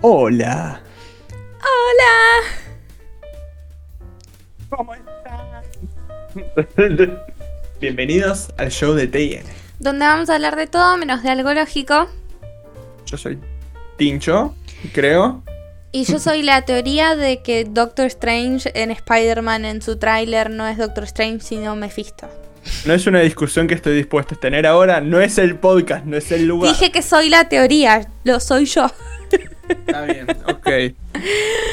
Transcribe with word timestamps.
Hola. 0.00 0.80
Hola. 1.58 2.46
¿Cómo 4.70 4.94
están? 4.94 5.18
Bienvenidos 7.80 8.52
al 8.58 8.70
show 8.70 8.94
de 8.94 9.08
TN. 9.08 9.44
Donde 9.80 10.06
vamos 10.06 10.30
a 10.30 10.36
hablar 10.36 10.54
de 10.54 10.68
todo 10.68 10.96
menos 10.98 11.24
de 11.24 11.30
algo 11.30 11.52
lógico. 11.52 12.08
Yo 13.06 13.16
soy 13.16 13.40
Tincho, 13.96 14.54
creo. 14.92 15.42
Y 15.90 16.04
yo 16.04 16.20
soy 16.20 16.42
la 16.42 16.62
teoría 16.62 17.16
de 17.16 17.42
que 17.42 17.64
Doctor 17.64 18.06
Strange 18.06 18.70
en 18.80 18.92
Spider-Man 18.92 19.64
en 19.64 19.82
su 19.82 19.98
tráiler 19.98 20.48
no 20.48 20.68
es 20.68 20.78
Doctor 20.78 21.02
Strange 21.04 21.40
sino 21.40 21.74
Mephisto. 21.74 22.28
No 22.86 22.94
es 22.94 23.04
una 23.08 23.18
discusión 23.18 23.66
que 23.66 23.74
estoy 23.74 23.96
dispuesto 23.96 24.36
a 24.36 24.38
tener 24.38 24.64
ahora, 24.64 25.00
no 25.00 25.20
es 25.20 25.38
el 25.38 25.56
podcast, 25.56 26.04
no 26.04 26.16
es 26.16 26.30
el 26.30 26.46
lugar. 26.46 26.70
Dije 26.70 26.92
que 26.92 27.02
soy 27.02 27.30
la 27.30 27.48
teoría, 27.48 28.08
lo 28.22 28.38
soy 28.38 28.66
yo. 28.66 28.86
Está 29.68 30.02
bien, 30.02 30.26
ok. 30.46 30.66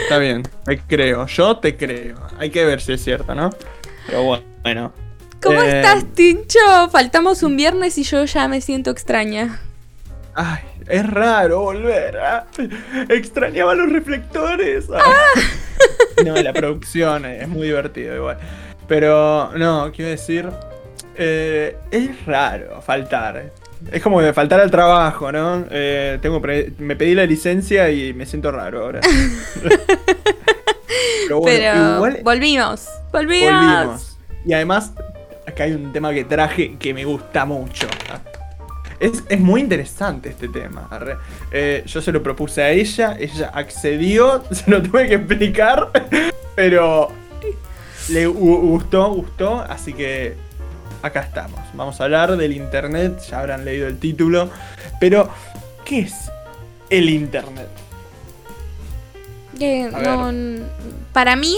Está 0.04 0.18
bien, 0.20 0.44
te 0.66 0.78
creo, 0.80 1.26
yo 1.28 1.58
te 1.58 1.76
creo. 1.76 2.16
Hay 2.40 2.50
que 2.50 2.66
ver 2.66 2.82
si 2.82 2.94
es 2.94 3.04
cierto, 3.04 3.34
¿no? 3.36 3.50
Pero 4.08 4.24
bueno. 4.64 4.94
¿Cómo 5.42 5.62
Eh, 5.62 5.78
estás, 5.82 6.06
Tincho? 6.14 6.90
Faltamos 6.92 7.44
un 7.44 7.56
viernes 7.56 7.98
y 7.98 8.04
yo 8.04 8.26
ya 8.26 8.48
me 8.48 8.62
siento 8.62 8.90
extraña. 8.92 9.60
Ay, 10.34 10.64
es 10.88 11.08
raro 11.10 11.62
volver. 11.62 12.18
ah. 12.20 12.46
Extrañaba 13.10 13.76
los 13.76 13.92
reflectores. 13.92 14.86
ah. 14.94 15.02
No, 16.26 16.36
la 16.36 16.54
producción 16.54 17.26
es 17.26 17.48
muy 17.48 17.68
divertido 17.68 18.16
igual. 18.16 18.38
Pero, 18.88 19.52
no, 19.56 19.92
quiero 19.96 20.12
decir. 20.12 20.50
eh, 21.18 21.78
es 21.92 22.26
raro 22.26 22.82
faltar. 22.82 23.52
Es 23.92 24.02
como 24.02 24.22
de 24.22 24.34
faltar 24.34 24.60
al 24.60 24.72
trabajo, 24.72 25.32
¿no? 25.32 25.66
Eh, 25.70 26.18
tengo 26.22 26.42
pre- 26.42 26.72
me 26.80 26.96
pedí 26.96 27.14
la 27.16 27.26
licencia 27.26 27.90
y 27.92 28.14
me 28.14 28.26
siento 28.26 28.52
raro 28.52 28.84
ahora. 28.84 29.02
Pero 31.28 31.40
bueno, 31.40 31.58
Pero 31.58 31.96
igual 31.96 32.20
volvimos, 32.24 32.88
volvimos. 33.12 33.52
volvimos. 33.52 34.18
Y 34.46 34.54
además, 34.54 34.92
acá 35.48 35.64
hay 35.64 35.72
un 35.74 35.92
tema 35.92 36.14
que 36.14 36.24
traje 36.24 36.78
que 36.78 36.94
me 36.94 37.04
gusta 37.06 37.46
mucho. 37.46 37.88
Es, 39.00 39.24
es 39.28 39.40
muy 39.40 39.62
interesante 39.62 40.30
este 40.30 40.48
tema. 40.48 40.88
Eh, 41.52 41.84
yo 41.86 42.02
se 42.02 42.12
lo 42.12 42.22
propuse 42.22 42.62
a 42.62 42.70
ella, 42.72 43.18
ella 43.20 43.50
accedió, 43.54 44.44
se 44.52 44.70
lo 44.70 44.82
tuve 44.82 45.08
que 45.08 45.16
explicar, 45.16 45.90
pero 46.56 47.10
le 48.10 48.28
gu- 48.28 48.62
gustó, 48.62 49.12
gustó, 49.14 49.62
así 49.62 49.94
que 49.94 50.36
acá 51.06 51.22
estamos. 51.22 51.60
Vamos 51.74 52.00
a 52.02 52.06
hablar 52.06 52.36
del 52.36 52.54
internet, 52.54 53.20
ya 53.30 53.40
habrán 53.40 53.64
leído 53.66 53.88
el 53.88 54.00
título, 54.00 54.50
pero 55.00 55.30
¿qué 55.86 56.00
es 56.02 56.14
el 56.90 57.10
internet? 57.10 57.68
No- 59.60 60.30
n- 60.30 60.64
para 61.14 61.36
mí 61.36 61.56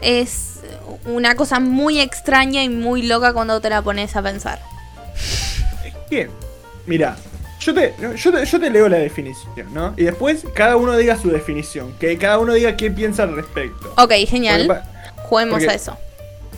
es 0.00 0.60
una 1.04 1.34
cosa 1.34 1.60
muy 1.60 2.00
extraña 2.00 2.62
y 2.62 2.68
muy 2.68 3.02
loca 3.02 3.32
cuando 3.32 3.60
te 3.60 3.68
la 3.70 3.82
pones 3.82 4.16
a 4.16 4.22
pensar. 4.22 4.60
Bien, 6.10 6.30
mira, 6.86 7.16
yo 7.60 7.74
te, 7.74 7.94
yo, 8.16 8.32
te, 8.32 8.46
yo 8.46 8.60
te 8.60 8.70
leo 8.70 8.88
la 8.88 8.98
definición, 8.98 9.74
¿no? 9.74 9.92
Y 9.96 10.04
después 10.04 10.44
cada 10.54 10.76
uno 10.76 10.96
diga 10.96 11.18
su 11.18 11.30
definición, 11.30 11.92
que 11.98 12.16
cada 12.16 12.38
uno 12.38 12.54
diga 12.54 12.76
qué 12.76 12.90
piensa 12.90 13.24
al 13.24 13.34
respecto. 13.36 13.92
Ok, 13.98 14.12
genial. 14.26 14.66
Porque 14.66 14.82
Juguemos 15.28 15.54
porque- 15.54 15.70
a 15.70 15.74
eso. 15.74 15.96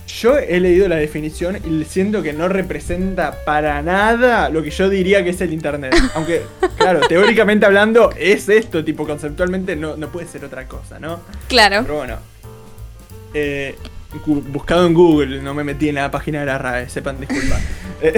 Yo 0.08 0.38
he 0.38 0.58
leído 0.58 0.88
la 0.88 0.96
definición 0.96 1.58
y 1.64 1.84
siento 1.84 2.22
que 2.22 2.32
no 2.32 2.48
representa 2.48 3.44
para 3.44 3.82
nada 3.82 4.48
lo 4.48 4.62
que 4.62 4.70
yo 4.70 4.88
diría 4.88 5.22
que 5.22 5.30
es 5.30 5.40
el 5.42 5.52
internet. 5.52 5.94
Aunque, 6.14 6.42
claro, 6.76 7.00
teóricamente 7.06 7.66
hablando 7.66 8.10
es 8.18 8.48
esto, 8.48 8.82
tipo 8.84 9.06
conceptualmente 9.06 9.76
no, 9.76 9.96
no 9.96 10.08
puede 10.08 10.26
ser 10.26 10.44
otra 10.44 10.66
cosa, 10.66 10.98
¿no? 10.98 11.20
Claro. 11.48 11.82
Pero 11.82 11.96
bueno. 11.96 12.16
Eh, 13.34 13.76
buscado 14.50 14.86
en 14.86 14.94
Google, 14.94 15.42
no 15.42 15.52
me 15.52 15.62
metí 15.62 15.90
en 15.90 15.96
la 15.96 16.10
página 16.10 16.40
de 16.40 16.46
la 16.46 16.58
RAE, 16.58 16.88
sepan 16.88 17.20
disculpar. 17.20 17.60
Eh, 18.00 18.14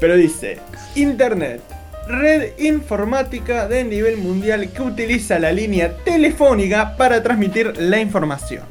pero 0.00 0.16
dice, 0.16 0.58
Internet, 0.96 1.62
red 2.08 2.58
informática 2.58 3.68
de 3.68 3.84
nivel 3.84 4.16
mundial 4.16 4.72
que 4.72 4.82
utiliza 4.82 5.38
la 5.38 5.52
línea 5.52 5.96
telefónica 5.98 6.96
para 6.96 7.22
transmitir 7.22 7.74
la 7.78 8.00
información. 8.00 8.64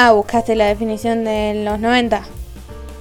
Ah, 0.00 0.12
buscaste 0.12 0.54
la 0.54 0.66
definición 0.66 1.24
de 1.24 1.64
los 1.64 1.80
90. 1.80 2.22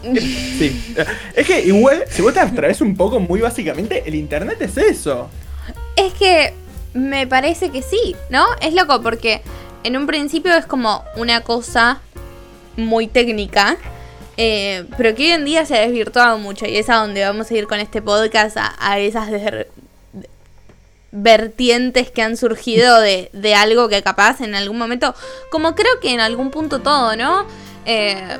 Sí. 0.01 0.95
Es 1.35 1.45
que 1.45 1.59
igual, 1.61 2.03
si 2.09 2.23
vos 2.23 2.33
te 2.33 2.39
abstraes 2.39 2.81
un 2.81 2.97
poco, 2.97 3.19
muy 3.19 3.39
básicamente, 3.39 4.01
el 4.07 4.15
Internet 4.15 4.59
es 4.61 4.77
eso. 4.77 5.29
Es 5.95 6.11
que 6.15 6.55
me 6.95 7.27
parece 7.27 7.69
que 7.69 7.83
sí, 7.83 8.15
¿no? 8.31 8.43
Es 8.61 8.73
loco 8.73 9.03
porque 9.03 9.43
en 9.83 9.95
un 9.95 10.07
principio 10.07 10.57
es 10.57 10.65
como 10.65 11.03
una 11.15 11.41
cosa 11.41 12.01
muy 12.77 13.05
técnica, 13.05 13.77
eh, 14.35 14.85
pero 14.97 15.13
que 15.13 15.25
hoy 15.25 15.31
en 15.33 15.45
día 15.45 15.67
se 15.67 15.77
ha 15.77 15.81
desvirtuado 15.81 16.39
mucho 16.39 16.65
y 16.65 16.77
es 16.77 16.89
a 16.89 16.95
donde 16.95 17.23
vamos 17.23 17.51
a 17.51 17.53
ir 17.53 17.67
con 17.67 17.79
este 17.79 18.01
podcast, 18.01 18.57
a, 18.57 18.73
a 18.79 18.97
esas 18.97 19.29
vertientes 21.11 22.11
que 22.11 22.21
han 22.21 22.37
surgido 22.37 22.99
de, 22.99 23.29
de 23.33 23.55
algo 23.55 23.89
que 23.89 24.01
capaz 24.03 24.41
en 24.41 24.55
algún 24.55 24.77
momento, 24.77 25.15
como 25.49 25.75
creo 25.75 25.99
que 26.01 26.11
en 26.11 26.19
algún 26.19 26.51
punto 26.51 26.79
todo, 26.79 27.15
¿no? 27.15 27.45
Eh, 27.85 28.37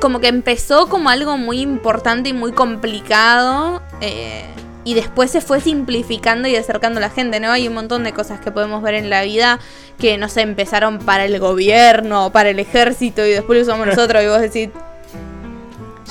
como 0.00 0.20
que 0.20 0.28
empezó 0.28 0.88
como 0.88 1.10
algo 1.10 1.36
muy 1.36 1.60
importante 1.60 2.30
y 2.30 2.32
muy 2.32 2.52
complicado. 2.52 3.82
eh, 4.00 4.44
y 4.82 4.94
después 4.94 5.30
se 5.30 5.40
fue 5.40 5.60
simplificando 5.60 6.48
y 6.48 6.56
acercando 6.56 6.98
a 6.98 7.00
la 7.02 7.10
gente, 7.10 7.38
¿no? 7.38 7.50
Hay 7.50 7.68
un 7.68 7.74
montón 7.74 8.02
de 8.02 8.12
cosas 8.12 8.40
que 8.40 8.50
podemos 8.50 8.82
ver 8.82 8.94
en 8.94 9.10
la 9.10 9.22
vida 9.22 9.60
que, 9.98 10.16
no 10.16 10.28
sé, 10.28 10.40
empezaron 10.40 10.98
para 10.98 11.26
el 11.26 11.38
gobierno, 11.38 12.32
para 12.32 12.48
el 12.50 12.58
ejército 12.58 13.24
y 13.26 13.30
después 13.30 13.58
lo 13.58 13.62
usamos 13.64 13.86
nosotros 13.86 14.22
y 14.22 14.26
vos 14.26 14.40
decís... 14.40 14.70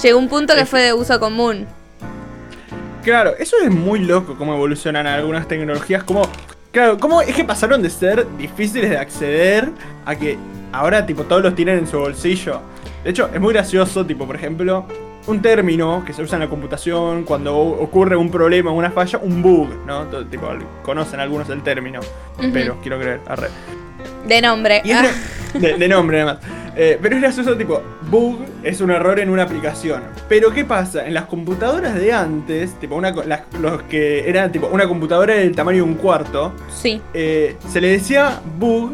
Llegó 0.04 0.20
un 0.20 0.30
punto 0.30 0.56
que 0.56 0.66
fue 0.66 0.82
de 0.82 0.94
uso 0.94 1.20
común. 1.20 1.68
Claro, 3.10 3.34
eso 3.40 3.56
es 3.64 3.72
muy 3.72 4.02
loco 4.02 4.36
cómo 4.38 4.54
evolucionan 4.54 5.08
algunas 5.08 5.48
tecnologías, 5.48 6.04
como... 6.04 6.30
Claro, 6.72 7.00
cómo 7.00 7.24
es 7.24 7.36
que 7.36 7.44
pasaron 7.44 7.82
de 7.82 7.90
ser 7.90 8.28
difíciles 8.38 8.92
de 8.92 9.00
acceder 9.00 9.72
a 10.06 10.16
que 10.16 10.38
ahora 10.72 11.08
tipo 11.08 11.24
todos 11.24 11.42
los 11.42 11.56
tienen 11.56 11.80
en 11.80 11.88
su 11.88 11.98
bolsillo. 11.98 12.62
De 13.04 13.10
hecho, 13.10 13.28
es 13.34 13.42
muy 13.42 13.52
gracioso, 13.52 14.06
tipo, 14.06 14.28
por 14.28 14.36
ejemplo, 14.36 14.86
un 15.26 15.42
término 15.42 16.04
que 16.06 16.14
se 16.14 16.22
usa 16.22 16.36
en 16.36 16.42
la 16.42 16.50
computación 16.50 17.24
cuando 17.24 17.58
ocurre 17.58 18.16
un 18.16 18.30
problema, 18.30 18.70
una 18.70 18.92
falla, 18.92 19.18
un 19.18 19.42
bug, 19.42 19.70
¿no? 19.88 20.04
Todo, 20.06 20.24
tipo, 20.28 20.48
conocen 20.84 21.20
algunos 21.20 21.50
el 21.50 21.64
término, 21.64 22.02
pero 22.54 22.78
quiero 22.80 23.00
creer, 23.00 23.22
arre. 23.26 23.48
De 24.28 24.42
nombre. 24.42 24.82
Ah, 24.94 25.08
de, 25.54 25.74
de 25.76 25.88
nombre 25.88 26.22
además. 26.22 26.38
Eh, 26.76 26.98
pero 27.02 27.16
es 27.16 27.22
gracioso, 27.22 27.58
tipo, 27.58 27.82
bug 28.10 28.40
es 28.64 28.80
un 28.80 28.92
error 28.92 29.20
en 29.20 29.30
una 29.30 29.44
aplicación. 29.44 30.02
Pero 30.30 30.52
¿qué 30.54 30.64
pasa? 30.64 31.06
En 31.06 31.14
las 31.14 31.26
computadoras 31.26 31.96
de 31.96 32.14
antes, 32.14 32.80
tipo, 32.80 32.96
una, 32.96 33.12
las- 33.12 33.42
los 33.60 33.82
que 33.84 34.30
eran 34.30 34.52
tipo 34.52 34.68
una 34.68 34.88
computadora 34.88 35.34
del 35.34 35.54
tamaño 35.56 35.78
de 35.78 35.84
un 35.84 35.96
cuarto, 35.96 36.54
sí. 36.72 37.02
eh, 37.14 37.58
se 37.68 37.82
le 37.82 37.90
decía 37.90 38.40
bug 38.58 38.92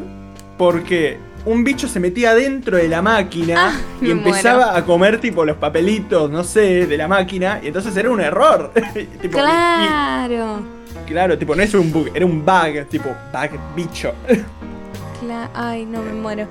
porque 0.57 1.17
un 1.45 1.63
bicho 1.63 1.87
se 1.87 1.99
metía 1.99 2.33
dentro 2.33 2.77
de 2.77 2.87
la 2.87 3.03
máquina 3.03 3.53
Ah, 3.57 3.73
y 4.01 4.09
empezaba 4.09 4.75
a 4.75 4.83
comer 4.83 5.19
tipo 5.19 5.45
los 5.45 5.57
papelitos, 5.57 6.31
no 6.31 6.43
sé, 6.43 6.87
de 6.87 6.97
la 6.97 7.07
máquina, 7.07 7.59
y 7.61 7.67
entonces 7.67 7.95
era 7.97 8.09
un 8.09 8.19
error. 8.21 8.71
Tipo, 9.21 9.37
Claro. 9.37 10.59
y- 11.03 11.07
claro, 11.07 11.37
tipo, 11.37 11.53
no 11.55 11.61
es 11.61 11.71
un 11.75 11.91
bug, 11.91 12.09
era 12.15 12.25
un 12.25 12.43
bug, 12.43 12.85
tipo, 12.89 13.09
bug, 13.31 13.59
bicho. 13.75 14.11
Ay, 15.53 15.85
no 15.85 16.01
me 16.01 16.13
muero. 16.13 16.47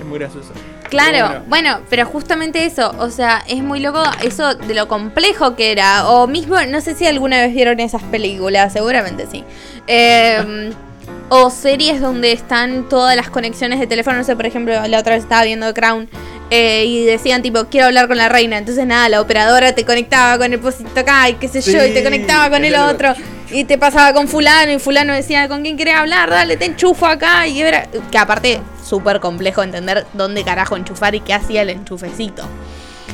es 0.00 0.06
muy 0.06 0.18
gracioso. 0.18 0.52
Claro, 0.90 1.12
Pero 1.12 1.26
bueno. 1.26 1.44
bueno, 1.48 1.78
pero 1.90 2.06
justamente 2.06 2.64
eso, 2.66 2.94
o 2.98 3.10
sea, 3.10 3.42
es 3.48 3.62
muy 3.62 3.80
loco 3.80 4.02
eso 4.22 4.54
de 4.54 4.74
lo 4.74 4.86
complejo 4.86 5.56
que 5.56 5.72
era, 5.72 6.08
o 6.08 6.26
mismo, 6.26 6.56
no 6.68 6.80
sé 6.80 6.94
si 6.94 7.06
alguna 7.06 7.40
vez 7.40 7.52
vieron 7.54 7.80
esas 7.80 8.02
películas, 8.04 8.72
seguramente 8.72 9.26
sí. 9.30 9.44
Eh, 9.86 10.72
o 11.30 11.50
series 11.50 12.00
donde 12.00 12.32
están 12.32 12.88
todas 12.88 13.16
las 13.16 13.30
conexiones 13.30 13.80
de 13.80 13.86
teléfono, 13.86 14.18
no 14.18 14.24
sé, 14.24 14.36
por 14.36 14.46
ejemplo, 14.46 14.86
la 14.86 14.98
otra 14.98 15.14
vez 15.14 15.24
estaba 15.24 15.42
viendo 15.44 15.72
Crown 15.74 16.08
eh, 16.50 16.84
y 16.84 17.04
decían 17.04 17.42
tipo, 17.42 17.64
quiero 17.64 17.86
hablar 17.86 18.06
con 18.06 18.18
la 18.18 18.28
reina, 18.28 18.58
entonces 18.58 18.86
nada, 18.86 19.08
la 19.08 19.20
operadora 19.20 19.74
te 19.74 19.84
conectaba 19.84 20.38
con 20.38 20.52
el 20.52 20.60
posito 20.60 21.00
acá 21.00 21.28
y 21.30 21.34
qué 21.34 21.48
sé 21.48 21.60
yo, 21.62 21.84
y 21.84 21.92
te 21.92 22.04
conectaba 22.04 22.50
con 22.50 22.64
el 22.64 22.76
otro. 22.76 23.14
Y 23.54 23.62
te 23.62 23.78
pasaba 23.78 24.12
con 24.12 24.26
fulano 24.26 24.72
y 24.72 24.80
fulano 24.80 25.12
decía, 25.12 25.46
¿con 25.46 25.62
quién 25.62 25.76
querés 25.76 25.94
hablar? 25.94 26.28
Dale, 26.28 26.56
te 26.56 26.64
enchufo 26.64 27.06
acá. 27.06 27.46
Y 27.46 27.62
era, 27.62 27.86
que 28.10 28.18
aparte, 28.18 28.60
súper 28.84 29.20
complejo 29.20 29.62
entender 29.62 30.04
dónde 30.12 30.42
carajo 30.42 30.76
enchufar 30.76 31.14
y 31.14 31.20
qué 31.20 31.34
hacía 31.34 31.62
el 31.62 31.70
enchufecito. 31.70 32.42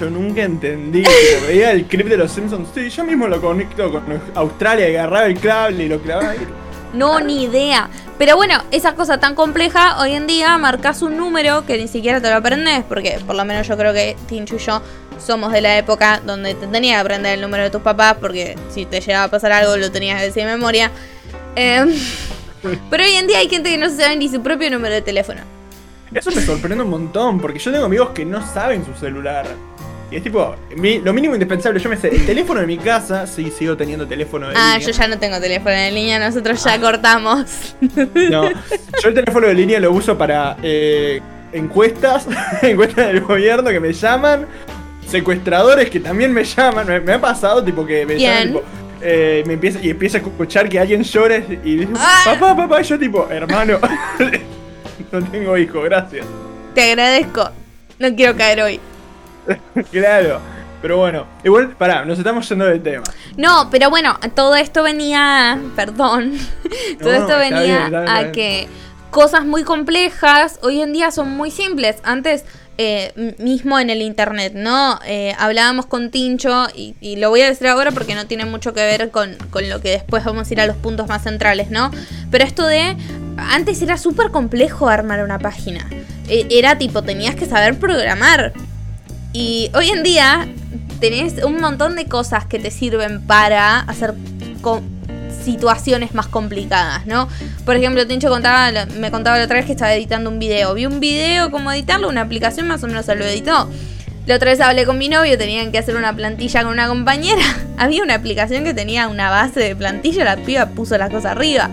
Yo 0.01 0.09
nunca 0.09 0.43
entendí. 0.43 1.05
veía 1.47 1.73
el 1.73 1.85
clip 1.85 2.07
de 2.07 2.17
los 2.17 2.33
Simpsons. 2.33 2.71
Sí, 2.75 2.89
yo 2.89 3.05
mismo 3.05 3.29
lo 3.29 3.39
conecto 3.39 3.93
con 3.93 4.03
Australia 4.35 4.89
y 4.89 4.97
agarraba 4.97 5.27
el 5.27 5.39
cable 5.39 5.85
y 5.85 5.89
lo 5.91 6.01
clavaba 6.01 6.31
ahí. 6.31 6.47
No, 6.95 7.21
ni 7.21 7.45
idea. 7.45 7.91
Pero 8.17 8.37
bueno, 8.37 8.63
esa 8.71 8.95
cosa 8.95 9.21
tan 9.21 9.35
compleja, 9.35 10.01
hoy 10.01 10.13
en 10.13 10.27
día 10.27 10.57
marcas 10.57 11.03
un 11.03 11.19
número 11.19 11.67
que 11.67 11.77
ni 11.77 11.87
siquiera 11.87 12.19
te 12.23 12.31
lo 12.31 12.37
aprendes, 12.37 12.83
porque 12.89 13.19
por 13.27 13.37
lo 13.37 13.45
menos 13.45 13.69
yo 13.69 13.77
creo 13.77 13.93
que 13.93 14.17
Tincho 14.27 14.57
y 14.57 14.59
yo 14.59 14.81
somos 15.21 15.53
de 15.53 15.61
la 15.61 15.77
época 15.79 16.21
donde 16.25 16.55
te 16.55 16.67
tenías 16.67 16.97
que 16.97 17.01
aprender 17.01 17.35
el 17.35 17.41
número 17.41 17.63
de 17.65 17.71
tus 17.71 17.83
papás, 17.83 18.17
porque 18.21 18.57
si 18.73 18.87
te 18.87 19.01
llegaba 19.01 19.25
a 19.25 19.29
pasar 19.29 19.53
algo 19.53 19.77
lo 19.77 19.91
tenías 19.91 20.19
que 20.21 20.27
decir 20.27 20.45
de 20.45 20.51
memoria. 20.51 20.91
Em, 21.57 21.91
pero 22.91 23.05
hoy 23.05 23.13
en 23.13 23.27
día 23.27 23.39
hay 23.39 23.49
gente 23.49 23.71
que 23.71 23.79
no 23.79 23.89
sabe 23.91 24.17
ni 24.17 24.29
su 24.29 24.43
propio 24.43 24.71
número 24.71 24.95
de 24.95 25.03
teléfono. 25.03 25.41
Eso 26.13 26.31
me 26.33 26.43
sorprende 26.43 26.83
un 26.83 26.91
montón, 26.91 27.41
porque 27.41 27.59
yo 27.61 27.71
tengo 27.71 27.85
amigos 27.85 28.11
que 28.11 28.25
no 28.25 28.45
saben 28.53 28.85
su 28.85 28.95
celular. 28.95 29.47
Y 30.11 30.17
es 30.17 30.25
tipo, 30.25 30.57
mi- 30.77 30.99
lo 30.99 31.13
mínimo 31.13 31.35
indispensable, 31.35 31.79
yo 31.79 31.89
me 31.89 31.97
sé, 31.97 32.09
el 32.09 32.27
teléfono 32.27 32.59
de 32.61 32.67
mi 32.67 32.77
casa, 32.79 33.29
sí, 33.29 33.49
sigo 33.57 33.77
teniendo 33.77 34.09
teléfono 34.09 34.49
de 34.49 34.55
Ah, 34.57 34.75
línea. 34.77 34.89
yo 34.89 34.99
ya 34.99 35.07
no 35.07 35.19
tengo 35.21 35.39
teléfono 35.41 35.71
en 35.71 35.95
línea, 35.95 36.19
nosotros 36.19 36.65
ya 36.65 36.81
cortamos. 36.81 37.77
No, 37.81 38.51
yo 38.51 39.09
el 39.09 39.15
teléfono 39.15 39.47
de 39.47 39.55
línea 39.55 39.79
lo 39.79 39.93
uso 39.93 40.19
para 40.19 40.57
eh, 40.65 41.21
encuestas, 41.53 42.27
encuestas 42.63 43.07
del 43.07 43.21
gobierno 43.21 43.71
que 43.71 43.79
me 43.79 43.93
llaman, 43.93 44.47
secuestradores 45.11 45.91
que 45.91 46.01
también 46.01 46.33
me 46.33 46.45
llaman, 46.45 46.87
me, 46.87 47.01
me 47.01 47.13
ha 47.15 47.21
pasado 47.21 47.63
tipo 47.65 47.85
que 47.85 48.07
me 48.07 48.19
llaman 48.19 48.47
tipo, 48.49 48.63
eh, 49.03 49.43
me 49.47 49.55
empieza, 49.55 49.79
y 49.83 49.91
empieza 49.91 50.19
a 50.19 50.21
escuchar 50.21 50.69
que 50.69 50.79
alguien 50.79 51.03
llora 51.03 51.37
y 51.39 51.77
dice, 51.77 51.89
Ah. 51.97 52.23
papá, 52.27 52.57
papá, 52.57 52.81
y 52.81 52.85
yo 52.85 52.99
tipo, 52.99 53.29
hermano, 53.31 53.79
no 55.13 55.23
tengo 55.25 55.57
hijo, 55.57 55.83
gracias. 55.83 56.27
Te 56.75 56.91
agradezco. 56.93 57.51
No 57.99 58.15
quiero 58.15 58.37
caer 58.37 58.61
hoy. 58.63 58.81
Claro, 59.91 60.41
pero 60.83 60.97
bueno, 60.99 61.27
igual, 61.45 61.71
pará, 61.71 62.05
nos 62.05 62.19
estamos 62.19 62.49
yendo 62.49 62.67
del 62.67 62.83
tema. 62.83 63.03
No, 63.37 63.69
pero 63.71 63.91
bueno, 63.91 64.19
todo 64.35 64.55
esto 64.55 64.83
venía, 64.83 65.59
perdón, 65.77 66.39
todo 67.01 67.11
No, 67.13 67.17
esto 67.19 67.37
venía 67.39 67.89
bien, 67.89 67.95
a 68.09 68.21
bien. 68.21 68.33
que 68.33 68.69
cosas 69.11 69.45
muy 69.45 69.65
complejas 69.65 70.59
hoy 70.63 70.81
en 70.83 70.93
día 70.93 71.11
son 71.11 71.31
muy 71.31 71.51
simples. 71.51 71.97
Antes, 72.05 72.45
eh, 72.83 73.35
mismo 73.37 73.79
en 73.79 73.91
el 73.91 74.01
internet, 74.01 74.55
¿no? 74.57 74.99
Eh, 75.05 75.35
hablábamos 75.39 75.85
con 75.85 76.11
Tincho 76.11 76.67
y, 76.75 77.17
lo 77.17 77.29
voy 77.29 77.43
a 77.43 77.49
decir 77.49 77.67
ahora 77.67 77.91
porque 77.91 78.15
no 78.15 78.27
tiene 78.27 78.47
mucho 78.47 78.73
que 78.73 78.81
ver 78.81 79.11
con, 79.11 79.35
con 79.51 79.69
lo 79.69 79.83
que 79.83 79.91
después 79.91 80.25
vamos 80.25 80.49
a 80.49 80.55
ir 80.55 80.61
a 80.63 80.67
los 80.67 80.77
puntos 80.77 81.07
más 81.07 81.25
centrales, 81.25 81.71
¿no? 81.71 81.91
Pero 82.31 82.43
esto 82.43 82.67
de, 82.67 82.97
antes 83.37 83.83
era 83.83 83.99
súper 83.99 84.31
complejo 84.31 84.89
armar 84.89 85.23
una 85.23 85.39
página. 85.39 85.87
E- 86.27 86.47
Era 86.49 86.79
tipo, 86.79 87.03
tenías 87.03 87.35
que 87.35 87.45
saber 87.45 87.79
programar. 87.79 88.55
Y 89.35 89.71
hoy 89.75 89.91
en 89.91 90.03
día 90.03 90.49
tenés 91.01 91.45
un 91.45 91.61
montón 91.61 91.97
de 91.97 92.07
cosas 92.07 92.47
que 92.47 92.59
te 92.59 92.71
sirven 92.71 93.21
para 93.27 93.81
hacer 93.81 94.15
situaciones 95.51 96.15
más 96.15 96.29
complicadas, 96.29 97.07
¿no? 97.07 97.29
Por 97.65 97.77
ejemplo, 97.77 98.07
Tincho 98.07 98.29
contaba, 98.29 98.71
me 98.99 99.11
contaba 99.11 99.39
la 99.39 99.45
otra 99.45 99.57
vez 99.57 99.67
que 99.67 99.73
estaba 99.73 99.93
editando 99.95 100.31
un 100.31 100.39
video. 100.39 100.75
Vi 100.75 100.87
un 100.87 101.01
video 101.01 101.51
cómo 101.51 101.73
editarlo, 101.73 102.09
una 102.09 102.23
aplicación 102.23 102.69
más 102.69 102.83
o 102.85 102.87
menos 102.87 103.07
se 103.07 103.17
lo 103.17 103.25
editó. 103.25 103.69
La 104.27 104.37
otra 104.37 104.51
vez 104.51 104.61
hablé 104.61 104.87
con 104.87 104.99
mi 104.99 105.09
novio, 105.09 105.37
tenían 105.37 105.73
que 105.73 105.79
hacer 105.79 105.97
una 105.97 106.15
plantilla 106.15 106.63
con 106.63 106.73
una 106.73 106.87
compañera. 106.89 107.43
Había 107.79 108.03
una 108.03 108.15
aplicación 108.15 108.65
que 108.65 108.75
tenía 108.75 109.09
una 109.09 109.31
base 109.31 109.61
de 109.61 109.75
plantilla, 109.75 110.25
la 110.25 110.37
piba 110.37 110.67
puso 110.67 110.97
la 110.99 111.09
cosa 111.09 111.33
arriba. 111.33 111.69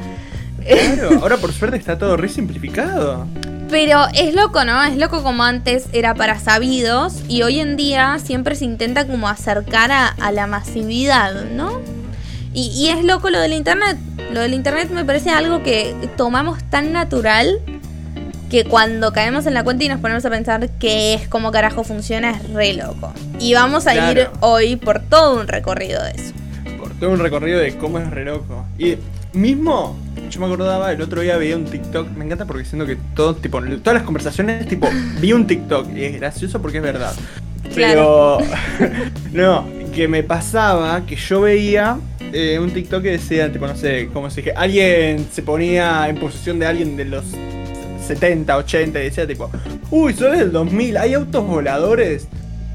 Claro, 0.65 1.19
ahora 1.21 1.37
por 1.37 1.53
suerte 1.53 1.77
está 1.77 1.97
todo 1.97 2.17
re 2.17 2.29
simplificado. 2.29 3.27
Pero 3.69 4.05
es 4.13 4.33
loco, 4.33 4.63
¿no? 4.63 4.81
Es 4.83 4.97
loco 4.97 5.23
como 5.23 5.43
antes 5.43 5.87
era 5.91 6.15
para 6.15 6.39
sabidos 6.39 7.15
y 7.27 7.43
hoy 7.43 7.59
en 7.59 7.75
día 7.75 8.17
siempre 8.23 8.55
se 8.55 8.63
intenta 8.63 9.05
como 9.05 9.27
acercar 9.27 9.91
a, 9.91 10.07
a 10.07 10.31
la 10.31 10.47
masividad, 10.47 11.43
¿no? 11.51 11.96
Y, 12.57 12.69
y 12.69 12.89
es 12.89 13.03
loco 13.03 13.29
lo 13.29 13.39
del 13.39 13.53
internet. 13.53 13.97
Lo 14.31 14.41
del 14.41 14.55
internet 14.55 14.89
me 14.89 15.05
parece 15.05 15.29
algo 15.29 15.61
que 15.61 15.93
tomamos 16.17 16.57
tan 16.71 16.91
natural 16.91 17.59
que 18.49 18.65
cuando 18.65 19.13
caemos 19.13 19.45
en 19.45 19.53
la 19.53 19.63
cuenta 19.63 19.83
y 19.83 19.89
nos 19.89 19.99
ponemos 19.99 20.25
a 20.25 20.31
pensar 20.31 20.67
qué 20.79 21.13
es, 21.13 21.27
cómo 21.27 21.51
carajo 21.51 21.83
funciona, 21.83 22.31
es 22.31 22.49
re 22.53 22.73
loco. 22.73 23.13
Y 23.39 23.53
vamos 23.53 23.85
a 23.85 24.11
ir 24.11 24.29
hoy 24.39 24.75
por 24.75 25.01
todo 25.01 25.39
un 25.39 25.47
recorrido 25.47 26.03
de 26.03 26.09
eso. 26.13 26.33
Por 26.79 26.89
todo 26.93 27.11
un 27.11 27.19
recorrido 27.19 27.59
de 27.59 27.77
cómo 27.77 27.99
es 27.99 28.09
re 28.09 28.25
loco. 28.25 28.65
Y 28.79 28.95
mismo, 29.33 29.95
yo 30.31 30.39
me 30.39 30.47
acordaba, 30.47 30.91
el 30.91 31.01
otro 31.03 31.21
día 31.21 31.37
veía 31.37 31.55
un 31.55 31.65
TikTok, 31.65 32.09
me 32.17 32.25
encanta 32.25 32.45
porque 32.45 32.65
siento 32.65 32.87
que 32.87 32.97
todo, 33.15 33.35
tipo, 33.35 33.61
todas 33.61 33.93
las 33.93 34.03
conversaciones, 34.03 34.67
tipo, 34.67 34.89
vi 35.21 35.31
un 35.31 35.45
TikTok 35.45 35.95
y 35.95 36.05
es 36.05 36.15
gracioso 36.15 36.59
porque 36.59 36.77
es 36.77 36.83
verdad. 36.83 37.13
Pero, 37.75 38.39
no, 39.31 39.76
que 39.93 40.07
me 40.07 40.23
pasaba 40.23 41.05
que 41.05 41.15
yo 41.15 41.41
veía 41.41 41.97
eh, 42.33 42.59
un 42.59 42.71
TikTok 42.71 43.01
que 43.03 43.11
decía, 43.11 43.51
tipo, 43.51 43.67
no 43.67 43.75
sé, 43.75 44.09
como 44.13 44.29
si 44.29 44.43
alguien 44.55 45.27
se 45.31 45.41
ponía 45.41 46.07
en 46.09 46.17
posesión 46.17 46.59
de 46.59 46.65
alguien 46.65 46.95
de 46.97 47.05
los 47.05 47.23
70, 48.05 48.55
80 48.57 48.99
y 48.99 49.03
decía, 49.03 49.27
tipo, 49.27 49.49
uy, 49.91 50.13
soy 50.13 50.37
del 50.37 50.51
2000, 50.51 50.97
¿hay 50.97 51.13
autos 51.13 51.45
voladores? 51.45 52.27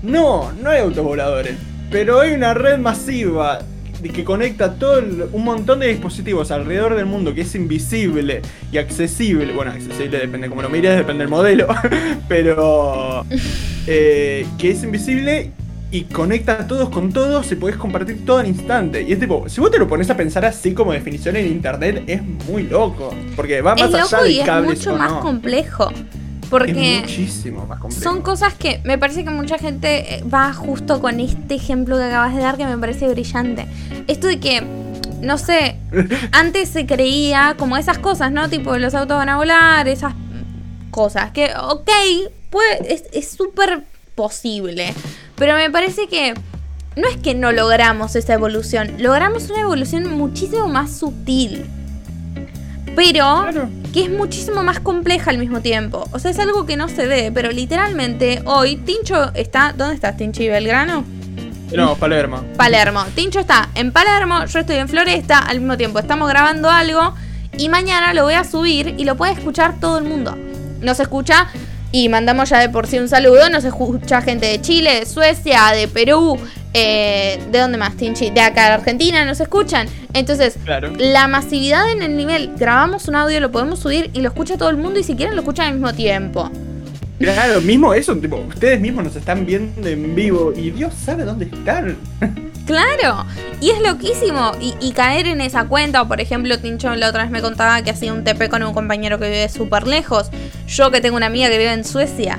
No, 0.03 0.53
no 0.61 0.71
hay 0.71 0.81
autos 0.81 1.05
voladores, 1.05 1.55
pero 1.91 2.21
hay 2.21 2.33
una 2.33 2.55
red 2.55 2.79
masiva 2.79 3.61
que 4.03 4.25
conecta 4.25 4.75
todo 4.75 4.99
el- 4.99 5.27
un 5.33 5.45
montón 5.45 5.79
de 5.79 5.87
dispositivos 5.87 6.51
alrededor 6.51 6.97
del 6.97 7.07
mundo 7.07 7.33
que 7.35 7.43
es 7.43 7.55
invisible 7.55 8.43
y 8.73 8.79
accesible. 8.79 9.53
Bueno, 9.53 9.71
accesible 9.71 10.19
depende 10.19 10.49
cómo 10.49 10.61
lo 10.61 10.69
mires, 10.69 10.97
depende 10.97 11.21
del 11.23 11.29
modelo, 11.31 11.69
pero 12.29 13.25
eh, 13.87 14.45
que 14.59 14.71
es 14.73 14.83
invisible 14.83 15.53
y 15.93 16.05
conecta 16.05 16.53
a 16.55 16.67
todos 16.67 16.89
con 16.89 17.13
todos 17.13 17.53
y 17.53 17.55
podés 17.55 17.77
compartir 17.77 18.25
todo 18.25 18.39
al 18.39 18.47
instante. 18.49 19.03
Y 19.03 19.13
es 19.13 19.21
tipo, 19.21 19.49
si 19.49 19.61
vos 19.61 19.71
te 19.71 19.79
lo 19.79 19.87
pones 19.87 20.09
a 20.11 20.17
pensar 20.17 20.45
así 20.45 20.73
como 20.73 20.93
definición 20.93 21.37
en 21.37 21.47
internet, 21.47 22.03
es 22.07 22.23
muy 22.23 22.63
loco. 22.65 23.15
Porque 23.37 23.61
va 23.61 23.75
más 23.75 23.91
Es 23.91 23.95
allá 23.95 24.03
loco 24.05 24.23
de 24.25 24.31
y 24.31 24.41
es 24.41 24.63
mucho 24.65 24.97
más 24.97 25.11
no. 25.13 25.21
complejo. 25.21 25.91
Es 25.91 26.49
Porque... 26.49 27.01
muchísimo 27.03 27.67
más 27.67 27.79
complejo. 27.79 28.03
Son 28.03 28.23
cosas 28.23 28.55
que 28.55 28.81
me 28.85 28.97
parece 28.99 29.23
que 29.23 29.31
mucha 29.31 29.59
gente 29.59 30.15
eh, 30.17 30.25
va 30.25 30.53
justo 30.55 31.01
con 31.01 31.21
este 31.21 31.55
ejemplo 31.55 31.97
que 31.99 32.05
acabas 32.05 32.35
de 32.35 32.41
dar 32.41 32.57
que 32.57 32.65
me 32.67 32.79
parece 32.79 33.09
brillante. 33.09 33.67
Esto 34.07 34.27
de 34.29 34.41
que, 34.41 34.63
no 35.21 35.37
sé, 35.37 35.77
antes 36.33 36.71
se 36.71 36.87
creía 36.87 37.55
como 37.59 37.77
esas 37.77 37.99
cosas, 37.99 38.33
¿no? 38.33 38.49
Tipo, 38.49 38.79
los 38.79 38.95
autos 38.95 39.17
van 39.19 39.29
a 39.29 39.37
volar, 39.37 39.87
esas 39.89 40.15
cosas. 40.91 41.33
Que, 41.33 41.51
ok, 41.55 41.91
puede, 42.51 42.95
es- 42.95 43.05
es 43.13 43.31
súper 43.31 43.83
posible. 44.15 44.93
Pero 45.43 45.57
me 45.57 45.71
parece 45.71 46.07
que 46.07 46.35
no 46.95 47.09
es 47.09 47.17
que 47.17 47.35
no 47.35 47.51
logramos 47.51 48.15
esa 48.15 48.35
evolución, 48.35 48.93
logramos 48.99 49.51
una 49.51 49.63
evolución 49.63 50.09
muchísimo 50.09 50.69
más 50.69 50.97
sutil. 50.97 51.67
Pero 52.95 53.43
Claro. 53.43 53.69
que 53.93 54.05
es 54.05 54.11
muchísimo 54.11 54.63
más 54.63 54.79
compleja 54.79 55.31
al 55.33 55.39
mismo 55.39 55.61
tiempo. 55.61 56.09
O 56.13 56.21
sea, 56.21 56.31
es 56.31 56.39
algo 56.39 56.65
que 56.65 56.77
no 56.77 56.89
se 56.89 57.09
ve, 57.09 57.33
pero 57.35 57.51
literalmente 57.51 58.41
hoy 58.45 58.77
Tincho 58.77 59.35
está... 59.35 59.75
¿Dónde 59.77 59.97
estás, 59.97 60.17
Tincho 60.17 60.45
y 60.45 60.49
Belgrano? 60.49 61.05
No, 61.75 61.97
Palermo. 61.97 62.45
Palermo. 62.57 63.05
Tincho 63.17 63.41
está 63.41 63.69
en 63.75 63.91
Palermo, 63.91 64.45
yo 64.47 64.61
estoy 64.61 64.77
en 64.77 64.89
Floresta, 64.89 65.41
al 65.41 65.59
mismo 65.59 65.77
tiempo 65.77 65.99
estamos 65.99 66.29
grabando 66.29 66.71
algo 66.71 67.17
y 67.59 67.69
mañana 67.69 68.15
lo 68.15 68.23
voy 68.23 68.35
a 68.35 68.45
subir 68.45 68.95
y 68.97 69.03
lo 69.03 69.17
puede 69.17 69.33
escuchar 69.33 69.81
todo 69.81 69.99
el 69.99 70.05
mundo. 70.05 70.39
Nos 70.81 71.01
escucha 71.01 71.49
y 71.93 72.09
mandamos 72.09 72.49
ya 72.49 72.59
de 72.59 72.69
por 72.71 72.87
sí 72.87 72.99
un 72.99 73.09
saludo, 73.09 73.49
nos 73.51 73.65
escucha 73.65 74.23
gente 74.23 74.47
de 74.47 74.61
Chile, 74.61 75.01
de 75.01 75.07
Suecia, 75.07 75.61
de 75.75 75.87
Perú, 75.89 76.39
eh, 76.75 77.39
¿de 77.53 77.59
dónde 77.59 77.77
más, 77.79 77.97
Tinchi? 77.97 78.31
De 78.31 78.41
acá 78.41 78.67
de 78.69 78.73
Argentina 78.73 79.25
nos 79.27 79.41
escuchan. 79.41 79.87
Entonces, 80.15 80.57
Claro. 80.65 80.93
la 80.97 81.29
masividad 81.29 81.91
en 81.93 82.03
el 82.03 82.17
nivel, 82.17 82.53
grabamos 82.57 83.09
un 83.09 83.17
audio, 83.17 83.39
lo 83.41 83.53
podemos 83.53 83.79
subir 83.79 84.11
y 84.15 84.21
lo 84.23 84.29
escucha 84.29 84.57
todo 84.57 84.71
el 84.71 84.79
mundo 84.79 84.99
y 84.99 85.05
si 85.05 85.15
quieren 85.15 85.35
lo 85.37 85.43
escuchan 85.43 85.67
al 85.67 85.75
mismo 85.75 85.93
tiempo. 85.93 86.51
Claro, 87.19 87.61
mismo 87.61 87.95
eso, 87.95 88.17
tipo, 88.17 88.37
ustedes 88.37 88.81
mismos 88.81 89.05
nos 89.05 89.15
están 89.17 89.47
viendo 89.47 89.87
en 89.87 90.15
vivo 90.15 90.53
y 90.57 90.71
Dios 90.71 90.93
sabe 91.05 91.25
dónde 91.25 91.45
están. 91.45 91.97
Claro, 92.67 93.27
y 93.61 93.71
es 93.71 93.81
loquísimo. 93.81 94.53
Y, 94.61 94.75
y 94.81 94.93
caer 94.93 95.27
en 95.27 95.41
esa 95.41 95.65
cuenta, 95.65 96.03
o 96.03 96.09
por 96.09 96.21
ejemplo, 96.21 96.59
Tincho 96.59 96.95
la 96.95 97.09
otra 97.09 97.23
vez 97.23 97.31
me 97.31 97.43
contaba 97.43 97.83
que 97.83 97.91
hacía 97.91 98.13
un 98.13 98.25
TP 98.25 98.49
con 98.49 98.63
un 98.63 98.73
compañero 98.75 99.19
que 99.19 99.27
vive 99.27 99.49
súper 99.49 99.87
lejos. 99.87 100.31
Yo 100.69 100.91
que 100.91 101.01
tengo 101.01 101.17
una 101.17 101.27
amiga 101.27 101.49
que 101.49 101.59
vive 101.59 101.73
en 101.73 101.85
Suecia. 101.85 102.39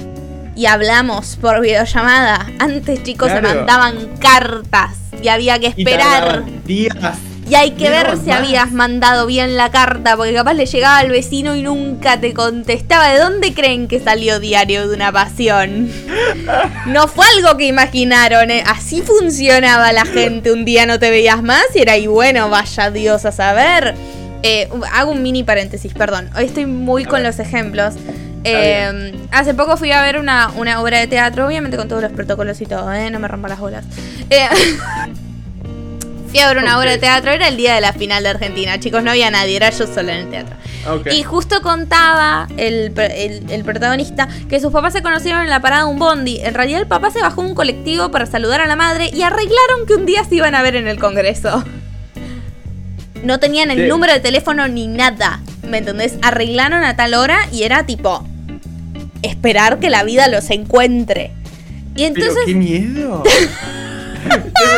Y 0.56 0.68
hablamos 0.68 1.36
por 1.42 1.62
videollamada. 1.62 2.46
Antes, 2.60 3.02
chicos, 3.04 3.30
Claro. 3.32 3.50
se 3.50 3.56
mandaban 3.56 3.96
cartas 4.20 4.96
y 5.22 5.28
había 5.28 5.58
que 5.60 5.68
esperar. 5.68 6.44
días. 6.66 7.18
Y 7.50 7.56
hay 7.56 7.72
que 7.72 7.90
ver 7.90 8.18
si 8.18 8.30
más. 8.30 8.40
habías 8.40 8.72
mandado 8.72 9.26
bien 9.26 9.56
la 9.56 9.70
carta, 9.70 10.16
porque 10.16 10.34
capaz 10.34 10.54
le 10.54 10.66
llegaba 10.66 10.98
al 10.98 11.10
vecino 11.10 11.56
y 11.56 11.62
nunca 11.62 12.20
te 12.20 12.34
contestaba. 12.34 13.10
¿De 13.10 13.20
dónde 13.20 13.54
creen 13.54 13.88
que 13.88 14.00
salió 14.00 14.40
Diario 14.40 14.88
de 14.88 14.96
una 14.96 15.12
Pasión? 15.12 15.90
No 16.88 17.08
fue 17.08 17.26
algo 17.38 17.58
que 17.58 17.68
imaginaron, 17.68 18.52
¿eh? 18.52 18.64
así 18.66 19.02
funcionaba 19.02 19.92
la 19.92 20.06
gente. 20.06 20.52
Un 20.52 20.66
día 20.66 20.86
no 20.86 21.00
te 21.00 21.10
veías 21.10 21.44
más 21.44 21.64
y 21.76 21.82
era, 21.82 21.98
y 21.98 22.08
bueno, 22.08 22.50
vaya 22.50 22.92
Dios 22.92 23.26
a 23.26 23.32
saber. 23.32 23.96
Eh, 24.44 24.70
hago 24.92 25.12
un 25.12 25.22
mini 25.22 25.44
paréntesis, 25.44 25.94
perdón. 25.94 26.30
Hoy 26.36 26.46
estoy 26.46 26.66
muy 26.66 27.06
con 27.06 27.24
los 27.24 27.40
ejemplos. 27.40 27.94
Eh, 28.44 29.14
hace 29.32 29.54
poco 29.54 29.78
fui 29.78 29.92
a 29.92 30.02
ver 30.02 30.18
una, 30.18 30.52
una 30.58 30.82
obra 30.82 31.00
de 31.00 31.08
teatro, 31.08 31.48
obviamente 31.48 31.78
con 31.78 31.88
todos 31.88 32.02
los 32.02 32.12
protocolos 32.12 32.60
y 32.60 32.66
todo, 32.66 32.92
¿eh? 32.92 33.10
No 33.10 33.20
me 33.20 33.28
rompa 33.28 33.48
las 33.48 33.60
bolas. 33.60 33.86
Eh, 34.30 34.48
fui 36.34 36.40
a 36.42 36.48
ver 36.48 36.58
una 36.58 36.80
obra 36.80 36.90
de 36.90 36.98
teatro, 36.98 37.30
era 37.30 37.48
el 37.48 37.58
día 37.58 37.76
de 37.76 37.82
la 37.82 37.94
final 37.94 38.24
de 38.24 38.30
Argentina, 38.30 38.80
chicos, 38.80 39.04
no 39.04 39.12
había 39.12 39.30
nadie, 39.30 39.56
era 39.56 39.70
yo 39.70 39.86
sola 39.86 40.14
en 40.14 40.26
el 40.26 40.30
teatro. 40.32 40.56
Y 41.12 41.22
justo 41.22 41.62
contaba 41.62 42.48
el, 42.58 42.92
el- 42.98 43.44
el 43.52 43.64
protagonista 43.64 44.28
que 44.50 44.60
sus 44.60 44.72
papás 44.74 44.94
se 44.94 45.04
conocieron 45.04 45.42
en 45.44 45.50
la 45.52 45.60
parada 45.62 45.84
de 45.86 45.92
un 45.92 46.00
bondi. 46.00 46.40
En 46.42 46.56
realidad 46.56 46.82
el 46.82 46.88
papá 46.88 47.12
se 47.12 47.22
bajó 47.22 47.42
un 47.42 47.54
colectivo 47.54 48.10
para 48.10 48.26
saludar 48.26 48.62
a 48.62 48.66
la 48.66 48.76
madre 48.76 49.12
y 49.14 49.22
arreglaron 49.22 49.86
que 49.88 49.94
un 49.94 50.08
día 50.08 50.24
se 50.24 50.34
iban 50.34 50.56
a 50.56 50.64
ver 50.64 50.76
en 50.76 50.88
el 50.88 50.98
Congreso. 50.98 51.64
No 53.24 53.40
tenían 53.40 53.70
el 53.70 53.78
Sí. 53.84 53.88
número 53.88 54.12
de 54.14 54.20
teléfono 54.20 54.68
ni 54.68 54.88
nada. 54.88 55.40
¿Me 55.68 55.78
entendés? 55.78 56.16
Arreglaron 56.24 56.84
a 56.84 56.96
tal 56.96 57.14
hora 57.14 57.38
y 57.52 57.62
era 57.62 57.86
tipo 57.86 58.28
esperar 59.22 59.80
que 59.80 59.92
la 59.92 60.04
vida 60.04 60.28
los 60.30 60.50
encuentre. 60.50 61.32
Y 61.96 62.10
Pero 62.10 62.16
entonces 62.16 62.44
qué 62.48 62.56
miedo. 62.56 63.22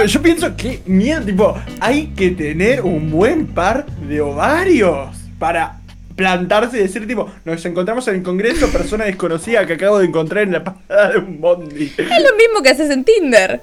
Yo 0.08 0.22
pienso 0.22 0.56
que 0.56 0.82
miedo, 0.86 1.22
tipo, 1.22 1.58
hay 1.80 2.08
que 2.08 2.32
tener 2.32 2.82
un 2.82 3.12
buen 3.12 3.48
par 3.48 3.86
de 3.86 4.22
ovarios 4.22 5.16
para 5.40 5.80
plantarse 6.16 6.78
y 6.78 6.82
decir, 6.82 7.08
tipo, 7.08 7.30
nos 7.44 7.66
encontramos 7.66 8.08
en 8.08 8.16
el 8.16 8.24
congreso, 8.24 8.70
persona 8.70 9.06
desconocida 9.06 9.66
que 9.66 9.74
acabo 9.74 10.00
de 10.00 10.06
encontrar 10.06 10.44
en 10.44 10.54
la 10.54 10.64
parada 10.64 11.12
de 11.12 11.18
un 11.18 11.42
bondi. 11.42 11.92
es 11.98 12.24
lo 12.24 12.36
mismo 12.38 12.62
que 12.64 12.70
haces 12.70 12.90
en 12.90 13.04
Tinder. 13.04 13.62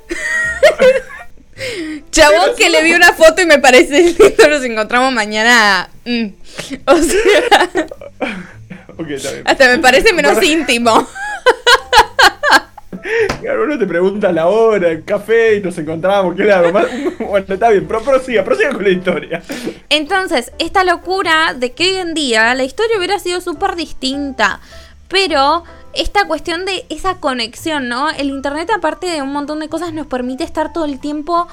Chabón 2.10 2.50
que 2.56 2.68
le 2.70 2.82
vi 2.82 2.92
una 2.92 3.12
foto 3.12 3.42
y 3.42 3.46
me 3.46 3.58
parece 3.58 4.02
lindo, 4.02 4.48
nos 4.48 4.64
encontramos 4.64 5.12
mañana. 5.12 5.88
mm. 6.04 6.26
O 6.86 6.96
sea, 6.96 7.20
hasta 9.44 9.68
me 9.68 9.78
parece 9.78 10.12
menos 10.12 10.42
íntimo. 10.42 11.08
Claro, 13.40 13.64
uno 13.64 13.78
te 13.78 13.86
pregunta 13.86 14.30
la 14.32 14.46
hora, 14.46 14.88
el 14.90 15.04
café 15.04 15.56
y 15.56 15.60
nos 15.60 15.76
encontramos, 15.78 16.34
¿qué 16.36 16.44
le 16.44 16.52
hago? 16.52 16.72
Más- 16.72 16.86
Bueno, 17.18 17.46
está 17.48 17.70
bien, 17.70 17.86
pero 17.86 18.02
prosiga, 18.02 18.44
prosiga 18.44 18.72
con 18.72 18.82
la 18.84 18.90
historia. 18.90 19.42
Entonces, 19.88 20.52
esta 20.58 20.84
locura 20.84 21.54
de 21.54 21.72
que 21.72 21.84
hoy 21.84 21.96
en 21.96 22.14
día 22.14 22.54
la 22.54 22.64
historia 22.64 22.96
hubiera 22.98 23.18
sido 23.18 23.40
súper 23.40 23.74
distinta. 23.76 24.60
Pero 25.08 25.64
esta 25.94 26.26
cuestión 26.26 26.64
de 26.64 26.86
esa 26.88 27.16
conexión, 27.16 27.88
¿no? 27.88 28.08
El 28.10 28.28
Internet, 28.30 28.70
aparte 28.74 29.06
de 29.08 29.20
un 29.22 29.32
montón 29.32 29.60
de 29.60 29.68
cosas, 29.68 29.92
nos 29.92 30.06
permite 30.06 30.42
estar 30.44 30.72
todo 30.72 30.84
el 30.86 30.98
tiempo, 31.00 31.46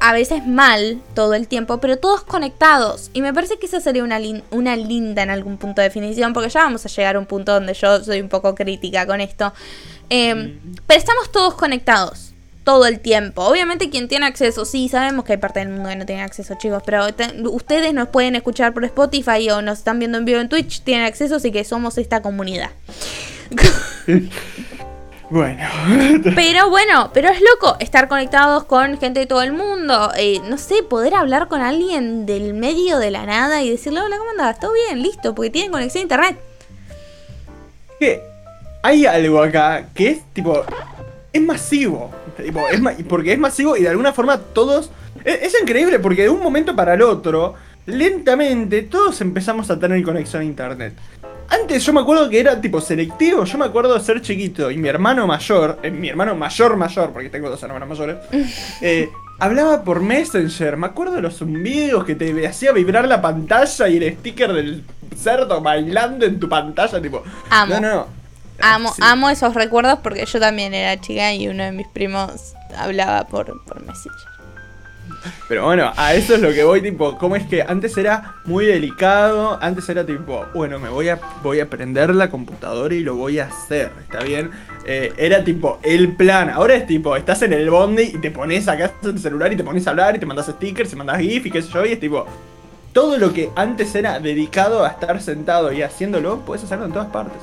a 0.00 0.12
veces 0.12 0.46
mal, 0.46 1.00
todo 1.14 1.32
el 1.34 1.48
tiempo, 1.48 1.78
pero 1.78 1.96
todos 1.96 2.22
conectados. 2.22 3.10
Y 3.14 3.22
me 3.22 3.32
parece 3.32 3.58
que 3.58 3.66
esa 3.66 3.80
sería 3.80 4.04
una, 4.04 4.18
una 4.50 4.76
linda 4.76 5.22
en 5.22 5.30
algún 5.30 5.56
punto 5.56 5.80
de 5.80 5.88
definición, 5.88 6.32
porque 6.34 6.50
ya 6.50 6.60
vamos 6.64 6.84
a 6.84 6.88
llegar 6.90 7.16
a 7.16 7.18
un 7.18 7.26
punto 7.26 7.52
donde 7.54 7.72
yo 7.74 8.02
soy 8.04 8.20
un 8.20 8.28
poco 8.28 8.54
crítica 8.54 9.06
con 9.06 9.20
esto. 9.22 9.52
Eh, 10.10 10.58
pero 10.86 10.98
estamos 10.98 11.30
todos 11.32 11.54
conectados. 11.54 12.28
Todo 12.64 12.86
el 12.86 13.00
tiempo. 13.00 13.42
Obviamente 13.42 13.90
quien 13.90 14.06
tiene 14.06 14.24
acceso, 14.26 14.64
sí, 14.64 14.88
sabemos 14.88 15.24
que 15.24 15.32
hay 15.32 15.38
parte 15.38 15.58
del 15.58 15.70
mundo 15.70 15.88
que 15.88 15.96
no 15.96 16.06
tiene 16.06 16.22
acceso, 16.22 16.54
chicos, 16.56 16.80
pero 16.86 17.12
te- 17.12 17.34
ustedes 17.48 17.92
nos 17.92 18.06
pueden 18.08 18.36
escuchar 18.36 18.72
por 18.72 18.84
Spotify 18.84 19.50
o 19.50 19.62
nos 19.62 19.78
están 19.78 19.98
viendo 19.98 20.16
en 20.18 20.24
vivo 20.24 20.38
en 20.38 20.48
Twitch, 20.48 20.82
tienen 20.82 21.04
acceso, 21.04 21.34
así 21.36 21.50
que 21.50 21.64
somos 21.64 21.98
esta 21.98 22.22
comunidad. 22.22 22.70
Bueno. 25.30 25.66
Pero 26.34 26.68
bueno, 26.68 27.10
pero 27.14 27.30
es 27.30 27.40
loco 27.40 27.76
estar 27.80 28.06
conectados 28.06 28.64
con 28.64 28.98
gente 28.98 29.20
de 29.20 29.26
todo 29.26 29.40
el 29.40 29.54
mundo. 29.54 30.12
eh, 30.14 30.40
no 30.46 30.58
sé, 30.58 30.82
poder 30.82 31.14
hablar 31.14 31.48
con 31.48 31.62
alguien 31.62 32.26
del 32.26 32.52
medio 32.52 32.98
de 32.98 33.10
la 33.10 33.24
nada 33.24 33.62
y 33.62 33.70
decirle, 33.70 34.02
hola, 34.02 34.18
¿cómo 34.18 34.28
andás? 34.32 34.60
¿Todo 34.60 34.72
bien? 34.74 35.02
Listo, 35.02 35.34
porque 35.34 35.48
tienen 35.48 35.72
conexión 35.72 36.00
a 36.00 36.02
internet. 36.02 36.40
que 37.98 38.22
hay 38.82 39.06
algo 39.06 39.42
acá 39.42 39.86
que 39.94 40.08
es 40.10 40.22
tipo. 40.32 40.64
Es 41.32 41.40
masivo. 41.42 42.10
Tipo, 42.36 42.66
es 42.68 42.80
ma- 42.80 42.92
porque 43.08 43.32
es 43.32 43.38
masivo 43.38 43.76
y 43.76 43.82
de 43.82 43.88
alguna 43.88 44.12
forma 44.12 44.38
todos. 44.38 44.90
Es, 45.24 45.42
es 45.54 45.60
increíble 45.60 45.98
porque 45.98 46.22
de 46.22 46.28
un 46.28 46.42
momento 46.42 46.74
para 46.76 46.94
el 46.94 47.02
otro, 47.02 47.54
lentamente 47.86 48.82
todos 48.82 49.20
empezamos 49.20 49.70
a 49.70 49.78
tener 49.78 50.02
conexión 50.02 50.42
a 50.42 50.44
internet. 50.44 50.94
Antes 51.48 51.84
yo 51.84 51.92
me 51.92 52.00
acuerdo 52.00 52.28
que 52.30 52.40
era 52.40 52.60
tipo 52.60 52.80
selectivo. 52.80 53.44
Yo 53.44 53.58
me 53.58 53.64
acuerdo 53.66 53.94
de 53.94 54.00
ser 54.00 54.20
chiquito 54.22 54.70
y 54.70 54.76
mi 54.78 54.88
hermano 54.88 55.26
mayor, 55.26 55.78
eh, 55.82 55.90
mi 55.90 56.08
hermano 56.08 56.34
mayor 56.34 56.76
mayor, 56.76 57.10
porque 57.12 57.28
tengo 57.28 57.50
dos 57.50 57.62
hermanos 57.62 57.88
mayores, 57.88 58.16
eh, 58.80 59.08
hablaba 59.38 59.82
por 59.84 60.00
Messenger. 60.00 60.76
Me 60.78 60.86
acuerdo 60.86 61.14
de 61.16 61.22
los 61.22 61.36
zumbidos 61.36 62.04
que 62.04 62.14
te 62.14 62.46
hacía 62.46 62.72
vibrar 62.72 63.06
la 63.06 63.20
pantalla 63.20 63.88
y 63.88 63.98
el 63.98 64.14
sticker 64.18 64.52
del 64.52 64.82
cerdo 65.16 65.60
bailando 65.60 66.24
en 66.24 66.40
tu 66.40 66.48
pantalla, 66.48 67.00
tipo. 67.02 67.22
Amo. 67.50 67.74
No, 67.74 67.80
no, 67.80 67.94
no. 67.94 68.21
Amo, 68.60 68.92
Sí. 68.94 69.02
amo 69.04 69.30
esos 69.30 69.54
recuerdos 69.54 69.98
porque 70.02 70.24
yo 70.24 70.38
también 70.38 70.74
era 70.74 71.00
chica 71.00 71.32
y 71.32 71.48
uno 71.48 71.64
de 71.64 71.72
mis 71.72 71.88
primos 71.88 72.54
hablaba 72.76 73.26
por, 73.26 73.64
por 73.64 73.80
Messenger. 73.84 74.32
Pero 75.48 75.66
bueno, 75.66 75.92
a 75.96 76.14
eso 76.14 76.34
es 76.34 76.40
lo 76.40 76.52
que 76.52 76.64
voy, 76.64 76.82
tipo, 76.82 77.16
cómo 77.18 77.36
es 77.36 77.44
que 77.46 77.62
antes 77.62 77.96
era 77.96 78.34
muy 78.44 78.66
delicado, 78.66 79.56
antes 79.62 79.88
era 79.88 80.04
tipo, 80.04 80.46
bueno, 80.54 80.80
me 80.80 80.88
voy 80.88 81.10
a, 81.10 81.20
voy 81.42 81.60
a 81.60 81.70
prender 81.70 82.12
la 82.14 82.28
computadora 82.28 82.92
y 82.94 83.00
lo 83.00 83.14
voy 83.14 83.38
a 83.38 83.44
hacer, 83.46 83.92
¿está 84.02 84.20
bien? 84.24 84.50
Eh, 84.84 85.12
era 85.16 85.44
tipo 85.44 85.78
el 85.84 86.16
plan, 86.16 86.50
ahora 86.50 86.74
es 86.74 86.86
tipo, 86.86 87.14
estás 87.14 87.42
en 87.42 87.52
el 87.52 87.70
bondi 87.70 88.02
y 88.02 88.18
te 88.18 88.32
pones 88.32 88.66
acá 88.66 88.90
en 89.02 89.10
el 89.10 89.18
celular 89.20 89.52
y 89.52 89.56
te 89.56 89.62
pones 89.62 89.86
a 89.86 89.90
hablar 89.90 90.16
y 90.16 90.18
te 90.18 90.26
mandas 90.26 90.46
stickers 90.46 90.92
y 90.92 90.96
mandas 90.96 91.18
GIF 91.20 91.46
y 91.46 91.50
qué 91.52 91.62
sé 91.62 91.68
yo, 91.72 91.84
y 91.86 91.92
es 91.92 92.00
tipo, 92.00 92.26
todo 92.92 93.16
lo 93.16 93.32
que 93.32 93.50
antes 93.54 93.94
era 93.94 94.18
dedicado 94.18 94.84
a 94.84 94.88
estar 94.88 95.20
sentado 95.20 95.72
y 95.72 95.82
haciéndolo, 95.82 96.40
puedes 96.40 96.64
hacerlo 96.64 96.86
en 96.86 96.92
todas 96.92 97.08
partes. 97.08 97.40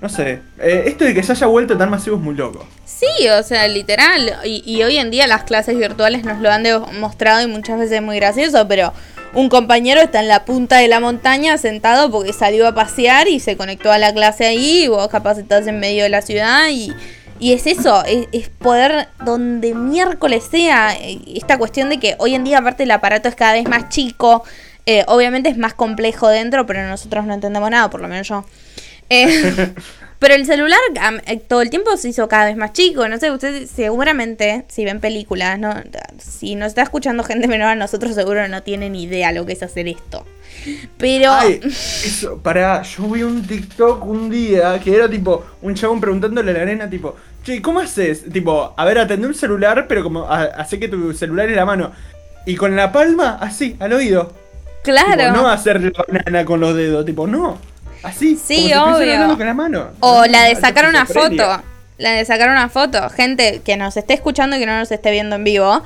No 0.00 0.08
sé, 0.08 0.40
eh, 0.58 0.84
esto 0.86 1.04
de 1.04 1.12
que 1.12 1.22
se 1.22 1.32
haya 1.32 1.46
vuelto 1.46 1.76
tan 1.76 1.90
masivo 1.90 2.16
es 2.16 2.22
muy 2.22 2.34
loco. 2.34 2.66
Sí, 2.84 3.28
o 3.28 3.42
sea, 3.42 3.66
literal. 3.66 4.36
Y, 4.44 4.62
y 4.64 4.82
hoy 4.82 4.96
en 4.96 5.10
día 5.10 5.26
las 5.26 5.44
clases 5.44 5.76
virtuales 5.76 6.24
nos 6.24 6.40
lo 6.40 6.50
han 6.50 6.62
demostrado 6.62 7.42
y 7.42 7.46
muchas 7.48 7.78
veces 7.78 7.96
es 7.96 8.02
muy 8.02 8.16
gracioso, 8.16 8.68
pero 8.68 8.92
un 9.34 9.48
compañero 9.48 10.00
está 10.00 10.20
en 10.20 10.28
la 10.28 10.44
punta 10.44 10.78
de 10.78 10.88
la 10.88 11.00
montaña 11.00 11.58
sentado 11.58 12.10
porque 12.10 12.32
salió 12.32 12.66
a 12.66 12.74
pasear 12.74 13.28
y 13.28 13.40
se 13.40 13.56
conectó 13.56 13.92
a 13.92 13.98
la 13.98 14.12
clase 14.12 14.46
ahí, 14.46 14.84
y 14.84 14.88
vos 14.88 15.08
capaz 15.08 15.38
estás 15.38 15.66
en 15.66 15.80
medio 15.80 16.02
de 16.04 16.08
la 16.08 16.22
ciudad 16.22 16.68
y, 16.70 16.92
y 17.38 17.52
es 17.52 17.66
eso, 17.66 18.04
es, 18.04 18.26
es 18.32 18.48
poder 18.48 19.08
donde 19.24 19.74
miércoles 19.74 20.44
sea, 20.50 20.96
eh, 20.96 21.18
esta 21.34 21.58
cuestión 21.58 21.88
de 21.88 21.98
que 21.98 22.16
hoy 22.18 22.34
en 22.34 22.44
día 22.44 22.58
aparte 22.58 22.84
el 22.84 22.90
aparato 22.90 23.28
es 23.28 23.34
cada 23.34 23.52
vez 23.52 23.68
más 23.68 23.90
chico, 23.90 24.44
eh, 24.86 25.04
obviamente 25.08 25.50
es 25.50 25.58
más 25.58 25.74
complejo 25.74 26.28
dentro, 26.28 26.64
pero 26.64 26.88
nosotros 26.88 27.26
no 27.26 27.34
entendemos 27.34 27.70
nada, 27.70 27.90
por 27.90 28.00
lo 28.00 28.08
menos 28.08 28.26
yo. 28.26 28.44
Eh, 29.10 29.74
pero 30.18 30.34
el 30.34 30.46
celular 30.46 30.78
eh, 31.26 31.36
todo 31.38 31.62
el 31.62 31.70
tiempo 31.70 31.96
se 31.96 32.08
hizo 32.08 32.28
cada 32.28 32.46
vez 32.46 32.56
más 32.56 32.72
chico. 32.72 33.08
No 33.08 33.18
sé, 33.18 33.30
ustedes 33.30 33.70
seguramente, 33.70 34.64
si 34.68 34.84
ven 34.84 35.00
películas, 35.00 35.58
no, 35.58 35.74
si 36.18 36.54
nos 36.54 36.68
está 36.68 36.82
escuchando 36.82 37.22
gente 37.24 37.48
menor 37.48 37.68
a 37.68 37.74
nosotros, 37.74 38.14
seguro 38.14 38.46
no 38.48 38.62
tienen 38.62 38.94
idea 38.94 39.32
lo 39.32 39.46
que 39.46 39.52
es 39.52 39.62
hacer 39.62 39.88
esto. 39.88 40.24
Pero. 40.96 41.32
Ay, 41.32 41.60
eso, 41.64 42.38
pará, 42.38 42.82
yo 42.82 43.08
vi 43.08 43.22
un 43.22 43.46
TikTok 43.46 44.04
un 44.04 44.30
día 44.30 44.78
que 44.80 44.94
era 44.94 45.08
tipo 45.08 45.44
un 45.62 45.74
chabón 45.74 46.00
preguntándole 46.00 46.50
a 46.50 46.54
la 46.54 46.64
nena, 46.64 46.90
tipo, 46.90 47.16
che, 47.44 47.62
¿cómo 47.62 47.80
haces? 47.80 48.30
Tipo, 48.30 48.74
a 48.76 48.84
ver, 48.84 48.98
atendé 48.98 49.26
un 49.26 49.34
celular, 49.34 49.86
pero 49.88 50.02
como 50.02 50.28
hace 50.28 50.78
que 50.78 50.88
tu 50.88 51.12
celular 51.12 51.48
en 51.48 51.56
la 51.56 51.64
mano. 51.64 51.92
Y 52.46 52.56
con 52.56 52.74
la 52.74 52.92
palma, 52.92 53.38
así, 53.40 53.76
al 53.78 53.92
oído. 53.92 54.32
claro. 54.82 55.22
Tipo, 55.22 55.42
no 55.42 55.48
hacer 55.48 55.80
la 55.82 56.04
banana 56.06 56.44
con 56.44 56.60
los 56.60 56.74
dedos, 56.74 57.04
tipo, 57.04 57.26
no. 57.26 57.58
Así, 58.02 58.36
Sí, 58.36 58.70
como 58.72 58.96
si 58.96 59.02
obvio. 59.02 59.12
hablando 59.14 59.36
con 59.36 59.46
la 59.46 59.54
mano. 59.54 59.88
O 60.00 60.24
la 60.26 60.44
de 60.44 60.56
sacar 60.56 60.88
una 60.88 61.04
foto. 61.06 61.62
La 61.98 62.10
de 62.12 62.24
sacar 62.24 62.48
una 62.50 62.68
foto. 62.68 63.08
Gente 63.10 63.60
que 63.64 63.76
nos 63.76 63.96
esté 63.96 64.14
escuchando 64.14 64.56
y 64.56 64.60
que 64.60 64.66
no 64.66 64.78
nos 64.78 64.90
esté 64.92 65.10
viendo 65.10 65.36
en 65.36 65.44
vivo. 65.44 65.82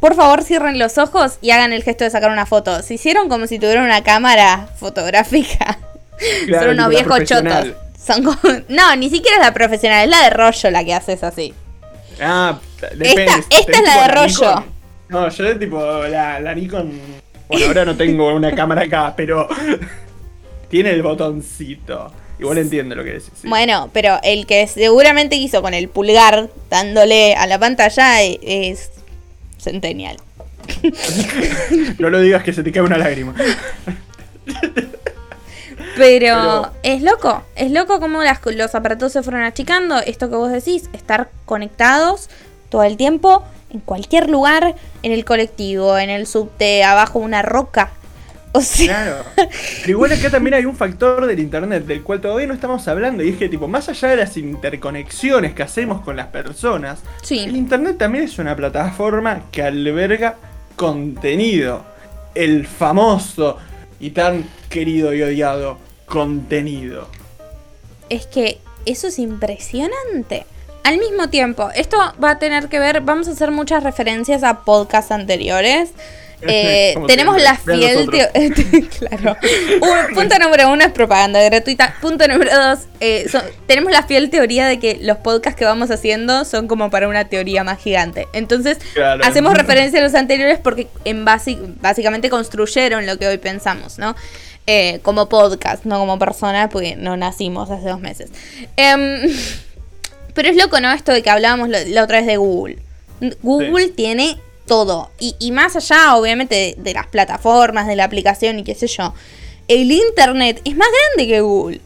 Por 0.00 0.14
favor, 0.14 0.42
cierren 0.42 0.78
los 0.78 0.98
ojos 0.98 1.38
y 1.40 1.50
hagan 1.52 1.72
el 1.72 1.82
gesto 1.82 2.04
de 2.04 2.10
sacar 2.10 2.30
una 2.30 2.46
foto. 2.46 2.82
Se 2.82 2.94
hicieron 2.94 3.28
como 3.28 3.46
si 3.46 3.58
tuvieran 3.58 3.84
una 3.84 4.02
cámara 4.02 4.68
fotográfica. 4.78 5.78
Claro, 6.46 6.64
Son 6.68 6.74
unos 6.78 6.88
viejos 6.88 7.24
chotos. 7.24 7.66
Son 8.02 8.22
como- 8.24 8.38
No, 8.68 8.96
ni 8.96 9.10
siquiera 9.10 9.36
es 9.36 9.42
la 9.42 9.52
profesional, 9.52 10.04
es 10.04 10.10
la 10.10 10.22
de 10.24 10.30
rollo 10.30 10.70
la 10.70 10.82
que 10.84 10.94
haces 10.94 11.22
así. 11.22 11.52
Ah, 12.20 12.58
depende. 12.94 13.24
Esta- 13.24 13.40
esta 13.50 13.72
es 13.72 13.82
la 13.82 14.02
de 14.02 14.08
rollo. 14.08 14.26
Nikon. 14.54 14.64
No, 15.08 15.28
yo 15.28 15.58
tipo 15.58 16.02
la, 16.08 16.40
la 16.40 16.54
Nikon. 16.54 17.00
Bueno, 17.48 17.66
ahora 17.66 17.84
no 17.84 17.96
tengo 17.96 18.34
una 18.34 18.54
cámara 18.54 18.82
acá, 18.82 19.12
pero 19.16 19.46
tiene 20.68 20.90
el 20.90 21.02
botoncito. 21.02 22.12
Igual 22.38 22.58
entiendo 22.58 22.94
lo 22.94 23.02
que 23.02 23.12
decís. 23.12 23.30
sí. 23.40 23.48
Bueno, 23.48 23.88
pero 23.94 24.18
el 24.22 24.44
que 24.46 24.66
seguramente 24.66 25.36
hizo 25.36 25.62
con 25.62 25.72
el 25.72 25.88
pulgar 25.88 26.50
dándole 26.68 27.34
a 27.34 27.46
la 27.46 27.58
pantalla 27.58 28.22
e- 28.22 28.38
es 28.42 28.90
Centennial. 29.58 30.16
No 31.98 32.10
lo 32.10 32.20
digas 32.20 32.42
que 32.42 32.52
se 32.52 32.62
te 32.62 32.72
cae 32.72 32.82
una 32.82 32.98
lágrima. 32.98 33.34
Pero, 35.96 36.36
Pero- 36.36 36.70
es 36.82 37.02
loco, 37.02 37.42
es 37.54 37.70
loco 37.70 38.00
como 38.00 38.22
las, 38.22 38.40
los 38.44 38.74
aparatos 38.74 39.12
se 39.12 39.22
fueron 39.22 39.42
achicando. 39.42 39.98
Esto 40.00 40.28
que 40.28 40.36
vos 40.36 40.50
decís, 40.52 40.90
estar 40.92 41.30
conectados 41.46 42.28
todo 42.68 42.82
el 42.82 42.96
tiempo, 42.96 43.42
en 43.70 43.80
cualquier 43.80 44.28
lugar, 44.28 44.74
en 45.02 45.12
el 45.12 45.24
colectivo, 45.24 45.96
en 45.98 46.10
el 46.10 46.26
subte, 46.26 46.84
abajo 46.84 47.18
una 47.18 47.40
roca. 47.42 47.92
O 48.56 48.60
sea, 48.62 48.86
Claro. 48.86 49.24
Pero 49.80 49.90
igual 49.90 50.12
acá 50.12 50.30
también 50.30 50.54
hay 50.54 50.64
un 50.64 50.74
factor 50.74 51.26
del 51.26 51.38
internet 51.38 51.84
del 51.84 52.02
cual 52.02 52.20
todavía 52.22 52.46
no 52.46 52.54
estamos 52.54 52.88
hablando. 52.88 53.22
Y 53.22 53.28
es 53.30 53.36
que, 53.36 53.48
tipo, 53.48 53.68
más 53.68 53.88
allá 53.90 54.08
de 54.08 54.16
las 54.16 54.36
interconexiones 54.36 55.52
que 55.52 55.62
hacemos 55.62 56.00
con 56.00 56.16
las 56.16 56.28
personas, 56.28 57.00
el 57.28 57.54
internet 57.54 57.98
también 57.98 58.24
es 58.24 58.38
una 58.38 58.56
plataforma 58.56 59.42
que 59.52 59.62
alberga 59.62 60.36
contenido. 60.74 61.84
El 62.34 62.66
famoso 62.66 63.58
y 64.00 64.10
tan 64.10 64.44
querido 64.70 65.12
y 65.12 65.22
odiado 65.22 65.78
contenido. 66.06 67.08
es 68.08 68.26
que 68.26 68.58
eso 68.86 69.08
es 69.08 69.18
impresionante. 69.18 70.46
Al 70.84 70.98
mismo 70.98 71.28
tiempo, 71.28 71.68
esto 71.74 71.96
va 72.22 72.30
a 72.30 72.38
tener 72.38 72.68
que 72.68 72.78
ver, 72.78 73.00
vamos 73.00 73.26
a 73.26 73.32
hacer 73.32 73.50
muchas 73.50 73.82
referencias 73.82 74.44
a 74.44 74.60
podcasts 74.60 75.10
anteriores. 75.10 75.90
Eh, 76.48 76.94
tenemos 77.06 77.42
la 77.42 77.56
fiel 77.56 78.08
teo- 78.10 78.30
claro. 78.98 79.36
Un- 79.80 80.14
punto 80.14 80.38
número 80.38 80.70
uno 80.70 80.84
es 80.84 80.92
propaganda 80.92 81.42
gratuita. 81.42 81.94
Punto 82.00 82.28
número 82.28 82.50
dos, 82.54 82.80
eh, 83.00 83.26
son- 83.30 83.42
tenemos 83.66 83.90
la 83.90 84.02
fiel 84.02 84.28
teoría 84.30 84.66
de 84.66 84.78
que 84.78 84.98
los 85.00 85.16
podcasts 85.18 85.58
que 85.58 85.64
vamos 85.64 85.90
haciendo 85.90 86.44
son 86.44 86.68
como 86.68 86.90
para 86.90 87.08
una 87.08 87.24
teoría 87.28 87.64
más 87.64 87.78
gigante. 87.80 88.28
Entonces, 88.34 88.78
Claro. 88.94 89.24
hacemos 89.24 89.54
referencia 89.54 89.98
a 89.98 90.02
los 90.02 90.14
anteriores 90.14 90.58
porque 90.62 90.88
en 91.04 91.24
básicamente 91.24 92.28
construyeron 92.30 93.06
lo 93.06 93.18
que 93.18 93.26
hoy 93.28 93.38
pensamos, 93.38 93.98
¿no? 93.98 94.14
Eh, 94.66 94.98
como 95.02 95.28
podcast, 95.28 95.84
no 95.84 95.98
como 95.98 96.18
persona, 96.18 96.68
porque 96.68 96.96
no 96.96 97.16
nacimos 97.16 97.70
hace 97.70 97.88
dos 97.88 98.00
meses. 98.00 98.30
Em, 98.76 99.20
pero 100.34 100.48
es 100.50 100.56
loco, 100.56 100.80
¿no? 100.80 100.92
Esto 100.92 101.12
de 101.12 101.22
que 101.22 101.30
hablábamos 101.30 101.68
la 101.70 102.02
otra 102.02 102.18
vez 102.18 102.26
de 102.26 102.36
Google. 102.36 102.78
Google 103.42 103.88
tiene 103.88 104.38
todo. 104.66 105.10
Y, 105.18 105.36
y 105.38 105.52
más 105.52 105.76
allá, 105.76 106.16
obviamente, 106.16 106.54
de, 106.54 106.74
de 106.78 106.94
las 106.94 107.06
plataformas, 107.06 107.86
de 107.86 107.96
la 107.96 108.04
aplicación 108.04 108.58
y 108.58 108.64
qué 108.64 108.74
sé 108.74 108.86
yo. 108.86 109.14
El 109.68 109.90
Internet 109.90 110.60
es 110.64 110.76
más 110.76 110.88
grande 110.88 111.32
que 111.32 111.40
Google. 111.40 111.80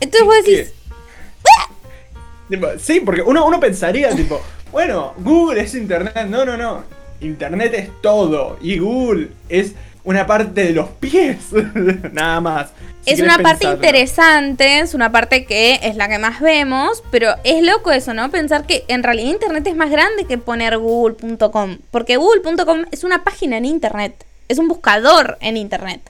Entonces 0.00 0.26
vos 0.26 0.36
decís, 0.44 0.72
Tipo, 2.48 2.66
sí, 2.78 3.00
porque 3.00 3.22
uno, 3.22 3.46
uno 3.46 3.58
pensaría, 3.58 4.14
tipo, 4.14 4.38
bueno, 4.70 5.14
Google 5.18 5.62
es 5.62 5.74
Internet. 5.74 6.26
No, 6.28 6.44
no, 6.44 6.56
no. 6.56 6.84
Internet 7.20 7.72
es 7.74 7.90
todo. 8.02 8.58
Y 8.60 8.78
Google 8.78 9.30
es 9.48 9.74
una 10.04 10.26
parte 10.26 10.64
de 10.64 10.72
los 10.72 10.88
pies. 10.88 11.38
Nada 12.12 12.40
más. 12.40 12.72
Si 13.04 13.10
es 13.10 13.20
una 13.20 13.38
parte 13.38 13.66
interesante, 13.66 14.78
es 14.78 14.94
una 14.94 15.10
parte 15.10 15.44
que 15.44 15.80
es 15.82 15.96
la 15.96 16.08
que 16.08 16.18
más 16.18 16.40
vemos, 16.40 17.02
pero 17.10 17.34
es 17.42 17.62
loco 17.62 17.90
eso, 17.90 18.14
¿no? 18.14 18.30
Pensar 18.30 18.64
que 18.64 18.84
en 18.86 19.02
realidad 19.02 19.30
Internet 19.30 19.66
es 19.66 19.76
más 19.76 19.90
grande 19.90 20.24
que 20.24 20.38
poner 20.38 20.78
google.com, 20.78 21.78
porque 21.90 22.16
google.com 22.16 22.84
es 22.92 23.02
una 23.02 23.24
página 23.24 23.56
en 23.56 23.64
Internet, 23.64 24.24
es 24.48 24.58
un 24.58 24.68
buscador 24.68 25.36
en 25.40 25.56
Internet. 25.56 26.00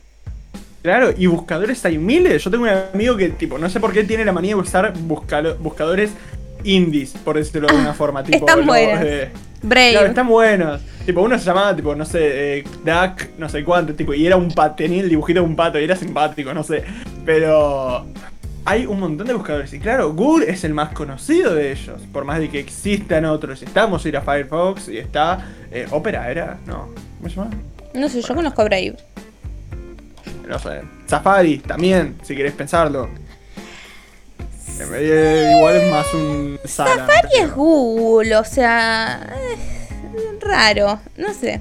Claro, 0.83 1.15
y 1.17 1.27
buscadores 1.27 1.85
hay 1.87 1.97
miles. 1.97 2.43
Yo 2.43 2.51
tengo 2.51 2.65
un 2.65 2.71
amigo 2.71 3.17
que, 3.17 3.29
tipo, 3.31 3.57
no 3.57 3.71
sé 3.71 3.79
por 3.79 3.93
qué 3.93 4.03
tiene 4.05 4.25
la 4.25 4.33
manía 4.33 4.55
de 4.55 4.61
usar 4.61 4.93
buscadores 4.93 6.11
indies, 6.65 7.15
por 7.25 7.37
decirlo 7.37 7.69
de 7.69 7.75
alguna 7.75 7.95
forma. 7.95 8.25
Tipo, 8.25 8.47
están 8.47 8.67
Brave. 9.63 9.93
Claro, 9.93 10.07
están 10.09 10.29
buenos. 10.29 10.81
Tipo, 11.07 11.23
uno 11.23 11.39
se 11.39 11.45
llamaba, 11.45 11.75
tipo, 11.75 11.95
no 11.95 12.05
sé, 12.05 12.59
eh, 12.59 12.65
Duck, 12.85 13.39
no 13.39 13.49
sé 13.49 13.65
cuánto, 13.65 13.95
tipo, 13.95 14.15
y 14.15 14.27
era 14.27 14.37
un 14.37 14.51
pato, 14.51 14.77
tenía 14.77 15.03
el 15.03 15.09
dibujito 15.09 15.41
de 15.41 15.47
un 15.47 15.57
pato 15.57 15.79
y 15.81 15.85
era 15.85 15.97
simpático, 15.97 16.55
no 16.55 16.63
sé. 16.63 16.85
Pero 17.25 18.07
hay 18.65 18.87
un 18.87 19.01
montón 19.01 19.27
de 19.27 19.35
buscadores. 19.35 19.73
Y 19.73 19.81
claro, 19.81 20.13
Google 20.13 20.51
es 20.51 20.65
el 20.65 20.75
más 20.75 20.93
conocido 20.93 21.55
de 21.55 21.73
ellos. 21.73 22.01
Por 22.13 22.25
más 22.25 22.39
de 22.39 22.49
que 22.49 22.61
existan 22.61 23.25
otros. 23.25 23.63
Está 23.63 23.87
Mozilla 23.87 24.21
Firefox 24.21 24.89
y 24.89 24.99
está 24.99 25.47
eh, 25.71 25.87
Opera, 25.91 26.31
¿era? 26.31 26.59
No. 26.67 26.89
¿Cómo 27.19 27.29
se 27.29 27.37
llama? 27.37 27.51
No 27.95 28.09
sé, 28.09 28.23
yo 28.23 28.35
conozco 28.35 28.63
a 28.63 28.65
Brave. 28.65 28.97
No 30.49 30.59
sé. 30.59 30.83
Safari 31.07 31.59
también, 31.59 32.17
si 32.23 32.37
querés 32.37 32.53
pensarlo. 32.53 33.09
Eh, 34.81 35.55
igual 35.57 35.77
es 35.77 35.91
más 35.91 36.13
un. 36.15 36.59
Safari 36.65 37.29
pero- 37.33 37.45
es 37.47 37.55
Google, 37.55 38.37
o 38.37 38.45
sea, 38.45 39.21
raro, 40.41 41.01
no 41.17 41.33
sé. 41.35 41.61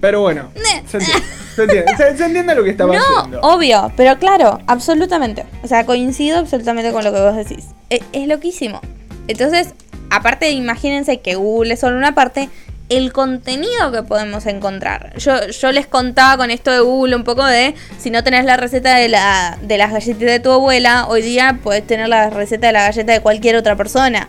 Pero 0.00 0.20
bueno, 0.20 0.50
se 0.86 0.98
entiende, 0.98 1.24
se 1.56 1.62
entiende, 1.62 1.96
se- 1.96 2.16
se 2.18 2.24
entiende 2.26 2.54
lo 2.54 2.62
que 2.62 2.70
estaba 2.70 2.94
No, 2.94 3.02
haciendo. 3.02 3.40
obvio, 3.40 3.90
pero 3.96 4.18
claro, 4.18 4.58
absolutamente. 4.66 5.46
O 5.62 5.66
sea, 5.68 5.86
coincido 5.86 6.38
absolutamente 6.38 6.92
con 6.92 7.02
lo 7.04 7.12
que 7.12 7.20
vos 7.20 7.34
decís. 7.36 7.64
E- 7.88 8.02
Es, 8.12 8.28
loquísimo. 8.28 8.80
Entonces, 9.28 9.68
aparte 10.10 10.50
imagínense 10.50 11.20
que 11.20 11.36
Google 11.36 11.72
es 11.74 11.80
solo 11.80 11.96
una 11.96 12.14
parte, 12.14 12.50
el 12.94 13.12
contenido 13.12 13.92
que 13.92 14.02
podemos 14.02 14.46
encontrar. 14.46 15.16
Yo, 15.18 15.46
yo 15.48 15.72
les 15.72 15.86
contaba 15.86 16.36
con 16.36 16.50
esto 16.50 16.70
de 16.70 16.80
Google 16.80 17.16
un 17.16 17.24
poco 17.24 17.44
de 17.44 17.74
si 17.98 18.10
no 18.10 18.24
tenés 18.24 18.44
la 18.44 18.56
receta 18.56 18.96
de, 18.96 19.08
la, 19.08 19.58
de 19.62 19.78
las 19.78 19.92
galletitas 19.92 20.30
de 20.30 20.40
tu 20.40 20.50
abuela, 20.50 21.06
hoy 21.08 21.22
día 21.22 21.58
puedes 21.62 21.86
tener 21.86 22.08
la 22.08 22.30
receta 22.30 22.68
de 22.68 22.72
la 22.72 22.82
galleta 22.84 23.12
de 23.12 23.20
cualquier 23.20 23.56
otra 23.56 23.76
persona. 23.76 24.28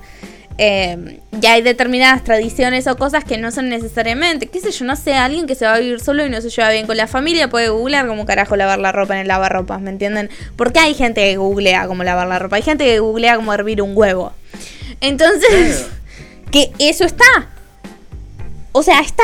Eh, 0.58 1.20
ya 1.34 1.54
hay 1.54 1.62
determinadas 1.62 2.24
tradiciones 2.24 2.88
o 2.88 2.96
cosas 2.96 3.26
que 3.26 3.38
no 3.38 3.52
son 3.52 3.68
necesariamente, 3.68 4.48
qué 4.48 4.62
sé 4.62 4.72
yo, 4.72 4.86
no 4.86 4.96
sé, 4.96 5.14
alguien 5.14 5.48
que 5.48 5.56
se 5.56 5.66
va 5.66 5.74
a 5.74 5.80
vivir 5.80 6.00
solo 6.00 6.26
y 6.26 6.30
no 6.30 6.40
se 6.40 6.50
lleva 6.50 6.70
bien 6.70 6.88
con 6.88 6.96
la 6.96 7.08
familia 7.08 7.50
puede 7.50 7.68
googlear 7.68 8.08
cómo 8.08 8.26
carajo 8.26 8.56
lavar 8.56 8.80
la 8.80 8.94
ropa 8.94 9.16
en 9.16 9.22
el 9.22 9.28
lavarropas, 9.28 9.82
¿me 9.82 9.90
entienden? 9.90 10.30
Porque 10.56 10.80
hay 10.80 10.94
gente 10.94 11.22
que 11.22 11.36
googlea 11.36 11.88
cómo 11.88 12.06
lavar 12.06 12.28
la 12.28 12.40
ropa, 12.40 12.56
hay 12.56 12.62
gente 12.62 12.86
que 12.86 13.00
googlea 13.00 13.36
cómo 13.36 13.54
hervir 13.54 13.82
un 13.82 13.98
huevo. 13.98 14.32
Entonces, 15.02 15.88
que 16.52 16.72
eso 16.80 17.04
está. 17.04 17.55
O 18.78 18.84
sea, 18.84 19.00
está. 19.00 19.24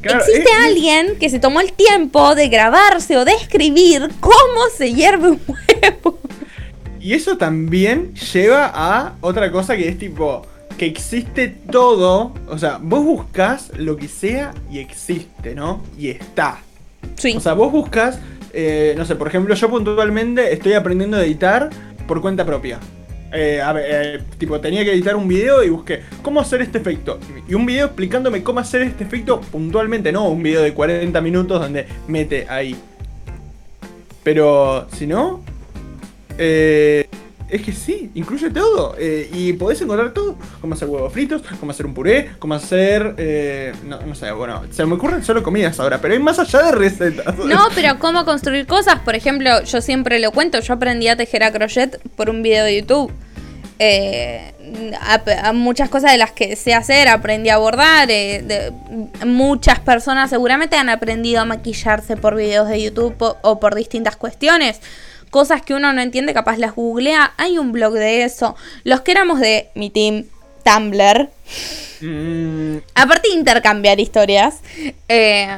Claro, 0.00 0.20
Existe 0.20 0.48
es- 0.50 0.64
alguien 0.66 1.16
que 1.20 1.28
se 1.28 1.38
tomó 1.38 1.60
el 1.60 1.74
tiempo 1.74 2.34
de 2.34 2.48
grabarse 2.48 3.18
o 3.18 3.26
de 3.26 3.32
escribir 3.32 4.08
cómo 4.18 4.60
se 4.74 4.94
hierve 4.94 5.32
un 5.32 5.40
huevo. 5.46 6.18
Y 6.98 7.12
eso 7.12 7.36
también 7.36 8.14
lleva 8.14 8.70
a 8.74 9.12
otra 9.20 9.52
cosa 9.52 9.76
que 9.76 9.88
es 9.88 9.98
tipo 9.98 10.46
que 10.78 10.86
existe 10.86 11.48
todo, 11.70 12.32
o 12.48 12.56
sea, 12.56 12.78
vos 12.80 13.04
buscas 13.04 13.70
lo 13.76 13.98
que 13.98 14.08
sea 14.08 14.54
y 14.72 14.78
existe, 14.78 15.54
¿no? 15.54 15.82
Y 15.98 16.08
está. 16.08 16.60
Sí. 17.16 17.34
O 17.36 17.40
sea, 17.40 17.52
vos 17.52 17.70
buscas, 17.70 18.18
eh, 18.54 18.94
no 18.96 19.04
sé, 19.04 19.16
por 19.16 19.28
ejemplo, 19.28 19.54
yo 19.54 19.68
puntualmente 19.68 20.50
estoy 20.54 20.72
aprendiendo 20.72 21.18
a 21.18 21.24
editar 21.24 21.68
por 22.08 22.22
cuenta 22.22 22.46
propia. 22.46 22.78
Eh, 23.32 23.60
eh, 23.62 24.20
tipo, 24.38 24.60
tenía 24.60 24.84
que 24.84 24.92
editar 24.92 25.14
un 25.14 25.28
video 25.28 25.62
y 25.62 25.68
busqué 25.68 26.00
cómo 26.22 26.40
hacer 26.40 26.62
este 26.62 26.78
efecto. 26.78 27.18
Y 27.48 27.54
un 27.54 27.66
video 27.66 27.86
explicándome 27.86 28.42
cómo 28.42 28.60
hacer 28.60 28.82
este 28.82 29.04
efecto 29.04 29.40
puntualmente, 29.40 30.12
no 30.12 30.28
un 30.28 30.42
video 30.42 30.62
de 30.62 30.74
40 30.74 31.20
minutos 31.20 31.60
donde 31.60 31.86
mete 32.08 32.46
ahí. 32.48 32.76
Pero, 34.22 34.86
si 34.92 35.06
no, 35.06 35.42
eh, 36.38 37.06
es 37.50 37.62
que 37.62 37.72
sí, 37.72 38.10
incluye 38.14 38.50
todo. 38.50 38.94
eh, 38.98 39.28
y 39.32 39.52
podés 39.54 39.80
encontrar 39.80 40.12
todo. 40.12 40.36
Cómo 40.60 40.74
hacer 40.74 40.88
huevos 40.88 41.12
fritos, 41.12 41.42
cómo 41.58 41.72
hacer 41.72 41.86
un 41.86 41.94
puré, 41.94 42.30
cómo 42.38 42.54
hacer... 42.54 43.14
eh, 43.18 43.72
no, 43.84 44.14
sé, 44.14 44.30
bueno, 44.32 44.62
se 44.70 44.84
me 44.86 44.94
ocurren 44.94 45.24
solo 45.24 45.42
comidas 45.42 45.78
ahora, 45.80 46.00
pero 46.00 46.14
hay 46.14 46.20
más 46.20 46.38
allá 46.38 46.62
de 46.62 46.72
recetas. 46.72 47.36
No, 47.38 47.68
pero 47.74 47.98
cómo 47.98 48.24
construir 48.24 48.66
cosas. 48.66 49.00
Por 49.00 49.14
ejemplo, 49.14 49.62
yo 49.64 49.80
siempre 49.80 50.18
lo 50.18 50.32
cuento, 50.32 50.60
yo 50.60 50.74
aprendí 50.74 51.08
a 51.08 51.16
tejer 51.16 51.42
a 51.42 51.52
crochet 51.52 52.00
por 52.16 52.30
un 52.30 52.42
video 52.42 52.64
de 52.64 52.80
YouTube. 52.80 53.12
Eh, 53.82 54.52
muchas 55.54 55.88
cosas 55.88 56.12
de 56.12 56.18
las 56.18 56.32
que 56.32 56.54
sé 56.54 56.74
hacer, 56.74 57.08
aprendí 57.08 57.48
a 57.48 57.56
bordar. 57.56 58.10
eh, 58.10 58.70
muchas 59.24 59.80
personas 59.80 60.28
seguramente 60.28 60.76
han 60.76 60.90
aprendido 60.90 61.40
a 61.40 61.44
maquillarse 61.46 62.16
por 62.16 62.36
videos 62.36 62.68
de 62.68 62.82
YouTube 62.82 63.16
o 63.40 63.58
por 63.58 63.74
distintas 63.74 64.16
cuestiones. 64.16 64.80
Cosas 65.30 65.62
que 65.62 65.74
uno 65.74 65.92
no 65.92 66.00
entiende, 66.00 66.34
capaz 66.34 66.58
las 66.58 66.74
googlea. 66.74 67.32
Hay 67.36 67.56
un 67.58 67.72
blog 67.72 67.92
de 67.94 68.24
eso. 68.24 68.56
Los 68.84 69.00
que 69.02 69.12
éramos 69.12 69.40
de 69.40 69.68
mi 69.74 69.90
team 69.90 70.24
Tumblr, 70.64 71.28
Mm, 72.02 72.78
Aparte 72.94 73.28
de 73.28 73.34
intercambiar 73.34 74.00
historias, 74.00 74.60
eh, 75.08 75.48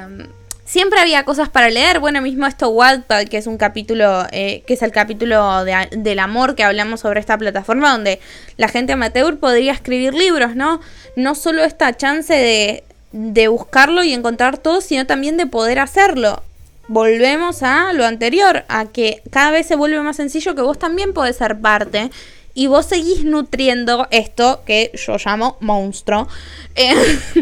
siempre 0.64 0.98
había 0.98 1.24
cosas 1.24 1.48
para 1.48 1.70
leer. 1.70 2.00
Bueno, 2.00 2.20
mismo 2.20 2.46
esto 2.46 2.68
Wattpad, 2.70 3.26
que 3.28 3.36
es 3.36 3.46
un 3.46 3.58
capítulo, 3.58 4.26
eh, 4.32 4.64
que 4.66 4.74
es 4.74 4.82
el 4.82 4.90
capítulo 4.90 5.64
de- 5.64 5.88
del 5.92 6.18
amor 6.18 6.56
que 6.56 6.64
hablamos 6.64 6.98
sobre 7.00 7.20
esta 7.20 7.38
plataforma, 7.38 7.92
donde 7.92 8.18
la 8.56 8.66
gente 8.66 8.92
amateur 8.94 9.38
podría 9.38 9.70
escribir 9.72 10.14
libros, 10.14 10.56
¿no? 10.56 10.80
No 11.14 11.36
solo 11.36 11.62
esta 11.62 11.96
chance 11.96 12.34
de, 12.34 12.82
de 13.12 13.46
buscarlo 13.48 14.02
y 14.02 14.12
encontrar 14.12 14.58
todo, 14.58 14.80
sino 14.80 15.06
también 15.06 15.36
de 15.36 15.46
poder 15.46 15.78
hacerlo. 15.78 16.42
Volvemos 16.88 17.62
a 17.62 17.92
lo 17.92 18.04
anterior, 18.04 18.64
a 18.68 18.86
que 18.86 19.22
cada 19.30 19.50
vez 19.50 19.66
se 19.66 19.76
vuelve 19.76 20.00
más 20.02 20.16
sencillo 20.16 20.54
que 20.54 20.62
vos 20.62 20.78
también 20.78 21.12
podés 21.12 21.36
ser 21.36 21.58
parte 21.60 22.10
y 22.54 22.66
vos 22.66 22.86
seguís 22.86 23.24
nutriendo 23.24 24.08
esto 24.10 24.62
que 24.66 24.90
yo 24.94 25.16
llamo 25.24 25.56
monstruo. 25.60 26.28
Eh, 26.74 26.94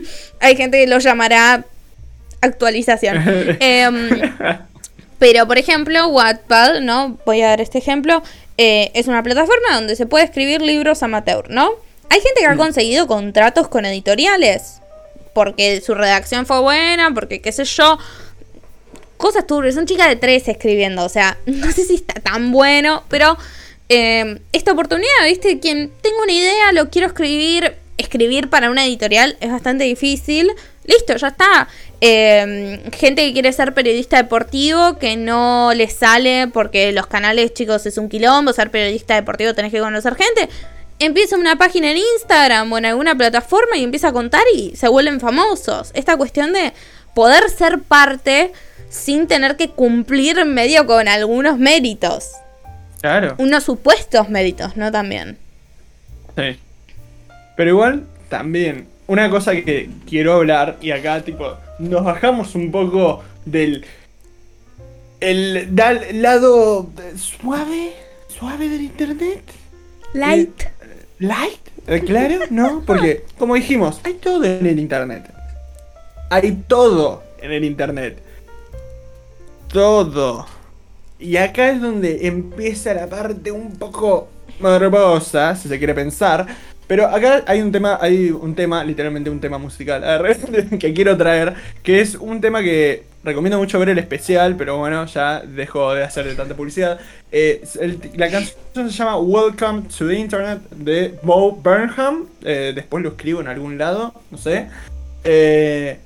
hay 0.41 0.57
gente 0.57 0.79
que 0.79 0.87
lo 0.87 0.99
llamará 0.99 1.65
actualización. 2.41 3.23
Em, 3.61 4.11
pero, 5.19 5.47
por 5.47 5.59
ejemplo, 5.59 6.09
Wattpad, 6.09 6.81
¿no? 6.81 7.19
Voy 7.27 7.43
a 7.43 7.49
dar 7.49 7.61
este 7.61 7.79
ejemplo. 7.79 8.23
eh, 8.57 8.91
es 8.95 9.07
una 9.07 9.23
plataforma 9.23 9.75
donde 9.75 9.97
se 9.97 10.07
puede 10.07 10.25
escribir 10.25 10.63
libros 10.63 11.03
amateur, 11.03 11.51
¿no? 11.51 11.71
Hay 12.09 12.21
gente 12.21 12.41
que 12.41 12.47
ha 12.47 12.57
conseguido 12.57 13.07
contratos 13.07 13.69
con 13.69 13.85
editoriales. 13.85 14.81
Porque 15.33 15.81
su 15.81 15.95
redacción 15.95 16.45
fue 16.45 16.61
buena, 16.61 17.13
porque 17.15 17.41
qué 17.41 17.53
sé 17.53 17.65
yo. 17.65 17.99
Cosas 19.21 19.47
turbias. 19.47 19.75
Son 19.75 19.85
chicas 19.85 20.09
de 20.09 20.17
13 20.17 20.53
escribiendo. 20.53 21.05
O 21.05 21.09
sea, 21.11 21.37
no 21.47 21.71
sé 21.73 21.85
si 21.85 21.95
está 21.95 22.15
tan 22.15 22.53
bueno. 22.53 23.05
Pero 23.09 23.37
eh, 23.91 24.41
esta 24.53 24.73
oportunidad, 24.73 25.27
¿viste? 25.27 25.61
Quien 25.61 25.93
tengo 26.01 26.23
una 26.23 26.33
idea, 26.33 26.73
lo 26.73 26.89
quiero 26.89 27.07
escribir. 27.07 27.77
Escribir 27.99 28.49
para 28.49 28.71
una 28.71 28.87
editorial 28.87 29.37
es 29.41 29.51
bastante 29.51 29.85
difícil. 29.85 30.51
Listo, 30.85 31.15
ya 31.17 31.29
está. 31.29 31.69
Eh, 32.01 32.81
gente 32.97 33.27
que 33.27 33.35
quiere 33.35 33.53
ser 33.53 33.75
periodista 33.75 34.17
deportivo, 34.17 34.97
que 34.97 35.19
no 35.19 35.73
le 35.75 35.91
sale 35.91 36.49
porque 36.51 36.93
los 36.93 37.07
canales, 37.07 37.53
chicos, 37.53 37.85
es 37.85 37.99
un 37.99 38.09
quilombo. 38.09 38.55
Ser 38.55 38.71
periodista 38.71 39.17
deportivo 39.17 39.53
tenés 39.53 39.71
que 39.71 39.81
conocer 39.81 40.15
gente. 40.15 40.49
empieza 40.99 41.37
una 41.37 41.57
página 41.57 41.91
en 41.91 41.99
Instagram 41.99 42.73
o 42.73 42.79
en 42.79 42.87
alguna 42.87 43.15
plataforma 43.15 43.77
y 43.77 43.85
empieza 43.85 44.09
a 44.09 44.13
contar 44.13 44.45
y 44.55 44.75
se 44.77 44.89
vuelven 44.89 45.21
famosos. 45.21 45.91
Esta 45.93 46.17
cuestión 46.17 46.55
de 46.55 46.73
poder 47.15 47.51
ser 47.51 47.81
parte 47.81 48.53
sin 48.91 49.27
tener 49.27 49.57
que 49.57 49.71
cumplir 49.71 50.45
medio 50.45 50.85
con 50.85 51.09
algunos 51.09 51.59
méritos. 51.59 52.33
Claro. 53.01 53.35
Unos 53.39 53.65
supuestos 53.65 54.29
méritos, 54.29 54.77
¿no? 54.77 54.93
También. 54.93 55.39
Sí. 56.37 56.59
Pero 57.57 57.71
igual, 57.71 58.05
también, 58.29 58.87
una 59.07 59.31
cosa 59.31 59.53
que 59.53 59.89
quiero 60.07 60.35
hablar, 60.35 60.77
y 60.83 60.91
acá, 60.91 61.23
tipo, 61.23 61.57
nos 61.79 62.05
bajamos 62.05 62.55
un 62.55 62.71
poco 62.71 63.25
del. 63.45 63.87
El 65.21 65.75
lado 66.23 66.91
suave, 67.17 67.93
suave 68.29 68.69
del 68.69 68.83
internet. 68.83 69.43
Light. 70.15 70.63
¿Light? 71.19 71.61
Eh, 71.87 72.01
Claro, 72.01 72.39
¿no? 72.51 72.83
Porque, 72.87 73.25
como 73.39 73.55
dijimos, 73.55 74.01
hay 74.05 74.15
todo 74.15 74.45
en 74.45 74.67
el 74.67 74.79
internet. 74.79 75.25
Hay 76.31 76.53
todo 76.67 77.23
en 77.41 77.53
el 77.53 77.65
internet. 77.65 78.23
Todo. 79.73 80.47
Y 81.19 81.37
acá 81.37 81.71
es 81.71 81.81
donde 81.81 82.27
empieza 82.27 82.93
la 82.95 83.09
parte 83.09 83.53
un 83.53 83.77
poco 83.77 84.29
morbosa, 84.59 85.55
si 85.55 85.69
se 85.69 85.79
quiere 85.79 85.95
pensar. 85.95 86.47
Pero 86.89 87.07
acá 87.07 87.45
hay 87.47 87.61
un 87.61 87.71
tema, 87.71 87.99
hay 88.01 88.33
un 88.33 88.55
tema, 88.57 88.83
literalmente 88.83 89.31
un 89.31 89.39
tema 89.39 89.59
musical, 89.59 90.03
que 90.81 90.93
quiero 90.93 91.17
traer, 91.17 91.55
que 91.85 92.01
es 92.01 92.17
un 92.17 92.41
tema 92.41 92.63
que 92.63 93.05
recomiendo 93.23 93.59
mucho 93.59 93.79
ver 93.79 93.91
el 93.91 93.99
especial, 93.99 94.57
pero 94.57 94.79
bueno, 94.79 95.07
ya 95.07 95.41
dejo 95.41 95.95
de 95.95 96.03
hacerle 96.03 96.35
tanta 96.35 96.57
publicidad. 96.57 96.99
Eh, 97.31 97.63
la 98.17 98.29
canción 98.29 98.91
se 98.91 98.97
llama 98.97 99.19
Welcome 99.19 99.83
to 99.97 100.09
the 100.09 100.15
Internet 100.15 100.63
de 100.71 101.15
Bo 101.23 101.53
Burnham. 101.53 102.27
Eh, 102.43 102.73
después 102.75 103.05
lo 103.05 103.11
escribo 103.11 103.41
en 103.41 103.47
algún 103.47 103.79
lado, 103.79 104.13
no 104.33 104.39
sé. 104.39 104.67
Eh, 105.23 106.01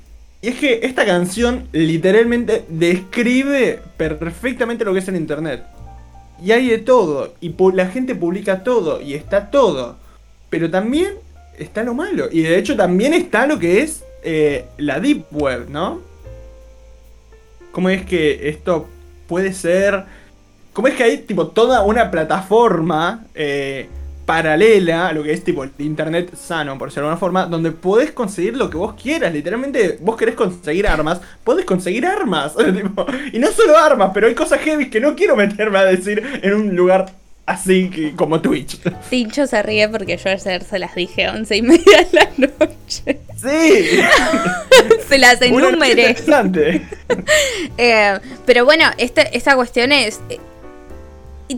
y 0.45 0.49
es 0.49 0.57
que 0.57 0.81
esta 0.83 1.07
canción 1.07 1.69
literalmente 1.73 2.67
describe 2.69 3.81
perfectamente 3.97 4.85
lo 4.85 4.93
que 4.93 4.99
es 4.99 5.09
el 5.09 5.17
internet. 5.17 5.65
Y 6.45 6.53
hay 6.53 6.69
de 6.69 6.77
todo. 6.77 7.33
Y 7.41 7.55
la 7.73 7.87
gente 7.87 8.15
publica 8.15 8.63
todo. 8.63 9.01
Y 9.01 9.15
está 9.15 9.51
todo. 9.51 9.97
Pero 10.51 10.71
también 10.71 11.15
está 11.59 11.83
lo 11.83 11.95
malo. 11.95 12.29
Y 12.31 12.43
de 12.43 12.59
hecho 12.59 12.77
también 12.77 13.15
está 13.15 13.47
lo 13.47 13.59
que 13.59 13.81
es 13.81 14.05
eh, 14.23 14.67
la 14.77 15.01
Deep 15.01 15.25
Web, 15.31 15.71
¿no? 15.71 16.03
¿Cómo 17.73 17.89
es 17.89 18.05
que 18.05 18.51
esto 18.51 18.87
puede 19.27 19.55
ser... 19.55 20.05
¿Cómo 20.75 20.89
es 20.89 20.95
que 20.95 21.05
hay 21.05 21.17
tipo 21.17 21.47
toda 21.47 21.85
una 21.85 22.11
plataforma 22.11 23.25
eh, 23.35 23.89
paralela 24.25 25.09
a 25.09 25.13
lo 25.13 25.23
que 25.23 25.33
es 25.33 25.45
tipo 25.45 25.65
el 25.65 25.71
internet 25.79 26.35
sano, 26.35 26.79
por 26.79 26.89
decirlo 26.89 27.09
de 27.09 27.13
alguna 27.13 27.21
forma, 27.21 27.47
donde 27.47 27.73
podés 27.73 28.13
conseguir 28.13 28.57
lo 28.57 28.71
que 28.71 28.77
vos 28.77 28.95
quieras. 28.95 29.33
Literalmente, 29.33 29.99
vos 30.01 30.17
querés 30.17 30.35
conseguir 30.35 30.87
armas, 30.87 31.21
podés 31.43 31.65
conseguir 31.65 32.07
armas. 32.07 32.55
tipo, 32.75 33.07
y 33.33 33.39
no 33.39 33.51
solo 33.53 33.77
armas, 33.77 34.11
pero 34.15 34.27
hay 34.27 34.35
cosas 34.35 34.61
heavy 34.61 34.91
que 34.91 35.01
no 35.01 35.15
quiero 35.15 35.37
meterme 35.37 35.79
a 35.79 35.85
decir 35.85 36.23
en 36.43 36.55
un 36.55 36.77
lugar 36.77 37.07
así 37.47 37.91
que, 37.91 38.15
como 38.15 38.41
Twitch. 38.41 38.81
Tincho 39.11 39.47
se 39.47 39.63
ríe 39.63 39.89
porque 39.89 40.17
yo 40.17 40.31
ayer 40.31 40.63
se 40.63 40.79
las 40.79 40.95
dije 40.95 41.27
a 41.27 41.33
once 41.33 41.57
y 41.57 41.63
media 41.63 41.99
de 41.99 42.09
la 42.13 42.29
noche. 42.37 43.21
Sí, 43.37 44.01
se 45.09 45.19
las 45.19 45.41
enumeré. 45.43 46.11
interesante. 46.11 46.83
Eh, 47.77 48.19
pero 48.47 48.65
bueno, 48.65 48.85
este, 48.97 49.37
esta 49.37 49.55
cuestión 49.55 49.93
es. 49.93 50.21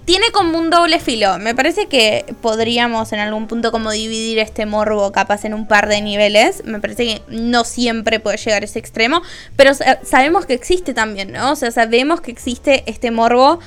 Tiene 0.04 0.26
como 0.32 0.58
un 0.58 0.68
doble 0.70 0.98
filo. 0.98 1.38
Me 1.38 1.54
parece 1.54 1.86
que 1.86 2.24
podríamos 2.42 3.12
en 3.12 3.20
algún 3.20 3.46
punto 3.46 3.70
como 3.70 3.90
dividir 3.92 4.38
este 4.40 4.66
morbo 4.66 5.12
capaz 5.12 5.44
en 5.44 5.54
un 5.54 5.68
par 5.68 5.88
de 5.88 6.02
niveles. 6.02 6.64
Me 6.64 6.80
parece 6.80 7.04
que 7.06 7.22
no 7.28 7.64
siempre 7.64 8.18
puede 8.18 8.36
llegar 8.36 8.62
a 8.62 8.64
ese 8.64 8.78
extremo. 8.80 9.22
Pero 9.54 9.74
sa- 9.74 10.00
sabemos 10.04 10.44
que 10.44 10.54
existe 10.54 10.92
también, 10.92 11.30
¿no? 11.32 11.52
O 11.52 11.56
sea, 11.56 11.70
sabemos 11.70 12.20
que 12.20 12.30
existe 12.32 12.82
este 12.86 13.10
morbo 13.12 13.60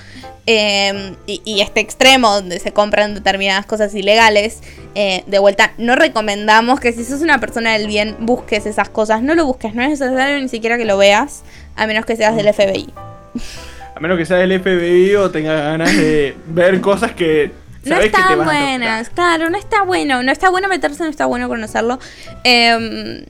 y, 0.45 1.41
y 1.45 1.61
este 1.61 1.79
extremo 1.79 2.33
donde 2.33 2.59
se 2.59 2.73
compran 2.73 3.13
determinadas 3.13 3.65
cosas 3.65 3.93
ilegales. 3.95 4.59
Eh, 4.95 5.23
de 5.27 5.39
vuelta, 5.39 5.73
no 5.77 5.95
recomendamos 5.95 6.79
que 6.79 6.91
si 6.91 7.05
sos 7.05 7.21
una 7.21 7.39
persona 7.39 7.73
del 7.73 7.87
bien 7.87 8.17
busques 8.19 8.65
esas 8.65 8.89
cosas. 8.89 9.21
No 9.21 9.35
lo 9.35 9.45
busques, 9.45 9.73
no 9.73 9.83
es 9.83 9.89
necesario 9.99 10.39
ni 10.39 10.49
siquiera 10.49 10.77
que 10.77 10.85
lo 10.85 10.97
veas. 10.97 11.43
A 11.75 11.87
menos 11.87 12.05
que 12.05 12.15
seas 12.17 12.35
del 12.35 12.53
FBI. 12.53 12.89
A 13.99 14.01
menos 14.01 14.17
que 14.17 14.25
sea 14.25 14.37
del 14.37 14.57
FBI 14.61 15.13
o 15.15 15.29
tenga 15.29 15.53
ganas 15.59 15.91
de 15.93 16.33
ver 16.47 16.79
cosas 16.79 17.11
que 17.11 17.51
No 17.83 17.97
están 17.99 18.45
buenas, 18.45 19.09
claro, 19.09 19.49
no 19.49 19.57
está 19.57 19.81
bueno. 19.83 20.23
No 20.23 20.31
está 20.31 20.49
bueno 20.49 20.69
meterse, 20.69 21.03
no 21.03 21.09
está 21.09 21.25
bueno 21.25 21.49
conocerlo. 21.49 21.99
Em, 22.45 23.25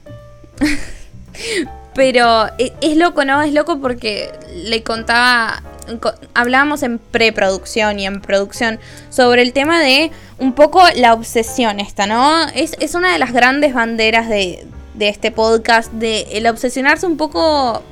pero 1.94 2.46
e- 2.58 2.72
es 2.80 2.96
loco, 2.96 3.24
¿no? 3.24 3.42
Es 3.42 3.52
loco 3.52 3.80
porque 3.80 4.30
le 4.54 4.84
contaba. 4.84 5.60
co- 6.00 6.14
Hablábamos 6.34 6.84
en 6.84 6.98
preproducción 7.00 7.98
y 7.98 8.06
en 8.06 8.20
producción 8.20 8.78
sobre 9.08 9.42
el 9.42 9.52
tema 9.52 9.80
de 9.80 10.12
un 10.38 10.52
poco 10.52 10.82
la 10.94 11.14
obsesión 11.14 11.80
esta, 11.80 12.06
¿no? 12.06 12.46
Es, 12.54 12.76
es 12.78 12.94
una 12.94 13.12
de 13.12 13.18
las 13.18 13.32
grandes 13.32 13.74
banderas 13.74 14.28
de, 14.28 14.64
de 14.94 15.08
este 15.08 15.32
podcast, 15.32 15.90
de 15.94 16.28
el 16.30 16.46
obsesionarse 16.46 17.06
un 17.06 17.16
poco 17.16 17.82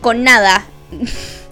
con 0.00 0.22
nada. 0.22 0.64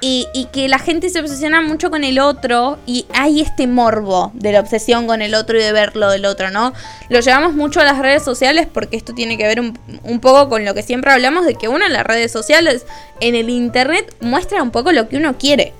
Y, 0.00 0.28
y 0.32 0.46
que 0.46 0.68
la 0.68 0.78
gente 0.78 1.10
se 1.10 1.20
obsesiona 1.20 1.60
mucho 1.60 1.90
con 1.90 2.04
el 2.04 2.18
otro 2.20 2.78
y 2.86 3.06
hay 3.12 3.40
este 3.40 3.66
morbo 3.66 4.30
de 4.34 4.52
la 4.52 4.60
obsesión 4.60 5.06
con 5.06 5.22
el 5.22 5.34
otro 5.34 5.58
y 5.58 5.62
de 5.62 5.72
verlo 5.72 6.10
del 6.10 6.24
otro, 6.24 6.50
¿no? 6.50 6.72
Lo 7.08 7.20
llevamos 7.20 7.54
mucho 7.54 7.80
a 7.80 7.84
las 7.84 7.98
redes 7.98 8.22
sociales 8.22 8.68
porque 8.72 8.96
esto 8.96 9.12
tiene 9.12 9.36
que 9.36 9.44
ver 9.46 9.60
un, 9.60 9.78
un 10.04 10.20
poco 10.20 10.48
con 10.48 10.64
lo 10.64 10.74
que 10.74 10.82
siempre 10.82 11.10
hablamos 11.10 11.46
de 11.46 11.54
que 11.54 11.68
uno 11.68 11.84
en 11.84 11.92
las 11.92 12.04
redes 12.04 12.30
sociales, 12.30 12.86
en 13.20 13.34
el 13.34 13.50
internet, 13.50 14.14
muestra 14.20 14.62
un 14.62 14.70
poco 14.70 14.92
lo 14.92 15.08
que 15.08 15.16
uno 15.16 15.36
quiere. 15.36 15.74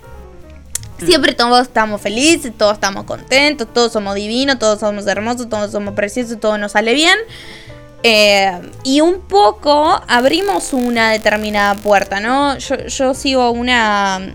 Siempre 1.05 1.33
todos 1.33 1.61
estamos 1.61 2.01
felices, 2.01 2.51
todos 2.57 2.73
estamos 2.73 3.05
contentos, 3.05 3.67
todos 3.73 3.93
somos 3.93 4.15
divinos, 4.15 4.59
todos 4.59 4.79
somos 4.79 5.07
hermosos, 5.07 5.47
todos 5.49 5.71
somos 5.71 5.93
preciosos, 5.93 6.39
todo 6.39 6.57
nos 6.57 6.73
sale 6.73 6.93
bien. 6.93 7.17
Eh, 8.03 8.71
y 8.83 9.01
un 9.01 9.19
poco 9.21 10.01
abrimos 10.07 10.73
una 10.73 11.11
determinada 11.11 11.75
puerta, 11.75 12.19
¿no? 12.19 12.57
Yo, 12.57 12.77
yo 12.87 13.13
sigo 13.13 13.51
una 13.51 14.33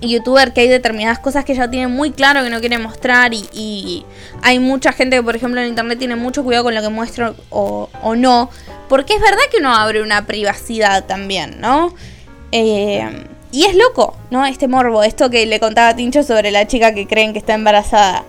youtuber 0.00 0.52
que 0.52 0.62
hay 0.62 0.68
determinadas 0.68 1.18
cosas 1.18 1.44
que 1.44 1.52
ella 1.52 1.70
tiene 1.70 1.88
muy 1.88 2.10
claro 2.10 2.42
que 2.42 2.50
no 2.50 2.60
quiere 2.60 2.78
mostrar 2.78 3.32
y, 3.32 4.04
hay 4.42 4.58
mucha 4.58 4.92
gente 4.92 5.16
que 5.16 5.22
por 5.22 5.34
ejemplo 5.34 5.60
en 5.60 5.68
internet 5.68 5.98
tiene 5.98 6.16
mucho 6.16 6.44
cuidado 6.44 6.64
con 6.64 6.74
lo 6.74 6.82
que 6.82 6.88
muestra 6.88 7.34
o, 7.50 7.88
no, 8.16 8.50
porque 8.88 9.14
es 9.14 9.20
verdad 9.20 9.42
que 9.50 9.58
uno 9.58 9.74
abre 9.74 10.02
una 10.02 10.26
privacidad 10.26 11.04
también, 11.04 11.60
¿no? 11.60 11.94
Eh, 12.52 13.08
y 13.50 13.64
es 13.64 13.74
loco, 13.74 14.16
¿no? 14.30 14.44
Este 14.44 14.68
morbo, 14.68 15.02
esto 15.02 15.30
que 15.30 15.46
le 15.46 15.58
contaba 15.58 15.96
Tincho 15.96 16.22
sobre 16.22 16.50
la 16.50 16.66
chica 16.66 16.94
que 16.94 17.06
creen 17.06 17.32
que 17.32 17.38
está 17.38 17.54
embarazada. 17.54 18.24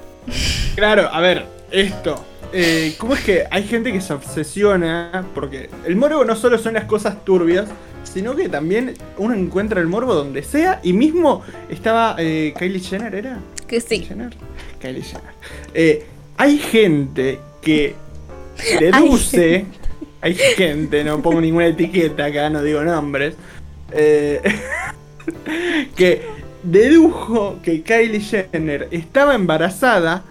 Claro, 0.76 1.10
a 1.12 1.20
ver, 1.20 1.46
esto. 1.72 2.24
Eh, 2.54 2.96
¿Cómo 2.98 3.14
es 3.14 3.24
que 3.24 3.46
hay 3.50 3.64
gente 3.64 3.92
que 3.92 4.02
se 4.02 4.14
obsesiona? 4.14 5.26
Porque 5.34 5.70
el 5.86 5.96
morbo 5.96 6.24
no 6.26 6.36
solo 6.36 6.58
son 6.58 6.74
las 6.76 6.86
cosas 6.86 7.24
turbias, 7.26 7.68
sino 8.04 8.36
que 8.36 8.50
también 8.50 8.94
uno 9.18 9.34
encuentra 9.34 9.82
el 9.82 9.88
morbo 9.88 10.14
donde 10.14 10.44
sea. 10.44 10.80
Y 10.84 10.94
mismo 10.94 11.44
estaba 11.70 12.16
eh, 12.20 12.54
Kylie 12.58 12.80
Jenner, 12.80 13.14
¿era? 13.16 13.40
Que 13.68 13.82
sí. 13.82 14.00
Jenner. 14.00 14.34
Kylie 14.80 15.02
Jenner. 15.02 15.34
Eh, 15.74 16.06
hay 16.38 16.58
gente 16.58 17.40
que 17.62 17.96
deduce. 18.80 19.66
Hay 20.22 20.34
gente, 20.34 21.04
no 21.04 21.22
pongo 21.22 21.42
ninguna 21.42 21.68
etiqueta 21.68 22.26
acá, 22.26 22.50
no 22.50 22.64
digo 22.64 22.82
nombres. 22.84 23.36
que 25.96 26.22
dedujo 26.64 27.60
que 27.62 27.82
Kylie 27.82 28.20
Jenner 28.20 28.88
estaba 28.92 29.36
embarazada. 29.36 30.24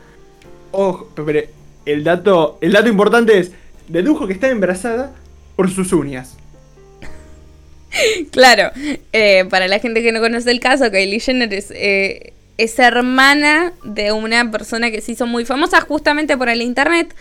Ojo, 0.72 1.08
pero 1.14 1.40
el 1.86 2.04
dato, 2.04 2.58
el 2.60 2.72
dato 2.72 2.88
importante 2.88 3.38
es: 3.38 3.52
dedujo 3.88 4.26
que 4.26 4.34
estaba 4.34 4.52
embarazada 4.52 5.12
por 5.56 5.70
sus 5.70 5.92
uñas. 5.92 6.36
Claro, 8.30 8.72
eh, 9.12 9.46
para 9.48 9.68
la 9.68 9.78
gente 9.78 10.02
que 10.02 10.12
no 10.12 10.20
conoce 10.20 10.50
el 10.50 10.60
caso, 10.60 10.90
Kylie 10.90 11.18
Jenner 11.18 11.54
es, 11.54 11.70
eh, 11.70 12.34
es 12.58 12.78
hermana 12.78 13.72
de 13.84 14.12
una 14.12 14.50
persona 14.50 14.90
que 14.90 15.00
se 15.00 15.12
hizo 15.12 15.26
muy 15.26 15.46
famosa 15.46 15.80
justamente 15.80 16.36
por 16.36 16.50
el 16.50 16.60
internet. 16.60 17.14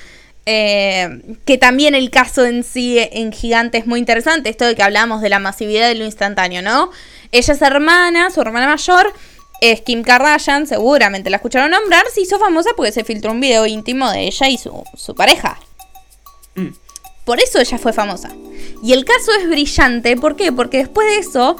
eh, 0.48 1.22
que 1.46 1.58
también 1.58 1.96
el 1.96 2.12
caso 2.12 2.46
en 2.46 2.64
sí 2.64 3.00
en 3.00 3.32
Gigante 3.32 3.80
es 3.80 3.88
muy 3.88 4.00
interesante, 4.00 4.50
esto 4.50 4.66
de 4.66 4.76
que 4.76 4.84
hablamos 4.84 5.22
de 5.22 5.30
la 5.30 5.40
masividad 5.40 5.88
de 5.88 5.96
lo 5.96 6.06
instantáneo, 6.06 6.62
¿no? 6.62 6.92
Ella 7.32 7.54
es 7.54 7.62
hermana, 7.62 8.30
su 8.30 8.42
hermana 8.42 8.68
mayor 8.68 9.12
es 9.62 9.82
Kim 9.82 10.04
Kardashian, 10.04 10.68
seguramente 10.68 11.30
la 11.30 11.38
escucharon 11.38 11.72
nombrar, 11.72 12.06
se 12.14 12.22
hizo 12.22 12.40
famosa 12.40 12.72
porque 12.76 12.92
se 12.92 13.04
filtró 13.04 13.32
un 13.32 13.40
video 13.40 13.66
íntimo 13.66 14.10
de 14.12 14.28
ella 14.28 14.50
y 14.50 14.58
su, 14.58 14.84
su 14.96 15.16
pareja. 15.16 15.60
Mm. 16.56 16.70
Por 17.26 17.40
eso 17.40 17.60
ella 17.60 17.78
fue 17.78 17.92
famosa. 17.92 18.30
Y 18.84 18.94
el 18.94 19.04
caso 19.04 19.32
es 19.40 19.50
brillante, 19.50 20.16
¿por 20.16 20.36
qué? 20.36 20.52
Porque 20.52 20.78
después 20.78 21.08
de 21.08 21.18
eso 21.18 21.58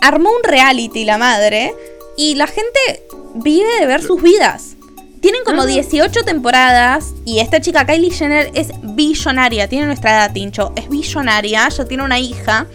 armó 0.00 0.30
un 0.30 0.44
reality 0.44 1.04
la 1.04 1.18
madre 1.18 1.74
y 2.16 2.36
la 2.36 2.46
gente 2.46 3.04
vive 3.34 3.80
de 3.80 3.86
ver 3.86 4.02
sus 4.02 4.22
vidas. 4.22 4.76
Tienen 5.20 5.42
como 5.44 5.66
18 5.66 6.22
temporadas 6.22 7.12
y 7.24 7.40
esta 7.40 7.60
chica 7.60 7.84
Kylie 7.84 8.12
Jenner 8.12 8.52
es 8.54 8.68
billonaria, 8.82 9.68
tiene 9.68 9.86
nuestra 9.86 10.10
edad, 10.12 10.32
Tincho, 10.32 10.72
es 10.76 10.88
billonaria, 10.88 11.68
ya 11.68 11.84
tiene 11.86 12.04
una 12.04 12.20
hija. 12.20 12.66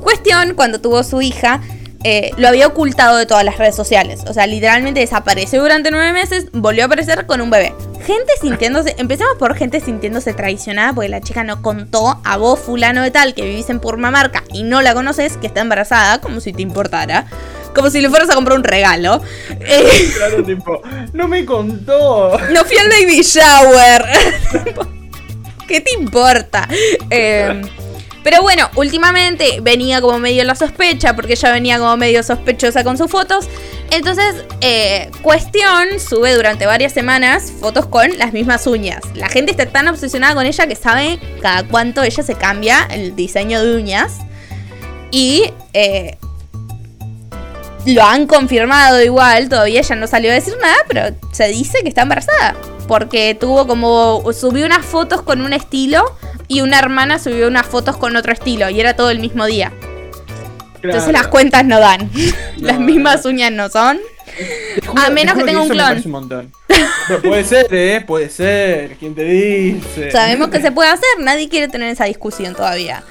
Cuestión, 0.00 0.54
cuando 0.54 0.80
tuvo 0.80 1.02
su 1.02 1.20
hija, 1.20 1.60
eh, 2.02 2.30
lo 2.38 2.48
había 2.48 2.66
ocultado 2.66 3.18
de 3.18 3.26
todas 3.26 3.44
las 3.44 3.58
redes 3.58 3.74
sociales. 3.74 4.24
O 4.26 4.32
sea, 4.32 4.46
literalmente 4.46 5.00
desapareció 5.00 5.60
durante 5.60 5.90
nueve 5.90 6.12
meses, 6.12 6.46
volvió 6.52 6.84
a 6.84 6.86
aparecer 6.86 7.26
con 7.26 7.40
un 7.40 7.50
bebé. 7.50 7.74
Gente 8.06 8.32
sintiéndose, 8.40 8.94
empezamos 8.98 9.36
por 9.38 9.54
gente 9.54 9.80
sintiéndose 9.80 10.32
traicionada 10.32 10.94
porque 10.94 11.10
la 11.10 11.20
chica 11.20 11.44
no 11.44 11.60
contó 11.60 12.18
a 12.24 12.36
vos, 12.38 12.58
fulano 12.58 13.02
de 13.02 13.10
tal, 13.10 13.34
que 13.34 13.42
vivís 13.42 13.68
en 13.68 13.80
Purmamarca 13.80 14.44
y 14.52 14.62
no 14.62 14.80
la 14.80 14.94
conoces, 14.94 15.36
que 15.36 15.46
está 15.46 15.60
embarazada, 15.60 16.20
como 16.20 16.40
si 16.40 16.52
te 16.52 16.62
importara. 16.62 17.26
Como 17.74 17.88
si 17.88 18.00
le 18.00 18.08
fueras 18.08 18.28
a 18.30 18.34
comprar 18.34 18.58
un 18.58 18.64
regalo. 18.64 19.22
Eh, 19.60 20.10
claro, 20.16 20.42
tipo, 20.46 20.80
no 21.12 21.28
me 21.28 21.44
contó. 21.44 22.36
No 22.52 22.64
fui 22.64 22.78
al 22.78 22.88
baby 22.88 23.22
shower. 23.22 24.06
¿Qué 25.68 25.80
te 25.80 25.92
importa? 25.92 26.66
Eh, 27.10 27.62
pero 28.22 28.42
bueno, 28.42 28.68
últimamente 28.76 29.60
venía 29.62 30.00
como 30.00 30.18
medio 30.18 30.44
la 30.44 30.54
sospecha, 30.54 31.14
porque 31.16 31.32
ella 31.32 31.52
venía 31.52 31.78
como 31.78 31.96
medio 31.96 32.22
sospechosa 32.22 32.84
con 32.84 32.98
sus 32.98 33.10
fotos. 33.10 33.48
Entonces, 33.90 34.44
eh, 34.60 35.10
Cuestión 35.22 36.00
sube 36.00 36.34
durante 36.34 36.66
varias 36.66 36.92
semanas 36.92 37.52
fotos 37.60 37.86
con 37.86 38.16
las 38.18 38.32
mismas 38.32 38.66
uñas. 38.66 39.02
La 39.14 39.28
gente 39.28 39.50
está 39.50 39.66
tan 39.66 39.86
obsesionada 39.88 40.34
con 40.34 40.46
ella 40.46 40.66
que 40.66 40.74
sabe 40.76 41.18
cada 41.42 41.66
cuánto 41.66 42.02
ella 42.02 42.22
se 42.22 42.34
cambia 42.34 42.86
el 42.90 43.14
diseño 43.14 43.62
de 43.62 43.76
uñas. 43.76 44.18
Y 45.10 45.52
eh, 45.72 46.16
lo 47.86 48.02
han 48.02 48.26
confirmado 48.26 49.02
igual, 49.02 49.48
todavía 49.48 49.80
ella 49.80 49.96
no 49.96 50.06
salió 50.06 50.30
a 50.30 50.34
decir 50.34 50.54
nada, 50.60 50.76
pero 50.88 51.16
se 51.32 51.48
dice 51.48 51.82
que 51.82 51.88
está 51.88 52.02
embarazada. 52.02 52.56
Porque 52.88 53.36
tuvo 53.38 53.66
como. 53.66 54.22
subió 54.32 54.66
unas 54.66 54.84
fotos 54.84 55.22
con 55.22 55.42
un 55.42 55.52
estilo 55.52 56.04
y 56.50 56.62
una 56.62 56.80
hermana 56.80 57.20
subió 57.20 57.46
unas 57.46 57.64
fotos 57.64 57.96
con 57.96 58.16
otro 58.16 58.32
estilo 58.32 58.68
y 58.68 58.80
era 58.80 58.96
todo 58.96 59.10
el 59.10 59.20
mismo 59.20 59.46
día. 59.46 59.72
Entonces 60.82 61.12
las 61.12 61.28
cuentas 61.28 61.64
no 61.64 61.78
dan. 61.78 62.10
las 62.56 62.80
mismas 62.80 63.24
uñas 63.24 63.52
no 63.52 63.68
son. 63.68 64.00
a 64.96 65.10
menos 65.10 65.36
que 65.36 65.44
tenga 65.44 65.62
un 65.62 65.68
clon. 65.68 66.52
puede 67.22 67.44
ser, 67.44 67.66
¿eh? 67.70 68.04
Puede 68.04 68.28
ser. 68.30 68.96
¿Quién 68.96 69.14
te 69.14 69.22
dice? 69.22 70.10
Sabemos 70.10 70.48
que 70.48 70.60
se 70.60 70.72
puede 70.72 70.90
hacer. 70.90 71.08
Nadie 71.20 71.48
quiere 71.48 71.68
tener 71.68 71.88
esa 71.88 72.06
discusión 72.06 72.56
todavía. 72.56 73.04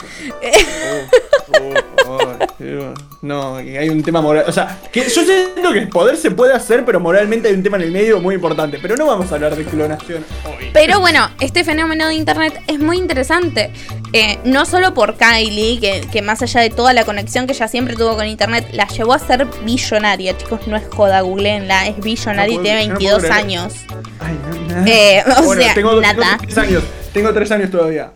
Oh, 0.44 1.18
no, 3.22 3.56
hay 3.56 3.90
un 3.90 4.04
tema 4.04 4.22
moral. 4.22 4.46
O 4.48 4.52
sea, 4.52 4.80
que 4.92 5.02
yo 5.02 5.24
siento 5.24 5.74
que 5.74 5.80
el 5.80 5.90
poder 5.90 6.18
se 6.18 6.32
puede 6.32 6.54
hacer, 6.54 6.86
pero 6.86 7.00
moralmente 7.00 7.48
hay 7.48 7.56
un 7.56 7.64
tema 7.64 7.78
en 7.78 7.84
el 7.84 7.92
medio 7.92 8.20
muy 8.20 8.36
importante. 8.36 8.80
Pero 8.82 8.96
no 8.96 9.06
vamos 9.06 9.32
a 9.32 9.36
hablar 9.36 9.56
de 9.56 9.66
clonación 9.66 10.24
hoy. 10.46 10.70
Pero 10.74 11.00
bueno, 11.00 11.30
este 11.40 11.64
fenómeno 11.64 12.08
de 12.08 12.14
internet 12.14 12.62
es 12.68 12.80
muy 12.80 12.98
interesante. 12.98 13.72
Eh, 14.14 14.40
no 14.44 14.66
solo 14.66 14.94
por 14.94 15.16
Kylie, 15.16 15.80
que, 15.80 16.08
que, 16.12 16.22
más 16.22 16.42
allá 16.42 16.62
de 16.62 16.70
toda 16.70 16.94
la 16.94 17.06
conexión 17.06 17.46
que 17.48 17.54
ella 17.54 17.68
siempre 17.68 17.96
tuvo 17.96 18.16
con 18.16 18.26
internet, 18.28 18.68
la 18.74 18.88
llevó 18.88 19.14
a 19.14 19.20
ser 19.20 19.48
billonaria. 19.64 20.38
Chicos, 20.38 20.68
no 20.68 20.78
es 20.78 20.84
joda, 20.90 21.22
googleenla. 21.22 21.88
Es 21.88 22.00
billonaria 22.00 22.56
y 22.56 22.60
tiene 22.60 22.88
22 22.88 23.24
años 23.26 23.40
años. 23.40 23.74
Eh, 24.86 25.24
o 25.26 25.56
sea, 25.56 25.74
tengo, 25.74 26.02
nada. 26.02 26.38
Tengo 26.38 26.38
tres 26.42 26.58
años. 26.58 26.84
Tengo 27.14 27.34
tres 27.34 27.52
años 27.52 27.72
todavía. 27.72 28.12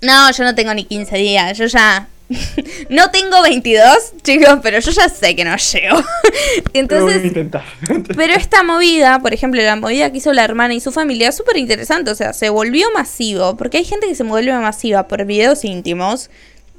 No, 0.00 0.30
yo 0.32 0.44
no 0.44 0.54
tengo 0.54 0.74
ni 0.74 0.84
15 0.84 1.16
días. 1.16 1.56
Yo 1.56 1.66
ya. 1.66 2.08
no 2.88 3.10
tengo 3.10 3.42
22, 3.42 4.14
chicos, 4.22 4.58
pero 4.62 4.78
yo 4.78 4.90
ya 4.90 5.08
sé 5.08 5.36
que 5.36 5.44
no 5.44 5.56
llego. 5.56 6.02
Entonces. 6.72 7.32
pero 8.16 8.34
esta 8.34 8.62
movida, 8.62 9.18
por 9.20 9.34
ejemplo, 9.34 9.60
la 9.62 9.76
movida 9.76 10.10
que 10.10 10.18
hizo 10.18 10.32
la 10.32 10.44
hermana 10.44 10.74
y 10.74 10.80
su 10.80 10.92
familia 10.92 11.28
es 11.28 11.36
súper 11.36 11.56
interesante. 11.56 12.10
O 12.10 12.14
sea, 12.14 12.32
se 12.32 12.48
volvió 12.50 12.86
masivo. 12.94 13.56
Porque 13.56 13.78
hay 13.78 13.84
gente 13.84 14.06
que 14.06 14.14
se 14.14 14.24
vuelve 14.24 14.52
masiva 14.52 15.08
por 15.08 15.24
videos 15.24 15.64
íntimos 15.64 16.30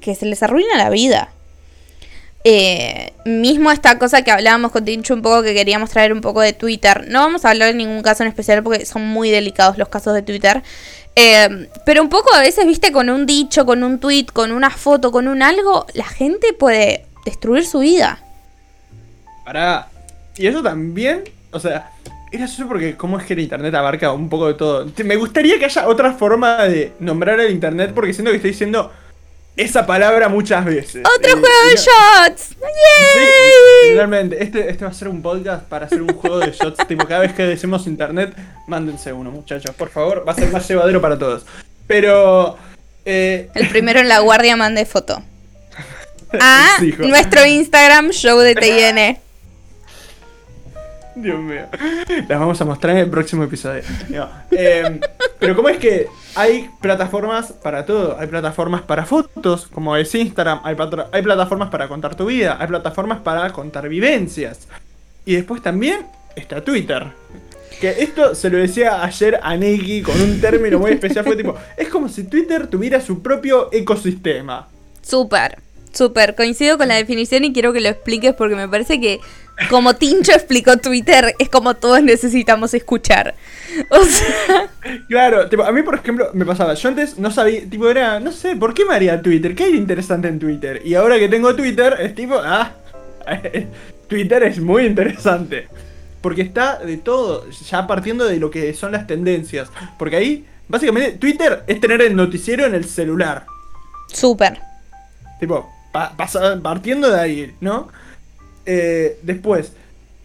que 0.02 0.16
se 0.16 0.26
les 0.26 0.44
arruina 0.44 0.78
la 0.78 0.90
vida. 0.90 1.30
Eh, 2.46 3.14
mismo 3.24 3.72
esta 3.72 3.98
cosa 3.98 4.22
que 4.22 4.30
hablábamos 4.30 4.72
con 4.72 4.84
Tincho 4.84 5.14
un 5.14 5.22
poco, 5.22 5.44
que 5.44 5.54
queríamos 5.54 5.90
traer 5.90 6.12
un 6.12 6.20
poco 6.20 6.42
de 6.42 6.52
Twitter. 6.52 7.06
No 7.08 7.22
vamos 7.22 7.46
a 7.46 7.52
hablar 7.52 7.70
de 7.70 7.76
ningún 7.76 8.02
caso 8.02 8.24
en 8.24 8.30
especial 8.30 8.62
porque 8.64 8.86
son 8.86 9.08
muy 9.08 9.30
delicados 9.30 9.78
los 9.78 9.88
casos 9.88 10.14
de 10.14 10.24
Twitter. 10.24 10.62
Eh, 11.16 11.70
pero 11.86 12.02
un 12.02 12.10
poco 12.10 12.34
a 12.34 12.40
veces, 12.40 12.66
viste, 12.66 12.92
con 12.92 13.10
un 13.10 13.26
dicho, 13.26 13.66
con 13.66 13.84
un 13.84 14.00
tweet, 14.00 14.28
con 14.34 14.52
una 14.52 14.70
foto, 14.70 15.12
con 15.12 15.28
un 15.28 15.42
algo, 15.44 15.86
la 15.94 16.06
gente 16.06 16.54
puede 16.54 17.06
destruir 17.26 17.66
su 17.66 17.80
vida. 17.80 18.20
Para. 19.46 19.90
Y 20.36 20.48
eso 20.48 20.64
también, 20.64 21.24
o 21.52 21.60
sea, 21.60 21.92
era 22.32 22.46
eso 22.46 22.68
porque 22.68 22.96
cómo 22.96 23.20
es 23.20 23.26
que 23.26 23.34
el 23.34 23.42
internet 23.42 23.76
abarca 23.76 24.12
un 24.12 24.28
poco 24.28 24.48
de 24.48 24.56
todo. 24.56 24.88
Me 25.06 25.16
gustaría 25.16 25.60
que 25.60 25.66
haya 25.66 25.88
otra 25.88 26.14
forma 26.14 26.64
de 26.64 26.94
nombrar 27.00 27.40
el 27.40 27.52
internet 27.52 27.92
porque 27.94 28.14
siento 28.14 28.32
que 28.32 28.38
estoy 28.38 28.52
diciendo 28.52 28.92
esa 29.56 29.86
palabra 29.86 30.30
muchas 30.30 30.66
veces. 30.66 31.04
¡Otro 31.18 31.30
eh, 31.30 31.34
juego 31.34 31.70
de 31.70 31.76
shots! 31.76 32.50
¡Yay! 32.60 33.96
realmente, 33.96 34.44
este, 34.44 34.70
este 34.70 34.84
va 34.84 34.92
a 34.92 34.94
ser 34.94 35.08
un 35.08 35.22
podcast 35.22 35.64
para 35.66 35.86
hacer 35.86 36.02
un 36.02 36.14
juego 36.14 36.40
de 36.40 36.52
shots. 36.52 36.78
tipo, 36.88 37.06
cada 37.06 37.22
vez 37.22 37.34
que 37.34 37.44
decimos 37.44 37.86
internet, 37.88 38.34
mándense 38.68 39.14
uno, 39.14 39.32
muchachos. 39.32 39.76
Por 39.76 39.90
favor, 39.90 40.24
va 40.28 40.32
a 40.32 40.36
ser 40.36 40.50
más 40.52 40.68
llevadero 40.68 41.02
para 41.02 41.18
todos. 41.18 41.46
Pero. 41.88 42.58
Eh, 43.06 43.50
El 43.54 43.70
primero 43.70 44.00
en 44.00 44.10
la 44.10 44.20
guardia 44.20 44.56
mande 44.56 44.86
foto. 44.86 45.22
A 46.40 46.80
nuestro 46.98 47.46
Instagram, 47.46 48.10
show 48.10 48.40
de 48.40 48.56
TIN. 48.56 49.23
Dios 51.16 51.40
mío. 51.40 51.66
Las 52.28 52.40
vamos 52.40 52.60
a 52.62 52.66
mostrar 52.66 52.96
en 52.96 53.04
el 53.04 53.10
próximo 53.10 53.44
episodio. 53.44 53.84
Em, 54.52 55.00
pero 55.40 55.56
¿cómo 55.56 55.70
es 55.70 55.78
que 55.78 56.08
hay 56.36 56.70
plataformas 56.82 57.52
para 57.52 57.86
todo? 57.86 58.18
Hay 58.20 58.28
plataformas 58.28 58.82
para 58.82 59.06
fotos, 59.06 59.68
como 59.68 59.96
es 59.96 60.14
Instagram. 60.16 60.62
Hay, 60.64 60.76
hay 61.12 61.22
plataformas 61.22 61.70
para 61.70 61.88
contar 61.88 62.16
tu 62.16 62.26
vida. 62.26 62.58
Hay 62.60 62.68
plataformas 62.68 63.20
para 63.22 63.52
contar 63.52 63.88
vivencias. 63.90 64.68
Y 65.26 65.36
después 65.36 65.62
también 65.62 66.06
está 66.36 66.64
Twitter. 66.64 67.12
Que 67.80 67.90
esto 68.04 68.36
se 68.36 68.50
lo 68.50 68.58
decía 68.58 69.04
ayer 69.04 69.40
a 69.42 69.58
Neki 69.58 70.04
con 70.04 70.20
un 70.22 70.40
término 70.40 70.80
muy 70.80 70.92
especial. 70.92 71.26
Fue 71.26 71.36
tipo, 71.36 71.56
es 71.78 71.90
como 71.90 72.10
si 72.10 72.24
Twitter 72.24 72.68
tuviera 72.68 73.02
su 73.02 73.22
propio 73.22 73.70
ecosistema. 73.72 74.68
Súper, 75.02 75.60
súper. 75.92 76.36
Coincido 76.36 76.78
con 76.78 76.88
la 76.88 76.96
definición 76.96 77.44
y 77.44 77.54
quiero 77.54 77.74
que 77.74 77.82
lo 77.82 77.90
expliques 77.90 78.34
porque 78.34 78.56
me 78.56 78.70
parece 78.70 79.02
que 79.02 79.20
como 79.70 79.96
Tincho 79.96 80.32
explicó 80.32 80.78
Twitter, 80.78 81.36
es 81.38 81.50
como 81.50 81.76
todos 81.76 82.02
necesitamos 82.02 82.74
escuchar. 82.74 83.36
O 83.90 84.04
sea. 84.04 84.70
Claro, 85.08 85.48
a 85.66 85.72
mí, 85.72 85.82
por 85.84 85.96
ejemplo, 85.96 86.30
me 86.34 86.46
pasaba. 86.46 86.74
Yo 86.74 86.90
antes 86.90 87.18
no 87.18 87.32
sabía, 87.32 87.62
tipo, 87.70 87.90
era, 87.90 88.20
no 88.20 88.32
sé, 88.32 88.56
¿por 88.56 88.74
qué 88.74 88.86
me 88.86 88.96
haría 88.96 89.22
Twitter? 89.22 89.56
¿Qué 89.56 89.66
hay 89.66 89.72
de 89.74 89.78
interesante 89.78 90.28
en 90.28 90.40
Twitter? 90.40 90.82
Y 90.84 90.96
ahora 90.96 91.18
que 91.18 91.30
tengo 91.30 91.56
Twitter, 91.56 91.98
es 92.00 92.16
tipo, 92.16 92.36
ah, 92.36 92.72
Twitter 94.08 94.44
es 94.44 94.60
muy 94.60 94.86
interesante. 94.86 95.68
Porque 96.22 96.42
está 96.42 96.80
de 96.80 96.98
todo, 96.98 97.50
ya 97.50 97.86
partiendo 97.86 98.26
de 98.26 98.38
lo 98.38 98.50
que 98.50 98.74
son 98.74 98.92
las 98.92 99.08
tendencias. 99.08 99.70
Porque 100.00 100.16
ahí, 100.16 100.46
básicamente, 100.68 101.18
Twitter 101.18 101.64
es 101.68 101.80
tener 101.80 102.02
el 102.02 102.16
noticiero 102.16 102.66
en 102.66 102.76
el 102.76 102.86
celular. 102.86 103.46
Súper. 104.08 104.60
Tipo, 105.40 105.70
partiendo 106.62 107.10
de 107.10 107.20
ahí, 107.20 107.56
¿no? 107.60 107.90
Eh, 108.66 109.20
después, 109.22 109.74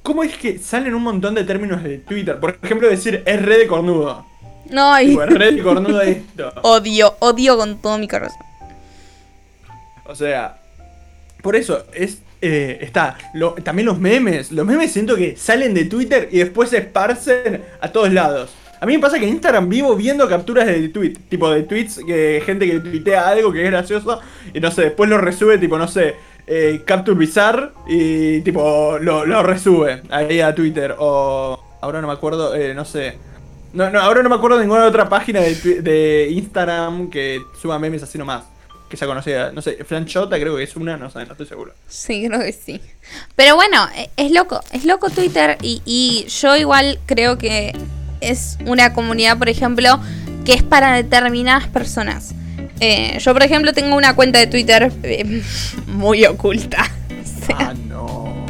¿cómo 0.02 0.22
es 0.22 0.36
que 0.36 0.58
salen 0.58 0.94
un 0.94 1.02
montón 1.02 1.34
de 1.34 1.44
términos 1.44 1.82
de 1.82 1.98
Twitter? 1.98 2.38
Por 2.38 2.58
ejemplo, 2.62 2.88
decir 2.88 3.22
es 3.26 3.42
red 3.42 3.58
de 3.58 3.66
cornudo. 3.66 4.24
No, 4.70 4.92
hay. 4.92 5.12
es 5.12 5.26
red 5.26 5.56
de 5.56 5.62
cornudo 5.62 6.00
esto. 6.02 6.52
Odio, 6.62 7.16
odio 7.20 7.56
con 7.56 7.80
todo 7.80 7.98
mi 7.98 8.08
corazón. 8.08 8.38
O 10.06 10.14
sea, 10.14 10.58
por 11.42 11.56
eso 11.56 11.84
es. 11.92 12.18
Eh, 12.40 12.78
está. 12.82 13.18
también 13.64 13.86
los 13.86 13.98
memes. 13.98 14.52
Los 14.52 14.64
memes 14.64 14.92
siento 14.92 15.16
que 15.16 15.36
salen 15.36 15.74
de 15.74 15.86
Twitter 15.86 16.28
y 16.30 16.38
después 16.38 16.70
se 16.70 16.78
esparcen 16.78 17.64
a 17.80 17.88
todos 17.90 18.12
lados. 18.12 18.50
A 18.80 18.86
mí 18.86 18.92
me 18.92 19.00
pasa 19.00 19.18
que 19.18 19.24
en 19.26 19.32
Instagram 19.32 19.68
vivo 19.68 19.96
viendo 19.96 20.28
capturas 20.28 20.66
de 20.66 20.88
tweet, 20.88 21.14
tipo 21.28 21.50
de 21.50 21.64
tweets, 21.64 22.00
que 22.06 22.40
gente 22.46 22.64
que 22.70 22.78
tuitea 22.78 23.28
algo 23.28 23.52
que 23.52 23.64
es 23.64 23.70
gracioso 23.70 24.20
y 24.54 24.60
no 24.60 24.70
sé, 24.70 24.82
después 24.82 25.10
lo 25.10 25.18
resube, 25.18 25.58
tipo, 25.58 25.76
no 25.78 25.88
sé, 25.88 26.14
eh, 26.48 26.82
Capture 26.84 27.16
Bizarre 27.16 27.72
y 27.86 28.40
tipo 28.40 28.98
lo, 28.98 29.26
lo, 29.26 29.42
resube 29.42 30.02
ahí 30.10 30.40
a 30.40 30.54
Twitter. 30.54 30.94
O 30.98 31.58
ahora 31.80 32.00
no 32.00 32.06
me 32.06 32.14
acuerdo, 32.14 32.54
eh, 32.54 32.74
no 32.74 32.84
sé. 32.84 33.18
No, 33.74 33.90
no, 33.90 34.00
ahora 34.00 34.22
no 34.22 34.30
me 34.30 34.36
acuerdo 34.36 34.58
ninguna 34.58 34.86
otra 34.86 35.08
página 35.08 35.40
de, 35.40 35.82
de 35.82 36.28
Instagram 36.30 37.10
que 37.10 37.42
suba 37.60 37.78
memes 37.78 38.02
así 38.02 38.16
nomás. 38.16 38.44
Que 38.88 38.96
sea 38.96 39.06
conocida. 39.06 39.52
No 39.52 39.60
sé, 39.60 39.84
Flanchota 39.84 40.40
creo 40.40 40.56
que 40.56 40.62
es 40.62 40.74
una, 40.74 40.96
no 40.96 41.10
sé, 41.10 41.18
no 41.26 41.32
estoy 41.32 41.46
seguro. 41.46 41.74
Sí, 41.86 42.26
creo 42.26 42.40
que 42.40 42.52
sí. 42.52 42.80
Pero 43.36 43.54
bueno, 43.54 43.86
e, 43.94 44.08
es 44.16 44.32
loco, 44.32 44.60
es 44.72 44.86
loco 44.86 45.10
Twitter 45.10 45.58
y, 45.60 45.82
y 45.84 46.26
yo 46.28 46.56
igual 46.56 46.98
creo 47.04 47.36
que 47.36 47.76
es 48.22 48.56
una 48.64 48.94
comunidad, 48.94 49.36
por 49.38 49.50
ejemplo, 49.50 50.00
que 50.46 50.54
es 50.54 50.62
para 50.62 50.94
determinadas 50.94 51.68
personas. 51.68 52.34
Eh, 52.80 53.18
yo, 53.20 53.32
por 53.32 53.42
ejemplo, 53.42 53.72
tengo 53.72 53.96
una 53.96 54.14
cuenta 54.14 54.38
de 54.38 54.46
Twitter 54.46 54.92
eh, 55.02 55.42
muy 55.86 56.24
oculta. 56.24 56.90
ah, 57.54 57.74
no. 57.88 58.46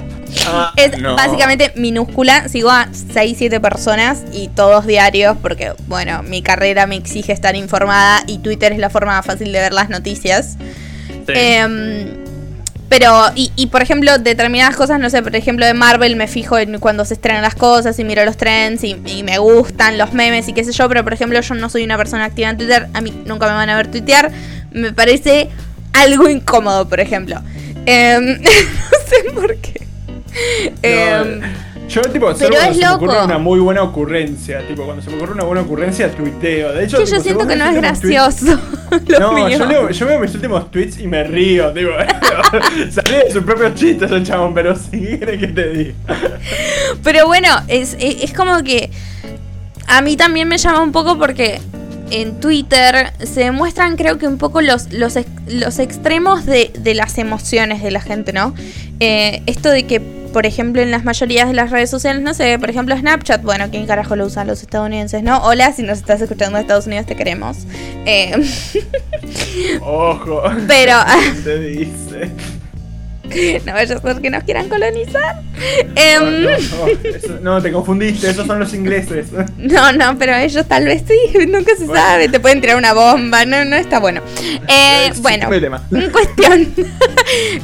Ah, 0.46 0.72
Es 0.76 0.98
no. 0.98 1.16
básicamente 1.16 1.72
minúscula. 1.76 2.48
Sigo 2.48 2.70
a 2.70 2.88
6, 3.12 3.36
7 3.38 3.60
personas 3.60 4.24
y 4.32 4.48
todos 4.48 4.86
diarios 4.86 5.36
porque, 5.40 5.72
bueno, 5.86 6.22
mi 6.22 6.42
carrera 6.42 6.86
me 6.86 6.96
exige 6.96 7.32
estar 7.32 7.56
informada 7.56 8.22
y 8.26 8.38
Twitter 8.38 8.72
es 8.72 8.78
la 8.78 8.90
forma 8.90 9.12
más 9.12 9.26
fácil 9.26 9.52
de 9.52 9.60
ver 9.60 9.72
las 9.72 9.88
noticias. 9.88 10.56
Sí. 11.26 11.32
Em, 11.34 12.27
pero, 12.88 13.30
y, 13.34 13.52
y, 13.56 13.66
por 13.66 13.82
ejemplo, 13.82 14.18
determinadas 14.18 14.76
cosas, 14.76 14.98
no 14.98 15.10
sé, 15.10 15.22
por 15.22 15.36
ejemplo, 15.36 15.66
de 15.66 15.74
Marvel 15.74 16.16
me 16.16 16.26
fijo 16.26 16.56
en 16.58 16.78
cuando 16.78 17.04
se 17.04 17.14
estrenan 17.14 17.42
las 17.42 17.54
cosas 17.54 17.98
y 17.98 18.04
miro 18.04 18.24
los 18.24 18.36
trends 18.36 18.82
y, 18.84 18.96
y 19.04 19.22
me 19.22 19.38
gustan 19.38 19.98
los 19.98 20.12
memes 20.12 20.48
y 20.48 20.52
qué 20.52 20.64
sé 20.64 20.72
yo, 20.72 20.88
pero 20.88 21.04
por 21.04 21.12
ejemplo, 21.12 21.40
yo 21.40 21.54
no 21.54 21.68
soy 21.68 21.84
una 21.84 21.96
persona 21.96 22.24
activa 22.24 22.50
en 22.50 22.56
Twitter, 22.56 22.88
a 22.94 23.00
mí 23.00 23.12
nunca 23.26 23.46
me 23.46 23.52
van 23.52 23.68
a 23.68 23.76
ver 23.76 23.90
tuitear, 23.90 24.30
me 24.72 24.92
parece 24.92 25.48
algo 25.92 26.28
incómodo, 26.28 26.88
por 26.88 27.00
ejemplo. 27.00 27.40
Em, 27.86 28.42
no 28.42 28.98
sé 29.06 29.30
por 29.34 29.56
qué. 29.56 29.86
Em, 30.82 31.40
No, 31.40 31.46
yo, 31.88 32.02
tipo, 32.02 32.26
solo 32.34 32.38
pero 32.38 32.50
cuando 32.54 32.70
es 32.70 32.76
se 32.76 32.82
me 32.84 32.90
ocurre 32.92 33.12
loco. 33.14 33.24
una 33.24 33.38
muy 33.38 33.60
buena 33.60 33.82
ocurrencia. 33.82 34.66
Tipo, 34.66 34.84
cuando 34.84 35.02
se 35.02 35.10
me 35.10 35.16
ocurre 35.16 35.32
una 35.32 35.44
buena 35.44 35.62
ocurrencia, 35.62 36.10
tuiteo. 36.10 36.72
De 36.72 36.84
hecho, 36.84 36.98
que 36.98 37.04
tipo, 37.04 37.16
yo 37.16 37.22
siento 37.22 37.46
que 37.46 37.56
no 37.56 37.64
es 37.66 37.74
gracioso. 37.76 38.46
lo 39.08 39.18
No, 39.20 39.48
yo, 39.48 39.66
leo- 39.66 39.90
yo 39.90 40.06
veo 40.06 40.20
mis 40.20 40.34
últimos 40.34 40.70
tweets 40.70 40.98
y 41.00 41.06
me 41.06 41.24
río, 41.24 41.72
tipo. 41.72 41.90
Sale 42.90 43.24
de 43.24 43.30
sus 43.32 43.42
propios 43.44 43.74
chistes 43.74 44.10
el 44.10 44.24
chabón, 44.24 44.54
pero 44.54 44.74
sí, 44.76 44.90
¿qué 45.00 45.18
querés 45.18 45.40
que 45.40 45.46
te 45.48 45.68
diga? 45.70 45.92
Pero 47.02 47.26
bueno, 47.26 47.48
es, 47.68 47.96
es, 47.98 48.22
es 48.22 48.32
como 48.32 48.62
que 48.62 48.90
a 49.86 50.00
mí 50.02 50.16
también 50.16 50.48
me 50.48 50.58
llama 50.58 50.82
un 50.82 50.92
poco 50.92 51.18
porque 51.18 51.60
en 52.10 52.40
Twitter 52.40 53.12
se 53.22 53.40
demuestran 53.40 53.96
creo 53.96 54.16
que 54.18 54.26
un 54.26 54.38
poco 54.38 54.60
los, 54.62 54.92
los, 54.92 55.14
los 55.46 55.78
extremos 55.78 56.46
de, 56.46 56.70
de 56.78 56.94
las 56.94 57.18
emociones 57.18 57.82
de 57.82 57.90
la 57.90 58.00
gente, 58.00 58.32
¿no? 58.32 58.54
Eh, 59.00 59.42
esto 59.46 59.68
de 59.70 59.84
que, 59.86 60.00
por 60.32 60.46
ejemplo, 60.46 60.82
en 60.82 60.90
las 60.90 61.04
mayorías 61.04 61.48
de 61.48 61.54
las 61.54 61.70
redes 61.70 61.90
sociales, 61.90 62.22
no 62.22 62.34
sé, 62.34 62.58
por 62.58 62.70
ejemplo 62.70 62.96
Snapchat, 62.96 63.42
bueno, 63.42 63.66
¿quién 63.70 63.86
carajo 63.86 64.16
lo 64.16 64.26
usan 64.26 64.46
los 64.46 64.62
estadounidenses, 64.62 65.22
no? 65.22 65.38
Hola, 65.42 65.72
si 65.72 65.82
nos 65.82 65.98
estás 65.98 66.20
escuchando 66.20 66.56
de 66.56 66.62
Estados 66.62 66.86
Unidos, 66.86 67.06
te 67.06 67.16
queremos. 67.16 67.58
Eh, 68.06 68.32
Ojo. 69.82 70.42
Pero- 70.66 70.98
¿Qué 71.34 71.40
te 71.44 71.58
dice? 71.60 72.30
no 73.66 73.72
vaya 73.72 73.94
a 73.96 74.00
ser 74.00 74.20
que 74.22 74.30
nos 74.30 74.44
quieran 74.44 74.68
colonizar. 74.68 75.36
No, 75.42 75.92
Em, 75.96 76.42
no, 76.44 76.50
no, 76.50 76.86
eso- 77.08 77.38
no, 77.42 77.62
te 77.62 77.72
confundiste, 77.72 78.30
esos 78.30 78.46
son 78.46 78.58
los 78.60 78.72
ingleses. 78.74 79.26
No, 79.58 79.92
no, 79.92 80.16
pero 80.18 80.34
ellos 80.34 80.66
tal 80.66 80.84
vez 80.84 81.02
sí, 81.06 81.46
nunca 81.46 81.72
se 81.76 81.84
Bueno. 81.86 82.00
sabe, 82.02 82.28
te 82.28 82.40
pueden 82.40 82.60
tirar 82.60 82.76
una 82.76 82.92
bomba, 82.94 83.44
no, 83.44 83.64
no 83.64 83.76
está 83.76 83.98
bueno. 83.98 84.20
Eh, 84.68 85.10
sí, 85.14 85.20
bueno, 85.20 85.48
cuestión. 86.12 86.68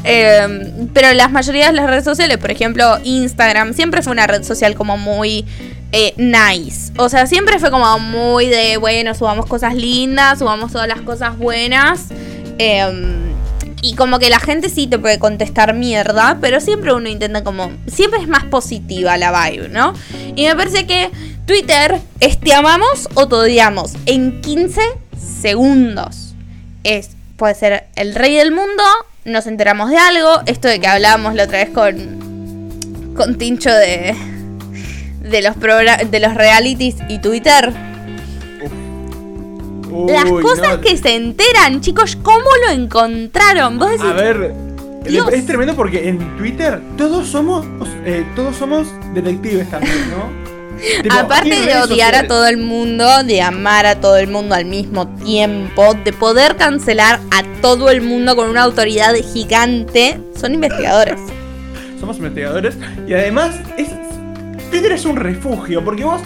Eh, 0.05 0.89
pero 0.93 1.13
las 1.15 1.31
mayorías 1.33 1.69
de 1.69 1.73
las 1.77 1.87
redes 1.89 2.05
sociales, 2.05 2.37
por 2.39 2.51
ejemplo, 2.51 2.99
Instagram, 3.05 3.73
siempre 3.73 4.03
fue 4.03 4.13
una 4.13 4.27
red 4.27 4.43
social 4.43 4.75
como 4.75 4.99
muy 4.99 5.47
eh, 5.93 6.13
nice. 6.17 6.93
O 6.99 7.09
sea, 7.09 7.27
siempre 7.27 7.59
fue 7.59 7.71
como 7.71 7.99
muy 7.99 8.47
de, 8.47 8.77
bueno, 8.77 9.15
subamos 9.15 9.47
cosas 9.47 9.75
lindas, 9.75 10.39
subamos 10.41 10.73
todas 10.73 10.89
las 10.89 11.01
cosas 11.01 11.39
buenas. 11.39 12.09
Eh, 12.59 12.85
y 13.85 13.95
como 13.97 14.19
que 14.19 14.31
la 14.31 14.39
gente 14.39 14.71
sí 14.71 14.87
te 14.87 14.99
puede 14.99 15.19
contestar 15.19 15.75
mierda, 15.75 16.39
pero 16.41 16.59
siempre 16.59 16.95
uno 16.95 17.07
intenta 17.07 17.45
como... 17.45 17.71
Siempre 17.87 18.19
es 18.19 18.27
más 18.27 18.45
positiva 18.45 19.19
la 19.19 19.31
vibe, 19.31 19.69
¿no? 19.69 19.93
Y 20.35 20.47
me 20.47 20.57
parece 20.57 20.87
que 20.87 21.11
Twitter 21.45 22.01
es 22.19 22.41
te 22.41 22.55
amamos 22.55 23.11
o 23.13 23.29
te 23.29 23.35
odiamos 23.35 23.93
en 24.07 24.41
15 24.41 24.81
segundos. 25.43 26.35
Es, 26.83 27.11
puede 27.37 27.55
ser 27.55 27.89
el 27.95 28.15
rey 28.15 28.35
del 28.37 28.53
mundo, 28.53 28.83
nos 29.27 29.47
enteramos 29.47 29.91
de 29.91 29.99
algo, 29.99 30.41
esto 30.47 30.69
de 30.69 30.81
que 30.81 30.87
hablábamos 30.87 31.35
la 31.35 31.45
otra 31.45 31.59
vez 31.59 31.69
con, 31.69 33.13
con 33.15 33.37
Tincho 33.37 33.71
de, 33.71 34.17
de, 35.21 35.43
los 35.43 35.57
de 35.61 36.21
los 36.21 36.33
realities 36.33 36.97
y 37.11 37.19
Twitter. 37.19 37.94
Las 40.09 40.25
cosas 40.25 40.77
no. 40.77 40.81
que 40.81 40.97
se 40.97 41.15
enteran, 41.15 41.81
chicos, 41.81 42.17
¿cómo 42.23 42.49
lo 42.67 42.73
encontraron? 42.73 43.79
Vos 43.79 43.91
decís, 43.91 44.05
A 44.05 44.13
ver, 44.13 44.53
Dios. 45.05 45.33
es 45.33 45.47
tremendo 45.47 45.75
porque 45.75 46.09
en 46.09 46.37
Twitter 46.37 46.81
todos 46.97 47.29
somos 47.29 47.65
eh, 48.05 48.27
todos 48.35 48.57
somos 48.57 48.89
detectives 49.15 49.71
también, 49.71 50.11
¿no? 50.11 50.45
Tipo, 51.03 51.15
Aparte 51.15 51.55
de 51.55 51.79
odiar 51.79 52.17
a 52.17 52.27
todo 52.27 52.49
el 52.49 52.57
mundo, 52.57 53.23
de 53.23 53.41
amar 53.41 53.87
a 53.87 54.01
todo 54.01 54.17
el 54.17 54.27
mundo 54.27 54.57
al 54.57 54.65
mismo 54.65 55.07
tiempo, 55.07 55.95
de 56.05 56.13
poder 56.13 56.57
cancelar 56.57 57.21
a 57.31 57.45
todo 57.63 57.91
el 57.91 58.03
mundo 58.03 58.35
con 58.35 58.51
una 58.51 58.63
autoridad 58.63 59.15
gigante, 59.33 60.19
son 60.39 60.55
investigadores. 60.55 61.21
somos 62.01 62.17
investigadores 62.17 62.77
y 63.07 63.15
además 63.15 63.55
es 63.79 63.89
Twitter 64.71 64.93
es 64.93 65.05
un 65.05 65.17
refugio 65.17 65.85
porque 65.85 66.05
vos 66.05 66.21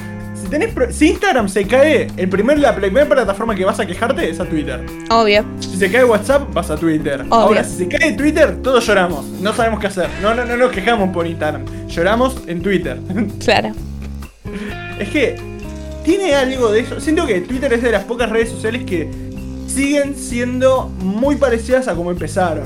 si 0.49 0.51
tenés 0.51 0.73
pro- 0.73 0.91
si 0.91 1.09
Instagram 1.11 1.47
se 1.49 1.67
cae, 1.67 2.07
el 2.17 2.29
primer 2.31 2.59
la 2.59 2.75
primera 2.75 3.07
plataforma 3.07 3.55
que 3.55 3.65
vas 3.67 3.79
a 3.81 3.87
quejarte 3.87 4.31
es 4.31 4.41
a 4.41 4.47
Twitter. 4.47 4.81
Obvio. 5.11 5.45
Si 5.61 5.77
se 5.77 5.91
cae 5.91 6.05
WhatsApp, 6.05 6.53
vas 6.55 6.71
a 6.71 6.77
Twitter. 6.77 7.21
Obvio. 7.23 7.35
Ahora, 7.35 7.65
si 7.65 7.77
se 7.77 7.89
cae 7.89 8.13
Twitter, 8.15 8.57
todos 8.63 8.87
lloramos. 8.87 9.27
No 9.43 9.53
sabemos 9.53 9.79
qué 9.79 9.89
hacer. 9.89 10.09
No, 10.23 10.35
no, 10.35 10.47
no 10.47 10.57
nos 10.57 10.73
quejamos 10.73 11.11
por 11.11 11.27
Instagram. 11.27 11.65
Lloramos 11.89 12.37
en 12.47 12.63
Twitter. 12.63 12.99
Claro. 13.45 13.73
Es 14.99 15.09
que 15.11 15.37
tiene 16.05 16.35
algo 16.35 16.73
de 16.73 16.81
eso. 16.81 16.99
Siento 17.01 17.27
que 17.27 17.43
Twitter 17.43 17.71
es 17.75 17.83
de 17.83 17.93
las 17.93 18.05
pocas 18.05 18.31
redes 18.31 18.49
sociales 18.49 18.85
que 18.85 19.11
siguen 19.67 20.17
siendo 20.17 20.87
muy 21.01 21.37
parecidas 21.37 21.87
a 21.89 21.95
como 21.95 22.11
empezaron. 22.11 22.65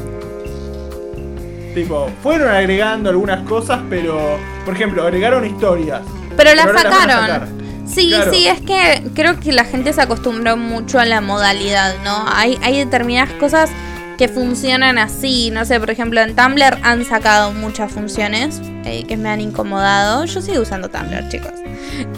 Tipo, 1.74 2.08
fueron 2.22 2.48
agregando 2.48 3.10
algunas 3.10 3.46
cosas, 3.48 3.80
pero, 3.90 4.18
por 4.64 4.74
ejemplo, 4.74 5.02
agregaron 5.02 5.44
historias. 5.46 6.02
Pero 6.36 6.54
la 6.54 6.62
ahora 6.64 6.72
las 6.74 6.82
sacaron. 6.82 7.61
Sí, 7.86 8.08
Claro. 8.08 8.32
sí, 8.32 8.46
es 8.46 8.60
que 8.60 9.02
creo 9.14 9.38
que 9.40 9.52
la 9.52 9.64
gente 9.64 9.92
se 9.92 10.00
acostumbró 10.02 10.56
mucho 10.56 10.98
a 10.98 11.04
la 11.04 11.20
modalidad, 11.20 11.94
¿no? 12.04 12.24
Hay, 12.28 12.58
hay 12.62 12.78
determinadas 12.78 13.30
cosas 13.34 13.70
que 14.18 14.28
funcionan 14.28 14.98
así. 14.98 15.50
No 15.50 15.64
sé, 15.64 15.80
por 15.80 15.90
ejemplo, 15.90 16.20
en 16.20 16.36
Tumblr 16.36 16.78
han 16.82 17.04
sacado 17.04 17.52
muchas 17.52 17.90
funciones 17.90 18.60
eh, 18.84 19.04
que 19.08 19.16
me 19.16 19.28
han 19.30 19.40
incomodado. 19.40 20.24
Yo 20.26 20.40
sigo 20.40 20.62
usando 20.62 20.88
Tumblr, 20.90 21.28
chicos. 21.28 21.52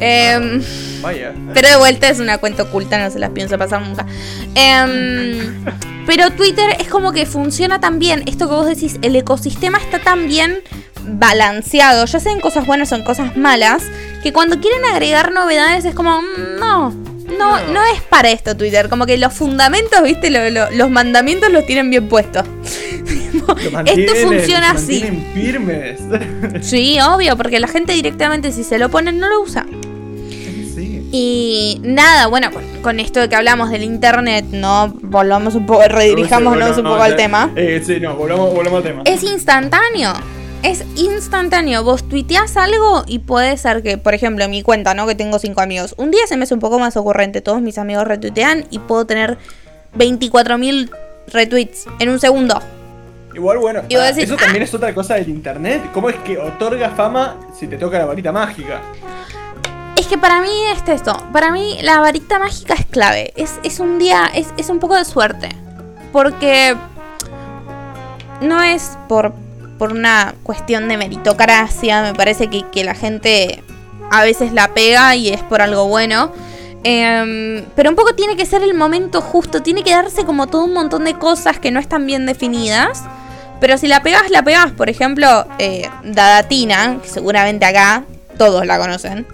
Em, 0.01 0.63
Vaya. 1.03 1.33
pero 1.55 1.69
de 1.69 1.77
vuelta 1.77 2.09
es 2.09 2.21
una 2.21 2.39
cuenta 2.39 2.65
oculta, 2.65 2.99
no 2.99 3.11
se 3.11 3.19
las 3.19 3.31
pienso 3.31 3.57
pasar 3.59 3.83
nunca. 3.83 4.05
Em, 4.55 5.65
pero 6.07 6.31
Twitter 6.31 6.77
es 6.79 6.89
como 6.89 7.13
que 7.13 7.27
funciona 7.27 7.81
tan 7.81 7.99
bien. 7.99 8.23
Esto 8.27 8.49
que 8.49 8.55
vos 8.55 8.67
decís, 8.67 8.99
el 9.03 9.17
ecosistema 9.17 9.79
está 9.79 9.99
tan 9.99 10.29
bien 10.29 10.59
balanceado, 11.07 12.05
ya 12.07 12.21
sean 12.21 12.41
cosas 12.41 12.67
buenas 12.67 12.91
o 12.93 12.97
en 12.97 13.05
cosas 13.05 13.37
malas, 13.37 13.83
que 14.25 14.33
cuando 14.33 14.59
quieren 14.59 14.85
agregar 14.87 15.31
novedades 15.33 15.85
es 15.85 15.95
como, 15.95 16.21
mm, 16.21 16.59
no, 16.59 16.91
no, 17.39 17.61
No. 17.73 17.85
es 17.95 18.03
para 18.09 18.31
esto 18.31 18.57
Twitter. 18.57 18.89
Como 18.89 19.07
que 19.07 19.17
los 19.19 19.33
fundamentos, 19.33 20.03
viste, 20.03 20.31
Lo- 20.31 20.51
lo- 20.51 20.71
los 20.73 20.91
mandamientos 20.91 21.53
los 21.53 21.65
tienen 21.67 21.91
bien 21.91 22.09
puestos. 22.09 22.45
Esto 23.87 24.15
funciona 24.23 24.71
así. 24.73 25.05
firmes. 25.35 26.01
Sí, 26.63 26.99
obvio, 27.01 27.37
porque 27.37 27.61
la 27.61 27.69
gente 27.69 27.93
directamente 27.93 28.51
si 28.53 28.65
se 28.65 28.79
lo 28.79 28.89
ponen 28.89 29.19
no 29.19 29.29
lo 29.29 29.43
usa. 29.43 29.67
sí. 30.75 31.09
Y 31.13 31.81
nada, 31.85 32.27
bueno, 32.27 32.51
con, 32.51 32.65
con 32.83 32.99
esto 33.01 33.21
de 33.21 33.29
que 33.29 33.37
hablamos 33.37 33.71
del 33.71 33.83
internet, 33.85 34.47
¿no? 34.51 34.93
Volvamos 35.03 35.55
un 35.55 35.67
poco, 35.67 35.83
redirijámonos 35.87 36.59
Bueno, 36.59 36.77
un 36.79 36.83
poco 36.85 36.97
no, 36.97 37.03
al 37.03 37.11
ya- 37.13 37.17
tema. 37.17 37.51
Eh, 37.57 37.83
sí, 37.85 38.01
no, 38.01 38.15
volvamos, 38.17 38.53
volvamos 38.55 38.79
al 38.79 38.83
tema. 38.83 39.03
Es 39.05 39.23
instantáneo. 39.23 40.13
Es 40.65 40.83
instantáneo. 40.97 41.85
Vos 41.85 42.09
tuiteás 42.09 42.57
algo 42.57 43.05
y 43.07 43.19
puede 43.19 43.59
ser 43.59 43.83
que, 43.83 43.99
por 43.99 44.15
ejemplo, 44.15 44.47
en 44.47 44.51
mi 44.51 44.63
cuenta, 44.63 44.95
¿no? 44.95 45.07
Que 45.07 45.15
tengo 45.15 45.39
cinco 45.39 45.61
amigos. 45.61 45.95
Un 45.99 46.11
día 46.11 46.27
se 46.27 46.39
me 46.39 46.45
hace 46.45 46.55
un 46.55 46.61
poco 46.61 46.79
más 46.79 46.97
ocurrente. 46.97 47.43
Todos 47.43 47.61
mis 47.61 47.77
amigos 47.77 48.09
retuitean 48.09 48.65
y 48.71 48.79
puedo 48.79 49.05
tener 49.05 49.37
24.000 49.99 50.91
retweets 51.29 51.85
en 51.99 52.09
un 52.09 52.19
segundo. 52.19 52.63
Igual, 53.35 53.59
bueno, 53.59 53.83
Y 53.91 53.97
vos 53.97 54.05
ah, 54.05 54.13
decís, 54.13 54.25
eso 54.25 54.37
también 54.39 54.63
es 54.63 54.73
otra 54.73 54.95
cosa 54.95 55.17
del 55.17 55.29
internet. 55.29 55.83
¿Cómo 55.93 56.09
es 56.09 56.17
que 56.17 56.39
otorga 56.39 56.89
fama 56.91 57.37
si 57.55 57.67
te 57.67 57.77
toca 57.77 57.99
la 57.99 58.07
varita 58.07 58.33
mágica? 58.33 58.81
Es 59.97 60.07
que 60.07 60.17
para 60.17 60.41
mí 60.41 60.49
es 60.73 60.89
esto. 60.89 61.15
Para 61.31 61.53
mí 61.53 61.79
la 61.83 62.01
varita 62.01 62.39
mágica 62.39 62.73
es 62.73 62.87
clave. 62.87 63.35
Es, 63.37 63.61
es 63.65 63.81
un 63.81 63.99
día, 63.99 64.31
es, 64.35 64.55
es 64.57 64.71
un 64.71 64.79
poco 64.79 64.97
de 64.97 65.05
suerte. 65.05 65.51
Porque 66.11 66.75
no 68.41 68.63
es 68.63 68.97
por, 69.09 69.35
por 69.85 69.93
una 69.93 70.35
cuestión 70.43 70.89
de 70.89 70.97
meritocracia. 70.97 72.01
Me 72.01 72.15
parece 72.15 72.49
que, 72.49 72.85
la 72.85 72.95
gente 72.95 73.63
a 74.11 74.23
veces 74.25 74.55
la 74.55 74.73
pega 74.73 75.15
y 75.15 75.29
es 75.29 75.43
por 75.43 75.61
algo 75.61 75.89
bueno. 75.89 76.33
Em, 76.85 77.67
pero 77.77 77.91
un 77.91 77.97
poco 77.97 78.15
tiene 78.15 78.35
que 78.35 78.47
ser 78.47 78.63
el 78.63 78.73
momento 78.73 79.21
justo. 79.21 79.61
Tiene 79.61 79.85
que 79.85 79.91
darse 79.91 80.25
como 80.25 80.47
todo 80.47 80.65
un 80.65 80.73
montón 80.73 81.05
de 81.05 81.19
cosas 81.19 81.59
que 81.59 81.71
no 81.71 81.81
están 81.81 82.07
bien 82.07 82.25
definidas. 82.25 83.03
Pero 83.61 83.77
si 83.77 83.87
la 83.87 84.03
pegas, 84.03 84.31
la 84.31 84.43
pegas. 84.43 84.73
Por 84.73 84.89
ejemplo, 84.89 85.47
eh, 85.59 85.91
Dadatina, 86.03 86.97
que 87.03 87.09
seguramente 87.11 87.67
acá 87.67 88.05
todos 88.39 88.65
la 88.65 88.79
conocen. 88.79 89.27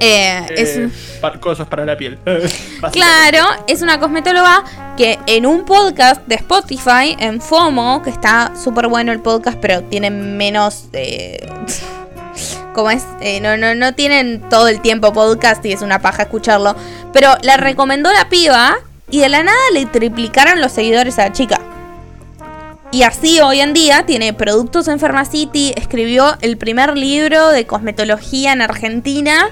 Eh, 0.00 0.46
es 0.56 0.76
Eh, 0.76 0.84
un- 0.86 0.92
pa- 1.20 1.38
cosas 1.38 1.66
para 1.68 1.84
la 1.84 1.96
piel. 1.96 2.18
Claro, 2.92 3.46
es 3.66 3.82
una 3.82 4.00
cosmetóloga 4.00 4.64
que 4.96 5.18
en 5.26 5.44
un 5.46 5.64
podcast 5.64 6.22
de 6.26 6.36
Spotify, 6.36 7.16
en 7.18 7.40
FOMO, 7.40 8.02
que 8.02 8.10
está 8.10 8.52
súper 8.62 8.88
bueno 8.88 9.12
el 9.12 9.20
podcast, 9.20 9.58
pero 9.60 9.82
tiene 9.82 10.10
menos... 10.10 10.86
Eh, 10.94 11.46
como 12.74 12.90
es, 12.90 13.04
Eh, 13.20 13.40
no, 13.40 13.56
no, 13.56 13.74
no 13.74 13.94
tienen 13.94 14.40
todo 14.48 14.68
el 14.68 14.80
tiempo 14.80 15.12
podcast 15.12 15.64
y 15.66 15.72
es 15.72 15.82
una 15.82 16.00
paja 16.00 16.22
escucharlo. 16.22 16.74
Pero 17.12 17.36
la 17.42 17.56
recomendó 17.56 18.10
la 18.12 18.28
piba 18.28 18.78
y 19.10 19.18
de 19.20 19.28
la 19.28 19.42
nada 19.42 19.58
le 19.74 19.84
triplicaron 19.86 20.60
los 20.60 20.72
seguidores 20.72 21.18
a 21.18 21.24
la 21.26 21.32
chica. 21.32 21.60
Y 22.92 23.02
así 23.04 23.38
hoy 23.40 23.60
en 23.60 23.72
día 23.72 24.04
tiene 24.06 24.32
productos 24.32 24.88
en 24.88 24.98
Pharmacity, 24.98 25.74
escribió 25.76 26.36
el 26.40 26.56
primer 26.56 26.96
libro 26.96 27.48
de 27.50 27.64
cosmetología 27.66 28.52
en 28.52 28.62
Argentina 28.62 29.48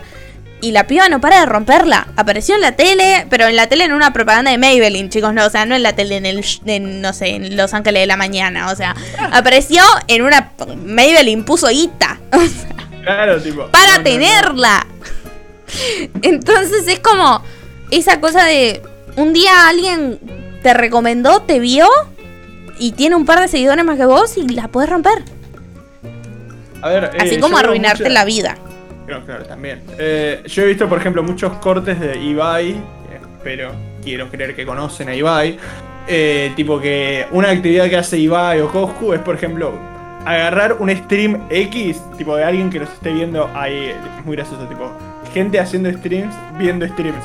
y 0.60 0.72
la 0.72 0.86
piba 0.86 1.08
no 1.08 1.20
para 1.20 1.40
de 1.40 1.46
romperla. 1.46 2.08
Apareció 2.16 2.54
en 2.56 2.60
la 2.62 2.72
tele, 2.72 3.26
pero 3.30 3.46
en 3.46 3.56
la 3.56 3.68
tele 3.68 3.84
en 3.84 3.92
una 3.92 4.12
propaganda 4.12 4.50
de 4.50 4.58
Maybelline, 4.58 5.08
chicos, 5.08 5.32
no, 5.34 5.46
o 5.46 5.50
sea, 5.50 5.64
no 5.66 5.76
en 5.76 5.82
la 5.82 5.94
tele 5.94 6.16
en 6.16 6.26
el, 6.26 6.44
en, 6.66 7.00
no 7.00 7.12
sé, 7.12 7.28
en 7.36 7.56
Los 7.56 7.74
Ángeles 7.74 8.02
de 8.02 8.06
la 8.06 8.16
Mañana, 8.16 8.70
o 8.70 8.76
sea, 8.76 8.94
apareció 9.32 9.82
en 10.08 10.22
una 10.22 10.52
Maybelline 10.84 11.44
puso 11.44 11.70
Ita 11.70 12.18
Claro, 13.04 13.40
tipo. 13.40 13.66
para 13.68 13.86
no, 13.86 13.92
no, 13.92 13.98
no. 13.98 14.04
tenerla. 14.04 14.86
Entonces 16.22 16.88
es 16.88 16.98
como 17.00 17.42
esa 17.90 18.20
cosa 18.20 18.44
de 18.44 18.82
un 19.16 19.32
día 19.32 19.68
alguien 19.68 20.18
te 20.62 20.74
recomendó, 20.74 21.42
te 21.42 21.58
vio 21.60 21.86
y 22.78 22.92
tiene 22.92 23.16
un 23.16 23.24
par 23.26 23.40
de 23.40 23.48
seguidores 23.48 23.84
más 23.84 23.96
que 23.96 24.06
vos 24.06 24.36
y 24.36 24.46
la 24.48 24.68
puedes 24.68 24.90
romper. 24.90 25.22
A 26.82 26.88
ver, 26.88 27.04
Así 27.18 27.34
eh, 27.36 27.40
como 27.40 27.56
yo 27.56 27.56
veo 27.56 27.58
arruinarte 27.70 28.04
mucha- 28.04 28.12
la 28.14 28.24
vida. 28.24 28.56
Claro, 29.08 29.24
claro, 29.24 29.44
también. 29.46 29.82
Eh, 29.98 30.42
yo 30.44 30.62
he 30.62 30.66
visto, 30.66 30.86
por 30.86 30.98
ejemplo, 30.98 31.22
muchos 31.22 31.50
cortes 31.54 31.98
de 31.98 32.18
Ibai, 32.18 32.72
eh, 32.72 32.80
pero 33.42 33.72
quiero 34.04 34.28
creer 34.28 34.54
que 34.54 34.66
conocen 34.66 35.08
a 35.08 35.14
Ibai. 35.14 35.58
eh, 36.06 36.52
tipo 36.56 36.78
que 36.80 37.26
una 37.32 37.50
actividad 37.50 37.88
que 37.88 37.96
hace 37.96 38.18
Ibai 38.18 38.60
o 38.60 38.70
Coscu 38.70 39.14
es, 39.14 39.20
por 39.20 39.34
ejemplo, 39.34 39.72
agarrar 40.26 40.74
un 40.74 40.94
stream 40.94 41.46
X, 41.48 42.02
tipo 42.18 42.36
de 42.36 42.44
alguien 42.44 42.68
que 42.68 42.80
los 42.80 42.88
esté 42.90 43.12
viendo 43.12 43.50
ahí. 43.54 43.94
Es 44.18 44.24
muy 44.26 44.36
gracioso, 44.36 44.66
tipo, 44.66 44.90
gente 45.32 45.58
haciendo 45.58 45.90
streams, 45.90 46.34
viendo 46.58 46.86
streams. 46.86 47.24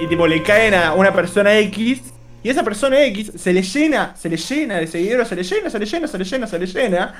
Y 0.00 0.06
tipo, 0.06 0.26
le 0.26 0.42
caen 0.42 0.72
a 0.72 0.94
una 0.94 1.12
persona 1.12 1.58
X. 1.58 2.00
Y 2.42 2.48
esa 2.48 2.62
persona 2.62 3.02
X 3.06 3.32
se 3.36 3.52
le 3.52 3.62
llena, 3.62 4.14
se 4.16 4.28
le 4.30 4.36
llena 4.36 4.76
de 4.76 4.86
seguidores, 4.86 5.28
se 5.28 5.36
le 5.36 5.42
llena, 5.42 5.68
se 5.68 5.78
le 5.78 5.84
llena, 5.84 6.06
se 6.06 6.18
le 6.18 6.24
llena, 6.24 6.46
se 6.46 6.58
le 6.58 6.66
llena. 6.66 7.14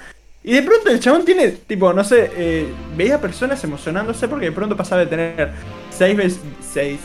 Y 0.48 0.52
de 0.52 0.62
pronto 0.62 0.90
el 0.90 1.00
chabón 1.00 1.24
tiene, 1.24 1.48
tipo, 1.48 1.92
no 1.92 2.04
sé, 2.04 2.30
eh, 2.36 2.72
veía 2.96 3.20
personas 3.20 3.62
emocionándose 3.64 4.28
porque 4.28 4.46
de 4.46 4.52
pronto 4.52 4.76
pasaba 4.76 5.00
de 5.00 5.08
tener 5.08 5.50
6, 5.90 6.38
6, 6.72 7.00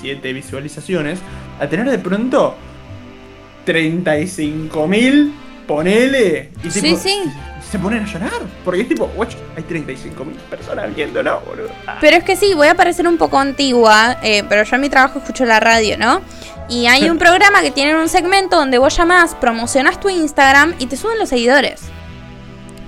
7 0.00 0.32
visualizaciones 0.32 1.20
a 1.60 1.68
tener 1.68 1.88
de 1.88 2.00
pronto 2.00 2.56
35 3.64 4.88
mil, 4.88 5.32
ponele. 5.68 6.50
Y 6.64 6.70
Sí, 6.70 6.82
tipo, 6.82 6.96
sí. 6.98 7.22
se 7.70 7.78
ponen 7.78 8.02
a 8.02 8.06
llorar. 8.06 8.32
Porque 8.64 8.80
es 8.80 8.88
tipo, 8.88 9.06
guacho, 9.14 9.38
hay 9.56 9.62
35 9.62 10.24
mil 10.24 10.34
personas 10.50 10.92
viéndolo, 10.92 11.40
boludo. 11.46 11.68
Ah, 11.86 11.98
Pero 12.00 12.16
es 12.16 12.24
que 12.24 12.34
sí, 12.34 12.54
voy 12.54 12.66
a 12.66 12.74
parecer 12.74 13.06
un 13.06 13.18
poco 13.18 13.38
antigua, 13.38 14.18
eh, 14.24 14.42
pero 14.48 14.64
yo 14.64 14.74
en 14.74 14.80
mi 14.80 14.88
trabajo 14.88 15.20
escucho 15.20 15.44
la 15.44 15.60
radio, 15.60 15.96
¿no? 15.96 16.22
Y 16.68 16.86
hay 16.88 17.08
un 17.08 17.18
programa 17.24 17.62
que 17.62 17.70
tiene 17.70 17.94
un 17.94 18.08
segmento 18.08 18.56
donde 18.56 18.78
vos 18.78 18.96
llamás, 18.96 19.36
promocionas 19.36 20.00
tu 20.00 20.08
Instagram 20.08 20.74
y 20.80 20.86
te 20.86 20.96
suben 20.96 21.20
los 21.20 21.28
seguidores. 21.28 21.82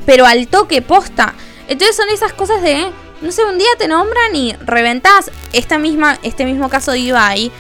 Pero 0.07 0.27
al 0.27 0.49
toque, 0.49 0.83
posta. 0.83 1.35
Entonces 1.69 1.97
son 1.97 2.09
esas 2.11 2.33
cosas 2.33 2.61
de, 2.63 2.91
no 3.21 3.33
sé, 3.33 3.45
un 3.45 3.59
día 3.59 3.69
te 3.79 3.89
nombran 3.89 4.35
y 4.35 4.55
reventás. 4.65 5.31
Esta 5.53 5.79
misma, 5.79 6.19
este 6.23 6.45
mismo 6.45 6.69
caso 6.69 6.93
de 6.93 6.99
Ibai. 7.01 7.51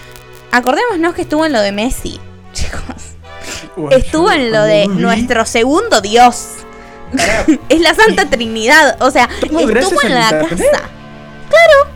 Acordémonos 0.50 1.14
que 1.14 1.22
estuvo 1.22 1.46
en 1.46 1.52
lo 1.52 1.60
de 1.60 1.72
Messi, 1.72 2.20
chicos. 2.52 2.80
Estuvo 3.90 4.30
en 4.30 4.52
lo 4.52 4.62
de 4.64 4.82
vi- 4.82 4.88
nuestro 4.88 5.46
segundo 5.46 6.00
Dios. 6.00 6.48
Es 7.68 7.80
la 7.80 7.94
Santa 7.94 8.28
Trinidad. 8.28 8.96
O 9.02 9.10
sea, 9.10 9.28
estuvo 9.40 10.02
en 10.02 10.14
la 10.14 10.30
casa. 10.30 10.56
Claro. 11.48 11.92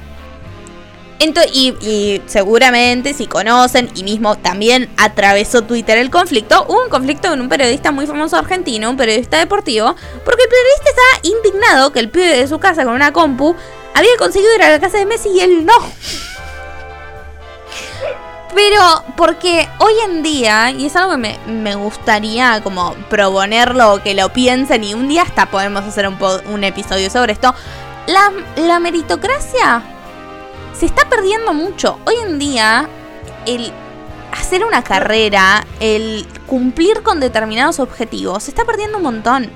Ento- 1.18 1.48
y, 1.50 2.20
seguramente 2.26 3.14
si 3.14 3.26
conocen 3.26 3.90
y 3.94 4.02
mismo 4.02 4.36
también 4.36 4.90
atravesó 4.98 5.62
Twitter 5.62 5.96
el 5.96 6.10
conflicto, 6.10 6.66
hubo 6.68 6.82
un 6.82 6.90
conflicto 6.90 7.30
con 7.30 7.40
un 7.40 7.48
periodista 7.48 7.90
muy 7.90 8.06
famoso 8.06 8.36
argentino, 8.36 8.90
un 8.90 8.98
periodista 8.98 9.38
deportivo, 9.38 9.94
porque 10.24 10.42
el 10.42 10.48
periodista 10.48 10.90
estaba 10.90 11.36
indignado 11.36 11.92
que 11.92 12.00
el 12.00 12.10
pibe 12.10 12.36
de 12.36 12.46
su 12.46 12.58
casa 12.58 12.84
con 12.84 12.94
una 12.94 13.12
compu 13.12 13.56
había 13.94 14.10
conseguido 14.18 14.54
ir 14.56 14.62
a 14.62 14.70
la 14.70 14.80
casa 14.80 14.98
de 14.98 15.06
Messi 15.06 15.30
y 15.30 15.40
él 15.40 15.64
no. 15.64 15.74
Pero 18.54 19.04
porque 19.16 19.68
hoy 19.78 19.92
en 20.04 20.22
día, 20.22 20.70
y 20.70 20.86
es 20.86 20.96
algo 20.96 21.12
que 21.12 21.38
me, 21.46 21.74
gustaría 21.76 22.62
como 22.62 22.94
proponerlo, 23.08 24.02
que 24.02 24.14
lo 24.14 24.32
piensen 24.32 24.84
y 24.84 24.92
un 24.94 25.08
día 25.08 25.22
hasta 25.22 25.46
podemos 25.50 25.84
hacer 25.84 26.08
un, 26.08 26.64
episodio 26.64 27.08
sobre 27.10 27.32
esto, 27.32 27.54
la 28.06 28.80
meritocracia 28.80 29.82
se 30.78 30.86
está 30.86 31.08
perdiendo 31.08 31.52
mucho. 31.54 31.98
Hoy 32.06 32.14
en 32.26 32.38
día, 32.38 32.88
el 33.46 33.72
hacer 34.32 34.64
una 34.64 34.82
carrera, 34.82 35.64
el 35.80 36.26
cumplir 36.46 37.02
con 37.02 37.20
determinados 37.20 37.80
objetivos, 37.80 38.42
se 38.44 38.50
está 38.50 38.64
perdiendo 38.64 38.98
un 38.98 39.04
montón. 39.04 39.48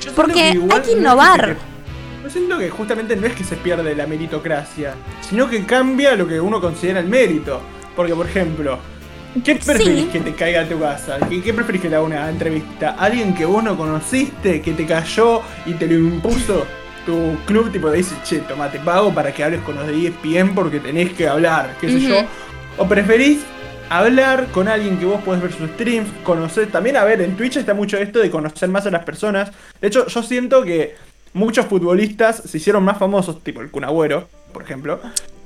yo 0.00 0.12
Porque 0.14 0.42
hay 0.42 0.52
que 0.52 0.94
no 0.94 0.98
innovar. 1.00 1.56
se- 1.56 1.70
Yo 2.24 2.30
siento 2.30 2.58
que 2.58 2.68
justamente 2.70 3.16
no 3.16 3.26
es 3.26 3.32
que 3.34 3.44
se 3.44 3.56
pierde 3.56 3.94
la 3.94 4.06
meritocracia, 4.06 4.94
sino 5.26 5.48
que 5.48 5.64
cambia 5.64 6.14
lo 6.16 6.28
que 6.28 6.38
uno 6.40 6.60
considera 6.60 7.00
el 7.00 7.06
mérito. 7.06 7.60
Porque, 7.96 8.14
por 8.14 8.26
ejemplo, 8.26 8.78
¿qué 9.44 9.56
preferís 9.56 10.04
Sí. 10.04 10.08
que 10.12 10.20
te 10.20 10.34
caiga 10.34 10.62
a 10.62 10.68
tu 10.68 10.78
casa? 10.78 11.18
¿Qué, 11.28 11.42
qué 11.42 11.52
preferís 11.54 11.80
que 11.82 11.88
te 11.88 11.96
haga 11.96 12.04
una 12.04 12.28
entrevista? 12.28 12.96
¿Alguien 12.98 13.34
que 13.34 13.44
vos 13.46 13.64
no 13.64 13.76
conociste, 13.76 14.60
que 14.60 14.72
te 14.72 14.86
cayó 14.86 15.40
y 15.66 15.72
te 15.74 15.86
lo 15.86 15.94
impuso 15.94 16.66
tu 17.04 17.36
club? 17.46 17.70
Tipo, 17.72 17.90
te 17.90 17.98
dice, 17.98 18.14
che, 18.24 18.38
toma, 18.40 18.70
te 18.70 18.78
pago 18.78 19.12
para 19.12 19.32
que 19.32 19.44
hables 19.44 19.60
con 19.62 19.74
los 19.76 19.86
de 19.86 20.06
ESPN 20.06 20.54
porque 20.54 20.80
tenés 20.80 21.12
que 21.12 21.28
hablar, 21.28 21.76
qué 21.80 21.88
sé 21.88 22.00
yo. 22.00 22.16
¿O 22.78 22.86
preferís 22.86 23.40
hablar 23.88 24.46
con 24.52 24.68
alguien 24.68 24.98
que 24.98 25.04
vos 25.04 25.20
podés 25.22 25.42
ver 25.42 25.52
sus 25.52 25.70
streams, 25.70 26.08
conocer? 26.22 26.70
También, 26.70 26.96
a 26.96 27.04
ver, 27.04 27.20
en 27.20 27.36
Twitch 27.36 27.56
está 27.56 27.74
mucho 27.74 27.98
esto 27.98 28.18
de 28.18 28.30
conocer 28.30 28.68
más 28.68 28.86
a 28.86 28.90
las 28.90 29.04
personas. 29.04 29.50
De 29.80 29.88
hecho, 29.88 30.06
yo 30.06 30.22
siento 30.22 30.62
que 30.62 30.94
muchos 31.32 31.66
futbolistas 31.66 32.42
se 32.44 32.56
hicieron 32.56 32.84
más 32.84 32.98
famosos, 32.98 33.42
tipo 33.42 33.60
el 33.60 33.70
Kun 33.70 33.84
Agüero, 33.84 34.28
por 34.52 34.62
ejemplo, 34.62 35.00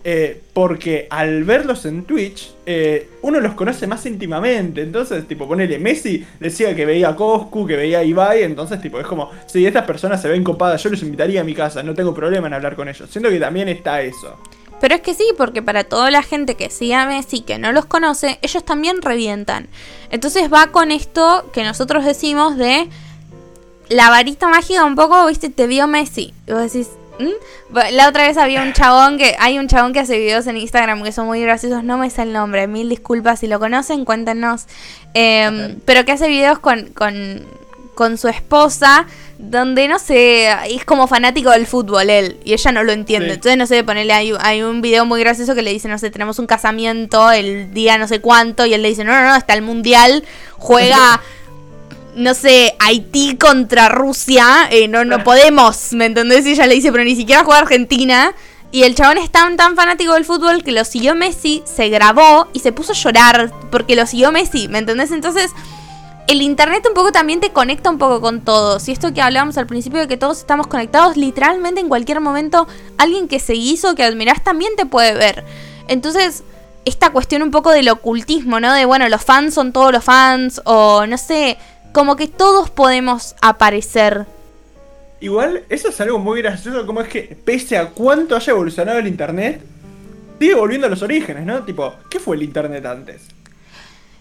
eh, 0.07 0.39
porque 0.53 1.07
al 1.09 1.45
verlos 1.45 1.87
en 1.87 2.05
Twitch, 2.05 2.53
eh, 2.67 3.09
uno 3.23 3.41
los 3.41 3.55
conoce 3.55 3.87
más 3.87 4.05
íntimamente. 4.05 4.83
Entonces, 4.83 5.27
tipo, 5.27 5.49
ponele, 5.49 5.79
Messi 5.79 6.25
decía 6.39 6.77
que 6.77 6.85
veía 6.85 7.09
a 7.09 7.17
Coscu, 7.17 7.67
que 7.67 7.75
veía 7.75 8.01
a 8.01 8.05
Ibai, 8.05 8.43
entonces, 8.43 8.83
tipo, 8.83 9.01
es 9.01 9.07
como, 9.07 9.31
si 9.47 9.67
estas 9.67 9.85
personas 9.85 10.21
se 10.21 10.29
ven 10.29 10.45
copadas, 10.45 10.83
yo 10.83 10.91
los 10.91 11.03
invitaría 11.03 11.41
a 11.41 11.45
mi 11.45 11.55
casa, 11.55 11.83
no 11.83 11.95
tengo 11.95 12.13
problema 12.13 12.47
en 12.47 12.53
hablar 12.53 12.77
con 12.77 12.89
ellos. 12.89 13.09
Siento 13.11 13.31
que 13.31 13.41
también 13.41 13.69
está 13.69 14.03
eso. 14.03 14.37
Pero 14.79 14.97
es 14.97 15.01
que 15.01 15.15
sí, 15.15 15.25
porque 15.39 15.63
para 15.63 15.85
toda 15.85 16.11
la 16.11 16.23
gente 16.23 16.57
que 16.57 16.69
sigue 16.69 16.95
a 16.95 17.07
Messi, 17.07 17.41
que 17.41 17.59
no 17.59 17.73
los 17.73 17.87
conoce, 17.87 18.39
ellos 18.43 18.63
también 18.63 19.01
revientan. 19.01 19.69
Entonces 20.11 20.53
va 20.53 20.67
con 20.67 20.91
esto 20.91 21.51
que 21.55 21.65
nosotros 21.65 22.05
decimos 22.05 22.59
de 22.59 22.89
la 23.89 24.11
varita 24.11 24.49
mágica 24.49 24.85
un 24.85 24.97
poco, 24.97 25.27
viste, 25.27 25.49
te 25.49 25.67
vio 25.67 25.87
Messi. 25.87 26.35
Y 26.47 26.53
vos 26.53 26.71
decís, 26.71 26.91
¿Mm? 27.19 27.75
La 27.93 28.09
otra 28.09 28.27
vez 28.27 28.37
había 28.37 28.63
un 28.63 28.73
chabón 28.73 29.19
que, 29.19 29.37
hay 29.39 29.59
un 29.59 29.69
chabón 29.69 29.93
que 29.93 30.01
hace 30.01 30.19
videos 30.19 30.47
en 30.47 30.57
Instagram 30.57 31.03
que 31.03 31.13
son 31.13 31.27
muy 31.27 31.41
graciosos, 31.41 31.85
no 31.85 31.99
me 31.99 32.11
sé 32.11 32.23
el 32.23 32.33
nombre, 32.33 32.67
mil 32.67 32.89
disculpas 32.89 33.41
si 33.41 33.47
lo 33.47 33.59
conocen, 33.61 34.05
cuéntenos. 34.05 34.67
Eh, 35.15 35.77
pero 35.85 36.05
que 36.05 36.13
hace 36.13 36.29
videos 36.29 36.59
con, 36.59 36.87
con, 36.91 37.47
con 37.95 38.19
su 38.19 38.29
esposa, 38.29 39.07
donde 39.39 39.89
no 39.89 39.99
sé, 39.99 40.49
es 40.69 40.85
como 40.85 41.07
fanático 41.07 41.51
del 41.51 41.67
fútbol 41.67 42.11
él, 42.11 42.39
y 42.45 42.53
ella 42.53 42.73
no 42.73 42.85
lo 42.85 42.93
entiende. 42.93 43.29
Sí. 43.29 43.35
Entonces, 43.35 43.59
no 43.59 43.67
sé, 43.67 43.85
ponerle, 43.85 44.13
hay, 44.13 44.33
hay 44.41 44.63
un 44.63 44.81
video 44.81 45.05
muy 45.05 45.21
gracioso 45.21 45.55
que 45.55 45.63
le 45.63 45.71
dice, 45.71 45.89
no 45.89 45.99
sé, 45.99 46.11
tenemos 46.11 46.39
un 46.39 46.47
casamiento 46.47 47.31
el 47.31 47.73
día 47.73 47.99
no 47.99 48.09
sé 48.09 48.21
cuánto, 48.21 48.67
y 48.67 48.75
él 48.75 48.83
le 48.83 48.89
dice, 48.89 49.05
no, 49.05 49.13
no, 49.13 49.29
no, 49.29 49.37
está 49.37 49.55
el 49.55 49.63
mundial, 49.63 50.25
juega 50.59 51.21
no 52.17 52.35
sé, 52.35 52.75
Haití 52.79 53.37
contra 53.37 53.89
Rusia, 53.89 54.69
eh, 54.71 54.89
no, 54.89 55.05
no 55.05 55.25
podemos, 55.25 55.93
¿me 55.93 56.07
entendés? 56.07 56.47
Y 56.47 56.53
ella 56.53 56.67
le 56.67 56.75
dice, 56.75 56.93
pero 56.93 57.05
ni 57.05 57.17
siquiera 57.17 57.45
juega 57.45 57.61
Argentina. 57.61 58.35
Y 58.71 58.83
el 58.83 58.97
chabón 58.97 59.19
es 59.19 59.31
tan, 59.31 59.57
tan 59.57 59.77
fanático 59.77 60.15
del 60.15 60.25
fútbol 60.25 60.65
que 60.65 60.73
lo 60.73 60.85
siguió 60.85 61.15
Messi, 61.15 61.63
se 61.65 61.89
grabó 61.91 62.49
y 62.53 62.59
se 62.59 62.73
puso 62.73 62.93
a 62.93 62.97
llorar 62.97 63.53
porque 63.71 63.95
lo 63.95 64.05
siguió 64.05 64.33
Messi, 64.33 64.67
¿me 64.67 64.79
entendés? 64.79 65.13
Entonces, 65.13 65.53
el 66.27 66.43
internet 66.43 66.85
un 66.89 66.95
poco 66.95 67.13
también 67.13 67.41
te 67.41 67.51
conecta 67.51 67.91
un 67.91 67.99
poco 67.99 68.21
con 68.21 68.41
todos. 68.41 68.89
Y 68.89 68.93
esto 68.93 69.13
que 69.13 69.23
hablábamos 69.23 69.59
al 69.59 69.67
principio 69.67 70.01
de 70.01 70.09
que 70.09 70.17
todos 70.17 70.39
estamos 70.39 70.67
conectados, 70.67 71.17
literalmente 71.17 71.81
en 71.81 71.89
cualquier 71.89 72.21
momento, 72.21 72.67
alguien 72.99 73.29
que 73.29 73.39
seguís 73.39 73.85
o 73.85 73.95
que 73.95 74.03
admirás 74.03 74.43
también 74.43 74.75
te 74.77 74.87
puede 74.87 75.15
ver. 75.15 75.45
Entonces, 75.87 76.43
esta 76.85 77.11
cuestión 77.11 77.43
un 77.43 77.51
poco 77.51 77.71
del 77.71 77.89
ocultismo, 77.89 78.61
¿no? 78.61 78.73
De, 78.73 78.85
bueno, 78.85 79.09
los 79.09 79.23
fans 79.23 79.55
son 79.55 79.73
todos 79.73 79.93
los 79.93 80.05
fans, 80.05 80.61
o 80.65 81.07
no 81.07 81.19
sé, 81.19 81.59
como 81.95 82.17
que 82.17 82.27
todos 82.29 82.69
podemos 82.69 83.35
aparecer. 83.41 84.27
igual, 85.21 85.63
eso 85.71 85.89
es 85.89 86.01
algo 86.03 86.19
muy 86.19 86.43
gracioso, 86.43 86.85
como 86.85 87.01
es 87.01 87.09
que 87.09 87.23
pese 87.45 87.79
a 87.79 87.89
cuánto 87.91 88.37
haya 88.37 88.51
evolucionado 88.53 88.99
el 88.99 89.07
internet, 89.07 89.63
sigue 90.39 90.55
volviendo 90.55 90.87
a 90.87 90.91
los 90.91 91.01
orígenes, 91.01 91.47
¿no? 91.47 91.63
Tipo, 91.63 91.95
¿qué 92.11 92.19
fue 92.21 92.37
el 92.37 92.43
internet 92.43 92.85
antes? 92.85 93.23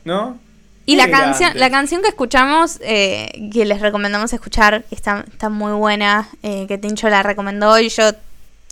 ¿No? 0.05 0.37
Y 0.85 0.95
la 0.95 1.05
¿Qué 1.05 1.09
era 1.09 1.19
canción, 1.19 1.47
antes? 1.47 1.59
la 1.59 1.69
canción 1.69 2.01
que 2.01 2.09
escuchamos, 2.09 2.77
eh, 2.81 3.49
que 3.51 3.65
les 3.65 3.81
recomendamos 3.81 4.31
escuchar, 4.33 4.83
que 4.83 4.95
está, 4.95 5.25
está 5.31 5.49
muy 5.49 5.71
buena, 5.73 6.29
eh, 6.43 6.65
que 6.67 6.77
Tincho 6.77 7.09
la 7.09 7.23
recomendó 7.23 7.77
y 7.79 7.89
yo 7.89 8.11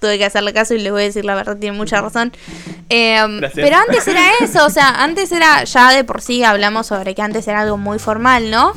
tuve 0.01 0.17
que 0.17 0.25
hacerle 0.25 0.51
caso 0.51 0.73
y 0.73 0.79
les 0.79 0.91
voy 0.91 1.03
a 1.03 1.05
decir 1.05 1.23
la 1.23 1.35
verdad, 1.35 1.55
tiene 1.57 1.77
mucha 1.77 2.01
razón. 2.01 2.33
Eh, 2.89 3.23
Gracias. 3.39 3.51
pero 3.53 3.77
antes 3.77 4.07
era 4.07 4.21
eso, 4.41 4.65
o 4.65 4.69
sea, 4.69 5.03
antes 5.03 5.31
era, 5.31 5.63
ya 5.63 5.91
de 5.91 6.03
por 6.03 6.21
sí 6.21 6.43
hablamos 6.43 6.87
sobre 6.87 7.13
que 7.15 7.21
antes 7.21 7.47
era 7.47 7.61
algo 7.61 7.77
muy 7.77 7.99
formal, 7.99 8.49
¿no? 8.49 8.73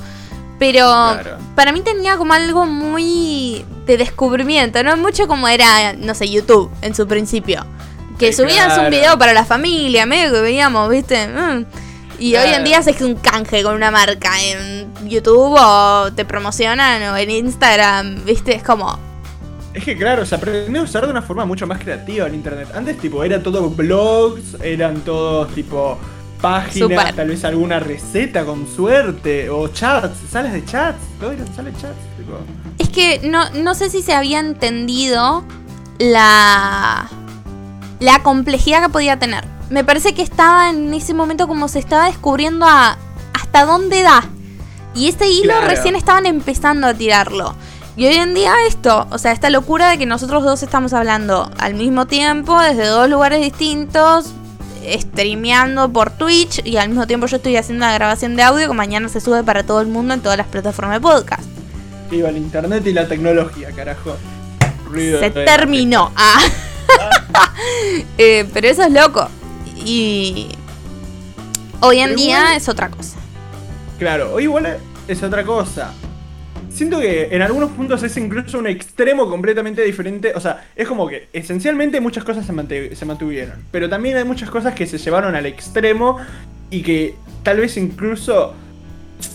Pero 0.58 0.84
Claro. 0.86 1.38
para 1.56 1.72
mí 1.72 1.80
tenía 1.80 2.16
como 2.16 2.34
algo 2.34 2.66
muy 2.66 3.64
de 3.86 3.96
descubrimiento, 3.96 4.82
¿no? 4.84 4.96
Mucho 4.96 5.26
como 5.26 5.48
era, 5.48 5.94
no 5.94 6.14
sé, 6.14 6.28
YouTube 6.30 6.70
en 6.82 6.94
su 6.94 7.08
principio. 7.08 7.66
Que 8.18 8.32
subías 8.32 8.78
un 8.78 8.90
video 8.90 9.18
para 9.18 9.32
la 9.32 9.44
familia, 9.44 10.06
medio 10.06 10.30
que 10.32 10.40
veíamos, 10.40 10.88
¿viste? 10.88 11.26
Mm. 11.26 11.64
Y 12.20 12.36
hoy 12.36 12.50
en 12.50 12.62
día 12.62 12.78
haces 12.78 13.00
un 13.00 13.16
canje 13.16 13.64
con 13.64 13.74
una 13.74 13.90
marca 13.90 14.30
en 14.40 14.88
YouTube 15.08 15.56
o 15.58 16.12
te 16.14 16.24
promocionan 16.24 17.02
o 17.02 17.16
en 17.16 17.30
Instagram, 17.30 18.24
¿viste? 18.24 18.54
Es 18.54 18.62
como, 18.62 18.96
Es 19.74 19.84
que 19.84 19.96
claro, 19.96 20.24
se 20.24 20.34
aprendió 20.36 20.80
a 20.80 20.84
usar 20.84 21.04
de 21.04 21.10
una 21.10 21.20
forma 21.22 21.44
mucho 21.44 21.66
más 21.66 21.78
creativa 21.80 22.26
el 22.26 22.34
internet. 22.34 22.68
Antes, 22.74 22.96
tipo, 22.98 23.24
era 23.24 23.42
todo 23.42 23.68
blogs, 23.70 24.56
eran 24.62 25.00
todos, 25.00 25.52
tipo, 25.52 25.98
páginas, 26.40 27.14
tal 27.16 27.28
vez 27.28 27.44
alguna 27.44 27.80
receta 27.80 28.44
con 28.44 28.68
suerte, 28.68 29.50
o 29.50 29.66
chats, 29.68 30.16
salas 30.30 30.52
de 30.52 30.64
chats, 30.64 30.98
todo 31.18 31.32
eran 31.32 31.46
salas 31.54 31.74
de 31.74 31.80
chats, 31.80 31.98
tipo. 32.16 32.38
Es 32.78 32.88
que 32.88 33.28
no, 33.28 33.50
no 33.50 33.74
sé 33.74 33.90
si 33.90 34.00
se 34.02 34.14
había 34.14 34.38
entendido 34.38 35.42
la, 35.98 37.08
la 38.00 38.22
complejidad 38.22 38.82
que 38.82 38.88
podía 38.90 39.18
tener. 39.18 39.44
Me 39.70 39.82
parece 39.84 40.14
que 40.14 40.22
estaba 40.22 40.70
en 40.70 40.92
ese 40.94 41.14
momento 41.14 41.48
como 41.48 41.66
se 41.68 41.78
estaba 41.80 42.06
descubriendo 42.06 42.66
a 42.66 42.96
hasta 43.32 43.64
dónde 43.64 44.02
da. 44.02 44.24
Y 44.94 45.08
este 45.08 45.26
hilo 45.28 45.54
Claro. 45.54 45.66
recién 45.66 45.96
estaban 45.96 46.26
empezando 46.26 46.86
a 46.86 46.94
tirarlo. 46.94 47.54
Y 47.96 48.06
hoy 48.06 48.14
en 48.14 48.34
día 48.34 48.52
esto, 48.66 49.06
o 49.10 49.18
sea, 49.18 49.30
esta 49.32 49.50
locura 49.50 49.90
de 49.90 49.98
que 49.98 50.06
nosotros 50.06 50.42
dos 50.42 50.62
estamos 50.64 50.92
hablando 50.92 51.50
al 51.58 51.74
mismo 51.74 52.06
tiempo, 52.06 52.60
desde 52.60 52.86
dos 52.86 53.08
lugares 53.08 53.40
distintos, 53.40 54.26
streameando 54.98 55.88
por 55.92 56.10
Twitch 56.10 56.60
y 56.64 56.76
al 56.76 56.88
mismo 56.88 57.06
tiempo 57.06 57.26
yo 57.26 57.36
estoy 57.36 57.56
haciendo 57.56 57.84
una 57.84 57.94
grabación 57.94 58.34
de 58.36 58.42
audio 58.42 58.66
que 58.68 58.74
mañana 58.74 59.08
se 59.08 59.20
sube 59.20 59.44
para 59.44 59.62
todo 59.62 59.80
el 59.80 59.86
mundo 59.86 60.12
en 60.14 60.20
todas 60.20 60.36
las 60.36 60.48
plataformas 60.48 60.96
de 60.96 61.00
podcast. 61.00 61.44
Iba 62.10 62.28
el 62.30 62.36
internet 62.36 62.84
y 62.86 62.92
la 62.92 63.06
tecnología, 63.06 63.70
carajo. 63.70 64.16
Ruido 64.90 65.20
Se 65.20 65.30
de- 65.30 65.44
terminó. 65.44 66.10
Ah. 66.16 66.40
Eh, 68.18 68.48
pero 68.52 68.68
eso 68.68 68.82
es 68.84 68.92
loco. 68.92 69.28
Y 69.76 70.48
hoy 71.80 71.98
en 72.00 72.10
Pero 72.10 72.20
día 72.20 72.38
igual- 72.40 72.56
es 72.56 72.68
otra 72.68 72.88
cosa. 72.90 73.16
Claro, 73.98 74.32
hoy 74.34 74.44
igual 74.44 74.78
es 75.08 75.22
otra 75.22 75.44
cosa. 75.44 75.92
Siento 76.74 76.98
que 77.00 77.28
en 77.30 77.40
algunos 77.40 77.70
puntos 77.70 78.02
es 78.02 78.16
incluso 78.16 78.58
un 78.58 78.66
extremo 78.66 79.30
completamente 79.30 79.82
diferente. 79.82 80.32
O 80.34 80.40
sea, 80.40 80.66
es 80.74 80.88
como 80.88 81.06
que 81.06 81.28
esencialmente 81.32 82.00
muchas 82.00 82.24
cosas 82.24 82.44
se, 82.44 82.52
mantuvieron. 82.52 83.62
Pero 83.70 83.88
también 83.88 84.16
hay 84.16 84.24
muchas 84.24 84.50
cosas 84.50 84.74
que 84.74 84.84
se 84.86 84.98
llevaron 84.98 85.36
al 85.36 85.46
extremo 85.46 86.18
y 86.70 86.82
que 86.82 87.14
tal 87.44 87.58
vez 87.58 87.76
incluso 87.76 88.54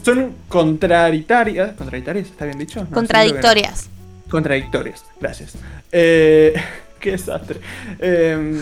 son 0.03 0.35
contradictorias. 0.49 1.75
¿Contradictorias? 1.75 2.27
¿Está 2.27 2.43
bien 2.43 2.59
dicho? 2.59 2.83
No. 2.83 2.89
Contradictorias. 2.89 3.89
Contradictorias, 4.29 5.05
gracias. 5.21 5.53
Eh, 5.93 6.53
qué 7.01 7.11
desastre. 7.11 7.59
Eh, 7.99 8.61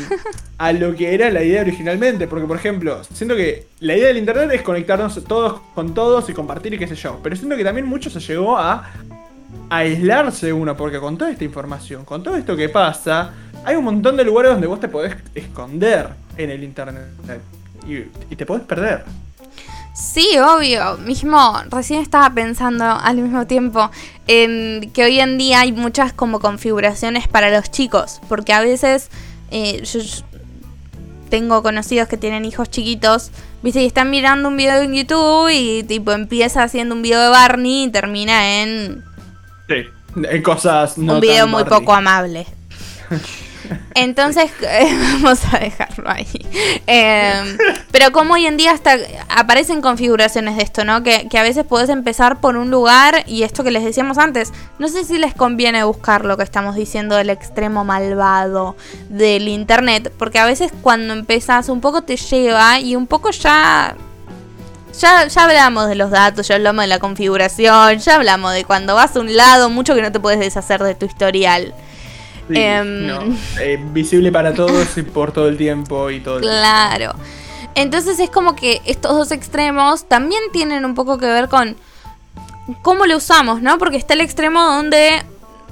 a 0.58 0.72
lo 0.72 0.96
que 0.96 1.14
era 1.14 1.30
la 1.30 1.44
idea 1.44 1.62
originalmente. 1.62 2.28
Porque, 2.28 2.46
por 2.48 2.58
ejemplo, 2.58 3.04
siento 3.04 3.36
que 3.36 3.68
la 3.80 3.96
idea 3.96 4.08
del 4.08 4.18
internet 4.18 4.52
es 4.54 4.62
conectarnos 4.62 5.24
todos 5.26 5.62
con 5.74 5.94
todos 5.94 6.30
y 6.30 6.34
compartir 6.34 6.74
y 6.74 6.78
qué 6.78 6.88
sé 6.88 6.96
yo. 6.96 7.20
Pero 7.24 7.36
siento 7.36 7.58
que 7.58 7.64
también 7.64 7.86
mucho 7.88 8.10
se 8.10 8.20
llegó 8.20 8.58
a 8.58 8.92
aislarse 9.70 10.54
uno. 10.54 10.76
Porque 10.78 11.00
con 11.00 11.18
toda 11.18 11.32
esta 11.32 11.44
información, 11.44 12.06
con 12.06 12.24
todo 12.24 12.36
esto 12.36 12.56
que 12.56 12.70
pasa, 12.70 13.34
hay 13.64 13.76
un 13.76 13.84
montón 13.84 14.16
de 14.18 14.24
lugares 14.24 14.52
donde 14.52 14.68
vos 14.68 14.80
te 14.80 14.88
podés 14.88 15.16
esconder 15.36 16.10
en 16.38 16.50
el 16.50 16.64
internet. 16.64 17.06
Y, 17.88 17.98
y 18.32 18.36
te 18.36 18.46
podés 18.46 18.64
perder. 18.64 19.26
Sí, 19.98 20.38
obvio. 20.38 20.98
Mismo, 20.98 21.60
recién 21.72 22.02
estaba 22.02 22.30
pensando 22.30 22.86
al 22.86 23.18
mismo 23.18 23.48
tiempo 23.48 23.89
en 24.28 24.91
que 24.93 25.04
hoy 25.04 25.20
en 25.20 25.39
día 25.39 25.62
hay 25.62 25.72
muchas 25.72 26.14
como 26.14 26.39
configuraciones 26.39 27.28
para 27.28 27.50
los 27.50 27.72
chicos. 27.72 28.22
Porque 28.30 28.54
a 28.54 28.62
veces 28.62 29.10
eh, 29.50 29.82
yo, 29.84 30.00
tengo 31.30 31.64
conocidos 31.64 32.08
que 32.08 32.16
tienen 32.16 32.45
hijos 32.45 32.70
chiquitos, 32.70 33.32
viste, 33.64 33.82
y 33.82 33.88
están 33.88 34.12
mirando 34.12 34.50
un 34.50 34.58
video 34.58 34.82
en 34.82 34.93
YouTube 34.93 35.50
y 35.52 35.84
tipo 35.84 36.12
empieza 36.12 36.62
haciendo 36.62 36.93
un 36.93 37.02
video 37.02 37.20
de 37.20 37.30
Barney 37.30 37.86
y 37.86 37.89
termina 37.89 38.62
en 38.62 39.04
Sí. 39.68 39.84
En 40.16 40.41
cosas 40.43 40.98
no 40.98 41.16
un 41.16 41.22
video 41.22 41.45
tan 41.45 41.52
muy 41.52 41.64
Barney. 41.64 41.80
poco 41.80 41.93
amable. 41.93 42.48
Entonces, 43.95 44.51
eh, 44.61 44.95
vamos 45.13 45.39
a 45.51 45.59
dejarlo 45.59 46.09
ahí. 46.09 46.28
Eh, 46.88 47.57
pero 47.91 48.11
como 48.11 48.36
hoy 48.36 48.45
en 48.45 48.57
día 48.57 48.72
hasta 48.72 48.97
aparecen 49.30 49.82
configuraciones 49.82 50.57
de 50.57 50.63
esto, 50.63 50.84
¿no? 50.84 51.03
Que, 51.03 51.28
a 51.38 51.43
veces 51.43 51.65
puedes 51.65 51.89
empezar 51.89 52.39
por 52.41 52.57
un 52.57 52.72
lugar 52.72 53.24
y 53.28 53.43
esto 53.43 53.63
que 53.63 53.72
les 53.72 53.84
decíamos 53.84 54.18
antes, 54.18 54.51
no 54.80 54.88
sé 54.88 55.03
si 55.03 55.18
les 55.18 55.36
conviene 55.36 55.84
buscar 55.84 56.26
lo 56.26 56.36
que 56.36 56.43
estamos 56.43 56.76
diciendo 56.76 57.15
del 57.15 57.30
extremo 57.30 57.86
malvado 57.86 58.76
del 59.09 59.47
internet, 59.47 60.11
porque 60.18 60.39
a 60.39 60.45
veces 60.45 60.72
cuando 60.82 61.13
empezás 61.13 61.70
un 61.70 61.80
poco 61.80 62.01
te 62.01 62.18
lleva 62.18 62.80
y 62.80 62.95
un 62.95 63.05
poco 63.05 63.30
ya 63.32 63.95
ya, 64.99 65.28
ya 65.28 65.43
hablamos 65.43 65.88
de 65.88 65.95
los 65.95 66.09
datos, 66.09 66.47
ya 66.47 66.55
hablamos 66.55 66.84
de 66.84 66.88
la 66.88 66.99
configuración, 66.99 67.99
ya 67.99 68.15
hablamos 68.15 68.53
de 68.53 68.65
cuando 68.65 68.95
vas 68.95 69.15
a 69.15 69.20
un 69.20 69.36
lado, 69.36 69.70
mucho 69.70 69.93
que 69.95 70.01
no 70.01 70.11
te 70.11 70.20
puedes 70.20 70.39
deshacer 70.39 70.82
de 70.82 70.95
tu 70.95 71.05
historial. 71.05 71.74
Sí, 72.48 72.54
Em. 72.56 73.08
no, 73.08 73.20
eh, 73.60 73.78
visible 73.91 74.32
para 74.32 74.54
todos 74.54 74.98
y 74.98 75.04
por 75.04 75.32
todo 75.32 75.48
el 75.48 75.58
tiempo 75.58 76.10
y 76.10 76.20
todo 76.22 76.38
el 76.38 76.41
Claro. 76.43 77.14
Entonces 77.76 78.20
es 78.20 78.30
como 78.30 78.56
que 78.56 78.82
estos 78.86 79.12
dos 79.16 79.32
extremos 79.32 80.06
también 80.08 80.41
tienen 80.52 80.84
un 80.86 80.95
poco 80.95 81.18
que 81.18 81.28
ver 81.28 81.48
con 81.48 81.76
cómo 82.82 83.06
lo 83.06 83.18
usamos, 83.18 83.62
¿no? 83.62 83.78
Porque 83.78 83.98
está 83.98 84.14
el 84.14 84.22
extremo 84.22 84.62
donde 84.64 85.24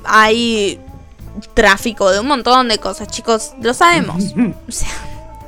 hay 0.05 0.79
tráfico 1.53 2.11
de 2.11 2.19
un 2.19 2.27
montón 2.27 2.67
de 2.67 2.77
cosas, 2.77 3.07
chicos, 3.07 3.53
lo 3.61 3.73
sabemos. 3.73 4.23
O 4.67 4.71
sea, 4.71 4.89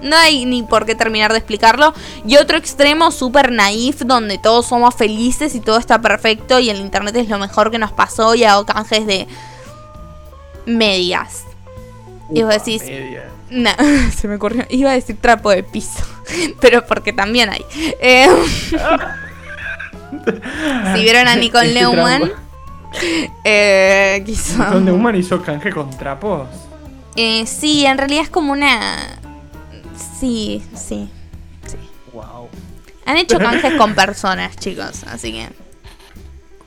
no 0.02 0.16
hay 0.16 0.46
ni 0.46 0.64
por 0.64 0.86
qué 0.86 0.96
terminar 0.96 1.32
de 1.32 1.40
explicarlo. 1.40 1.94
Y 2.26 2.38
otro 2.38 2.58
extremo 2.58 3.12
súper 3.12 3.52
naif, 3.52 4.02
donde 4.02 4.38
todos 4.38 4.68
somos 4.68 4.96
felices 4.96 5.56
y 5.56 5.60
todo 5.60 5.78
está 5.78 6.02
perfecto 6.02 6.60
y 6.60 6.70
el 6.70 6.78
internet 6.78 7.16
es 7.16 7.30
lo 7.30 7.38
mejor 7.40 7.72
que 7.72 7.80
nos 7.80 7.92
pasó 7.92 8.36
y 8.36 8.44
hago 8.44 8.66
canjes 8.66 9.06
de 9.08 9.28
medias. 10.68 11.44
Y 12.30 12.44
vos 12.44 12.54
Upa, 12.56 12.64
decís, 12.66 12.84
media. 12.84 13.24
no, 13.50 13.72
se 14.16 14.28
me 14.28 14.36
ocurrió. 14.36 14.66
Iba 14.70 14.92
a 14.92 14.94
decir 14.94 15.18
trapo 15.20 15.50
de 15.50 15.64
piso. 15.64 16.04
Pero 16.62 16.86
porque 16.86 17.14
también 17.14 17.50
hay. 17.50 17.66
Eh, 18.00 18.28
si 20.96 21.02
vieron 21.02 21.28
a 21.28 21.36
Nicole 21.36 21.74
Neumann, 21.74 22.32
eh, 23.44 24.24
quiso- 24.26 24.58
Nicole 24.64 24.82
Neumann 24.82 25.16
hizo 25.16 25.42
canje 25.42 25.72
con 25.72 25.90
trapos. 25.98 26.48
Eh, 27.16 27.46
sí, 27.48 27.86
en 27.86 27.98
realidad 27.98 28.24
es 28.24 28.30
como 28.30 28.52
una. 28.54 29.18
Sí, 30.20 30.64
sí. 30.76 31.10
sí. 31.66 31.78
Wow. 32.14 32.50
Han 33.06 33.18
hecho 33.18 33.40
canjes 33.40 33.74
con 33.76 33.96
personas, 33.96 34.56
chicos. 34.58 35.04
Así 35.06 35.32
que. 35.32 35.48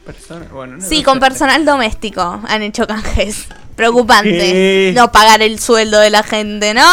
Persona, 0.05 0.47
bueno, 0.53 0.79
no 0.79 0.85
Sí, 0.85 1.03
con 1.03 1.21
personal 1.21 1.65
doméstico 1.65 2.41
han 2.49 2.63
hecho 2.63 2.87
canjes. 2.87 3.47
Preocupante. 3.77 4.31
¿Qué? 4.31 4.93
No 4.97 5.13
pagar 5.13 5.43
el 5.43 5.59
sueldo 5.59 6.01
de 6.01 6.11
la 6.11 6.23
gente, 6.23 6.75
¿no? 6.75 6.87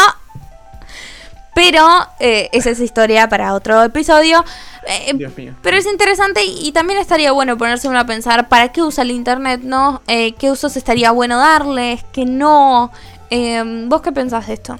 Pero 1.55 1.88
eh, 2.20 2.49
esa 2.51 2.70
es 2.70 2.80
historia 2.80 3.28
para 3.30 3.53
otro 3.53 3.82
episodio. 3.84 4.43
Eh, 4.88 5.12
Dios 5.16 5.36
mío. 5.36 5.53
pero 5.62 5.76
es 5.76 5.86
interesante 5.86 6.45
y, 6.45 6.68
y 6.68 6.72
también 6.72 6.97
estaría 6.99 7.34
bueno 7.34 7.58
ponerse 7.58 7.89
uno 7.89 7.99
a 7.99 8.05
pensar 8.05 8.47
para 8.47 8.72
qué 8.72 8.82
usa 8.84 9.03
el 9.03 9.12
internet, 9.12 9.62
¿no? 9.64 10.01
Eh, 10.08 10.34
¿Qué 10.36 10.49
usos 10.49 10.78
estaría 10.78 11.12
bueno 11.12 11.38
darles? 11.39 12.05
¿Qué 12.14 12.26
no? 12.26 12.91
Eh, 13.30 13.62
¿Vos 13.88 14.01
qué 14.01 14.12
pensás 14.14 14.47
de 14.47 14.53
esto? 14.53 14.80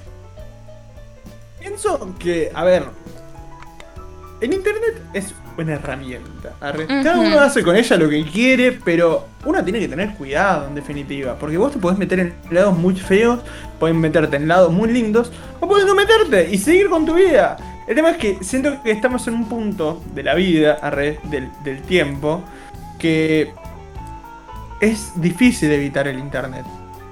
Pienso 1.60 2.14
que, 2.18 2.50
a 2.54 2.64
ver, 2.64 2.86
el 4.40 4.54
internet 4.54 5.02
es 5.12 5.34
una 5.64 5.74
herramienta. 5.74 6.54
arre. 6.60 6.86
Cada 6.86 7.18
uno 7.18 7.40
hace 7.40 7.62
con 7.62 7.76
ella 7.76 7.96
lo 7.96 8.08
que 8.08 8.24
quiere, 8.24 8.72
pero 8.72 9.26
uno 9.44 9.62
tiene 9.64 9.80
que 9.80 9.88
tener 9.88 10.14
cuidado 10.14 10.68
en 10.68 10.74
definitiva. 10.74 11.36
Porque 11.38 11.56
vos 11.56 11.72
te 11.72 11.78
podés 11.78 11.98
meter 11.98 12.20
en 12.20 12.34
lados 12.50 12.76
muy 12.76 12.94
feos, 12.94 13.40
podés 13.78 13.94
meterte 13.94 14.36
en 14.36 14.48
lados 14.48 14.72
muy 14.72 14.90
lindos, 14.90 15.32
o 15.60 15.68
podés 15.68 15.86
no 15.86 15.94
meterte 15.94 16.48
y 16.50 16.58
seguir 16.58 16.88
con 16.88 17.04
tu 17.04 17.14
vida. 17.14 17.56
El 17.86 17.94
tema 17.94 18.10
es 18.10 18.16
que 18.18 18.38
siento 18.42 18.82
que 18.82 18.90
estamos 18.90 19.26
en 19.28 19.34
un 19.34 19.48
punto 19.48 20.02
de 20.14 20.22
la 20.22 20.34
vida, 20.34 20.78
arre, 20.82 21.18
del, 21.24 21.48
del 21.64 21.80
tiempo, 21.82 22.42
que 22.98 23.52
es 24.80 25.12
difícil 25.16 25.70
evitar 25.72 26.06
el 26.08 26.18
internet, 26.18 26.64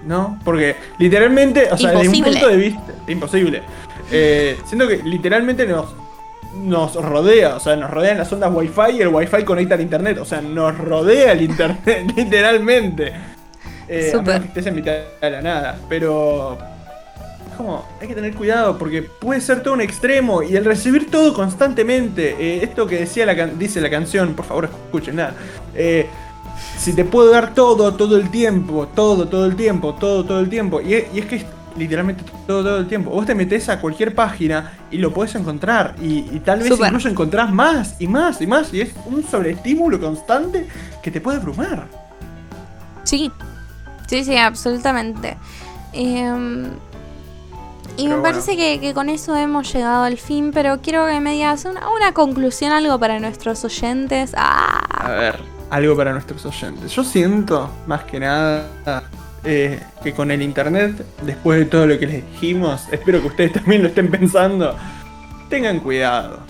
¿no? 0.07 0.38
Porque 0.44 0.76
literalmente, 0.99 1.68
o 1.70 1.76
sea, 1.76 1.92
desde 1.92 2.09
un 2.09 2.24
punto 2.24 2.49
de 2.49 2.57
vista, 2.57 2.92
imposible. 3.09 3.62
Eh, 4.11 4.59
siento 4.66 4.86
que 4.86 4.99
literalmente 5.03 5.66
nos, 5.66 5.94
nos 6.62 6.94
rodea, 6.94 7.57
o 7.57 7.61
sea, 7.61 7.76
nos 7.76 7.90
rodean 7.90 8.18
las 8.18 8.32
ondas 8.32 8.50
wifi 8.52 8.96
y 8.98 9.02
el 9.02 9.09
wifi 9.09 9.44
conecta 9.44 9.74
al 9.74 9.80
internet, 9.80 10.18
o 10.18 10.24
sea, 10.24 10.40
nos 10.40 10.76
rodea 10.76 11.32
el 11.32 11.42
internet, 11.42 12.12
literalmente. 12.16 13.12
Eh, 13.88 14.11
menos 14.22 14.40
que 14.42 14.48
estés 14.48 14.66
en 14.66 14.74
mitad 14.74 14.92
de 15.20 15.30
la 15.30 15.42
nada, 15.42 15.78
pero 15.88 16.59
es 17.50 17.57
como, 17.57 17.84
hay 18.00 18.09
que 18.09 18.14
tener 18.14 18.34
cuidado 18.34 18.76
porque 18.78 19.02
puede 19.02 19.40
ser 19.40 19.62
todo 19.62 19.74
un 19.74 19.80
extremo 19.80 20.42
y 20.42 20.57
el 20.57 20.64
recibir 20.64 21.09
todo 21.11 21.32
constantemente, 21.32 22.34
eh, 22.38 22.61
esto 22.64 22.86
que 22.86 22.96
decía 22.98 23.24
la 23.26 23.36
can- 23.36 23.59
dice 23.59 23.80
la 23.80 23.88
canción, 23.90 24.34
por 24.34 24.44
favor 24.44 24.64
escuchen 24.86 25.16
nada, 25.16 25.34
eh, 25.74 26.07
si 26.78 26.94
te 26.94 27.04
puedo 27.04 27.30
dar 27.30 27.54
todo, 27.54 27.94
todo 27.94 28.16
el 28.16 28.30
tiempo, 28.30 28.88
todo, 28.94 29.28
todo 29.28 29.46
el 29.46 29.54
tiempo, 29.57 29.94
todo, 29.94 30.24
todo 30.24 30.40
el 30.40 30.48
tiempo, 30.48 30.80
y, 30.80 30.94
es- 30.94 31.04
y 31.14 31.20
es 31.20 31.26
que 31.26 31.44
literalmente 31.77 32.24
todo, 32.47 32.62
todo 32.62 32.79
el 32.79 32.87
tiempo, 32.89 33.11
vos 33.11 33.27
te 33.27 33.35
metes 33.35 33.68
a 33.68 33.81
cualquier 33.81 34.14
página 34.14 34.72
y 34.91 34.99
lo 34.99 35.12
podés 35.12 35.35
encontrar 35.35 35.95
y, 36.03 36.18
y 36.33 36.41
tal 36.45 36.61
vez 36.61 36.68
Súper. 36.68 36.87
incluso 36.89 37.09
encontrás 37.09 37.53
más 37.53 37.97
y 37.99 38.07
más 38.09 38.41
y 38.41 38.47
más 38.47 38.72
y 38.74 38.81
es 38.81 38.91
un 39.07 39.22
sobreestímulo 39.24 40.01
constante 40.01 40.66
que 41.03 41.11
te 41.11 41.20
puede 41.20 41.39
abrumar. 41.39 41.87
Sí, 43.05 43.31
sí, 44.09 44.24
sí, 44.24 44.37
absolutamente. 44.37 45.37
Em, 45.93 46.64
y 47.99 48.05
Pero 48.05 48.09
me 48.16 48.20
bueno. 48.20 48.22
parece 48.22 48.57
que, 48.57 48.81
que 48.81 48.93
con 48.93 49.09
eso 49.09 49.35
hemos 49.37 49.72
llegado 49.72 50.05
al 50.05 50.18
fin, 50.18 50.51
pero 50.53 50.81
quiero 50.83 51.07
que 51.07 51.20
me 51.20 51.33
digas 51.33 51.64
una, 51.64 51.89
una 51.91 52.12
conclusión, 52.12 52.72
algo 52.72 52.99
para 52.99 53.18
nuestros 53.20 53.64
oyentes. 53.64 54.35
A 54.37 54.81
Ah, 54.91 55.11
ver, 55.12 55.39
algo 55.70 55.97
para 55.97 56.12
nuestros 56.12 56.45
oyentes. 56.47 56.91
Yo 56.93 57.05
siento, 57.05 57.70
más 57.87 58.05
que 58.05 58.18
nada, 58.20 58.66
eh, 59.47 59.80
que 60.03 60.12
con 60.12 60.30
el 60.30 60.42
internet, 60.42 61.05
después 61.22 61.61
de 61.61 61.64
todo 61.66 61.86
lo 61.86 61.99
que 61.99 62.07
les 62.07 62.32
dijimos, 62.32 62.82
espero 62.90 63.20
que 63.20 63.28
ustedes 63.28 63.53
también 63.55 63.82
lo 63.82 63.88
estén 63.88 64.11
pensando, 64.11 64.76
tengan 65.49 65.80
cuidado. 65.80 66.40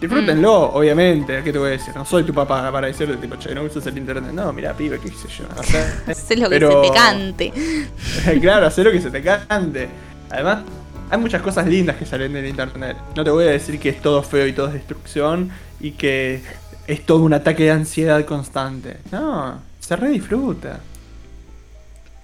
Disfrútenlo, 0.00 0.72
obviamente, 0.72 1.42
¿qué 1.44 1.52
te 1.52 1.58
voy 1.58 1.68
a 1.68 1.70
decir? 1.72 1.94
No 1.94 2.06
soy 2.06 2.24
tu 2.24 2.32
papá 2.32 2.72
para 2.72 2.86
decirte, 2.86 3.18
tipo, 3.18 3.36
che, 3.36 3.54
no 3.54 3.64
usas 3.64 3.86
el 3.86 3.98
internet. 3.98 4.32
No, 4.32 4.50
mira, 4.50 4.72
pibe, 4.72 4.98
qué 4.98 5.08
sé 5.08 5.28
yo. 5.28 5.44
O 5.54 5.62
sea, 5.62 5.84
lo 6.38 6.48
que 6.48 6.58
se 6.58 6.66
te 6.66 6.90
cante. 6.94 7.52
claro, 8.40 8.66
hacer 8.66 8.86
lo 8.86 8.92
que 8.92 9.00
se 9.02 9.10
te 9.10 9.22
cante. 9.22 9.90
Además, 10.30 10.60
hay 11.10 11.18
muchas 11.18 11.42
cosas 11.42 11.66
lindas 11.66 11.96
que 11.96 12.06
salen 12.06 12.32
del 12.32 12.46
internet. 12.46 12.96
No 13.14 13.24
te 13.24 13.30
voy 13.30 13.44
a 13.44 13.50
decir 13.50 13.78
que 13.78 13.90
es 13.90 14.00
todo 14.00 14.22
feo 14.22 14.46
y 14.46 14.54
todo 14.54 14.68
es 14.68 14.72
destrucción 14.72 15.50
y 15.78 15.90
que 15.90 16.42
es 16.86 17.04
todo 17.04 17.18
un 17.18 17.34
ataque 17.34 17.64
de 17.64 17.72
ansiedad 17.72 18.24
constante. 18.24 18.96
No, 19.12 19.60
se 19.80 19.96
re 19.96 20.08
disfruta. 20.08 20.80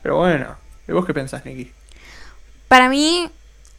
Pero 0.06 0.18
bueno, 0.18 0.54
¿y 0.86 0.92
vos 0.92 1.04
qué 1.04 1.12
pensás, 1.12 1.44
Nicky? 1.44 1.72
Para 2.68 2.88
mí 2.88 3.28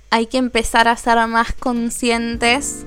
hay 0.10 0.26
que 0.26 0.38
empezar 0.38 0.90
a 0.90 0.98
ser 0.98 1.26
más 1.26 1.54
conscientes 1.54 2.86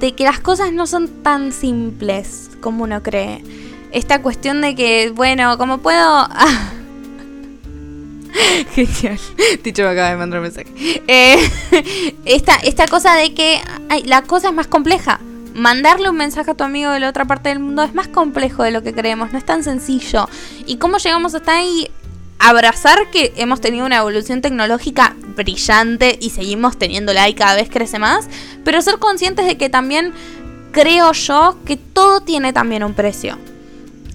de 0.00 0.12
que 0.16 0.24
las 0.24 0.40
cosas 0.40 0.72
no 0.72 0.88
son 0.88 1.22
tan 1.22 1.52
simples 1.52 2.50
como 2.60 2.82
uno 2.82 3.00
cree. 3.00 3.44
Esta 3.92 4.22
cuestión 4.22 4.60
de 4.60 4.74
que, 4.74 5.10
bueno, 5.10 5.56
como 5.56 5.78
puedo... 5.78 6.28
Genial. 8.74 9.20
Ticho 9.62 9.84
me 9.84 9.90
acaba 9.90 10.10
de 10.10 10.16
mandar 10.16 10.40
un 10.40 10.46
mensaje. 10.46 10.66
Eh, 11.06 11.48
esta, 12.24 12.56
esta 12.56 12.88
cosa 12.88 13.14
de 13.14 13.34
que 13.34 13.60
ay, 13.88 14.02
la 14.02 14.22
cosa 14.22 14.48
es 14.48 14.54
más 14.54 14.66
compleja. 14.66 15.20
Mandarle 15.54 16.10
un 16.10 16.16
mensaje 16.16 16.50
a 16.50 16.54
tu 16.54 16.64
amigo 16.64 16.90
de 16.90 16.98
la 16.98 17.08
otra 17.08 17.26
parte 17.26 17.48
del 17.48 17.60
mundo 17.60 17.84
es 17.84 17.94
más 17.94 18.08
complejo 18.08 18.64
de 18.64 18.72
lo 18.72 18.82
que 18.82 18.92
creemos, 18.92 19.32
no 19.32 19.38
es 19.38 19.46
tan 19.46 19.62
sencillo. 19.62 20.28
¿Y 20.66 20.78
cómo 20.78 20.98
llegamos 20.98 21.34
hasta 21.36 21.56
ahí? 21.56 21.88
Abrazar 22.40 23.08
que 23.12 23.32
hemos 23.36 23.60
tenido 23.60 23.86
una 23.86 23.98
evolución 23.98 24.42
tecnológica 24.42 25.14
brillante 25.36 26.18
y 26.20 26.30
seguimos 26.30 26.76
teniéndola 26.76 27.28
y 27.28 27.34
cada 27.34 27.54
vez 27.54 27.70
crece 27.70 28.00
más, 28.00 28.28
pero 28.64 28.82
ser 28.82 28.98
conscientes 28.98 29.46
de 29.46 29.56
que 29.56 29.70
también 29.70 30.12
creo 30.72 31.12
yo 31.12 31.56
que 31.64 31.76
todo 31.76 32.20
tiene 32.20 32.52
también 32.52 32.82
un 32.82 32.94
precio. 32.94 33.38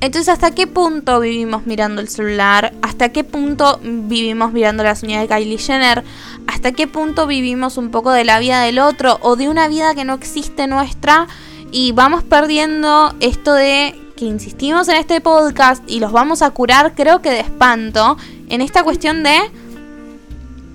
Entonces, 0.02 0.30
¿hasta 0.30 0.52
qué 0.52 0.66
punto 0.66 1.20
vivimos 1.20 1.66
mirando 1.66 2.02
el 2.02 2.08
celular? 2.08 2.74
¿Hasta 2.82 3.10
qué 3.10 3.26
punto 3.26 3.80
vivimos 3.84 4.54
mirando 4.54 4.84
las 4.84 5.04
uñas 5.04 5.22
de 5.22 5.28
Kylie 5.28 5.58
Jenner? 5.58 6.04
¿Hasta 6.48 6.72
qué 6.72 6.88
punto 6.88 7.28
vivimos 7.28 7.78
un 7.78 7.92
poco 7.92 8.12
de 8.12 8.24
la 8.24 8.40
vida 8.40 8.62
del 8.62 8.80
otro 8.80 9.20
o 9.22 9.36
de 9.36 9.50
una 9.50 9.68
vida 9.68 9.94
que 9.96 10.06
no 10.06 10.14
existe 10.14 10.68
nuestra? 10.68 11.28
Y 11.72 11.92
vamos 11.92 12.24
perdiendo 12.24 13.14
esto 13.20 13.54
de 13.54 13.94
que 14.16 14.26
insistimos 14.26 14.88
en 14.88 14.96
este 14.96 15.20
podcast 15.20 15.84
y 15.86 16.00
los 16.00 16.14
vamos 16.14 16.42
a 16.42 16.52
curar, 16.52 16.96
creo 16.96 17.22
que 17.22 17.30
de 17.30 17.42
espanto, 17.42 18.18
en 18.48 18.62
esta 18.62 18.84
cuestión 18.84 19.24
de 19.24 19.38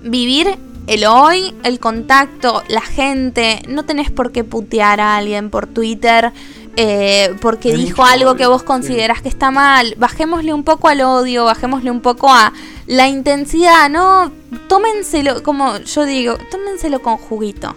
vivir 0.03 0.57
el 0.87 1.05
hoy, 1.05 1.53
el 1.63 1.79
contacto, 1.79 2.63
la 2.67 2.81
gente. 2.81 3.61
No 3.67 3.85
tenés 3.85 4.11
por 4.11 4.31
qué 4.31 4.43
putear 4.43 4.99
a 5.01 5.17
alguien 5.17 5.49
por 5.49 5.67
Twitter. 5.67 6.31
Eh, 6.75 7.35
porque 7.41 7.71
Hay 7.71 7.77
dijo 7.77 8.03
algo 8.03 8.35
que 8.35 8.47
vos 8.47 8.61
sí. 8.61 8.67
considerás 8.67 9.21
que 9.21 9.29
está 9.29 9.51
mal. 9.51 9.95
Bajémosle 9.97 10.53
un 10.53 10.63
poco 10.63 10.87
al 10.87 11.01
odio, 11.01 11.45
bajémosle 11.45 11.91
un 11.91 12.01
poco 12.01 12.29
a 12.29 12.53
la 12.87 13.07
intensidad, 13.07 13.89
¿no? 13.89 14.31
Tómenselo, 14.67 15.43
como 15.43 15.77
yo 15.77 16.05
digo, 16.05 16.37
tómenselo 16.51 17.01
con 17.01 17.17
juguito. 17.17 17.75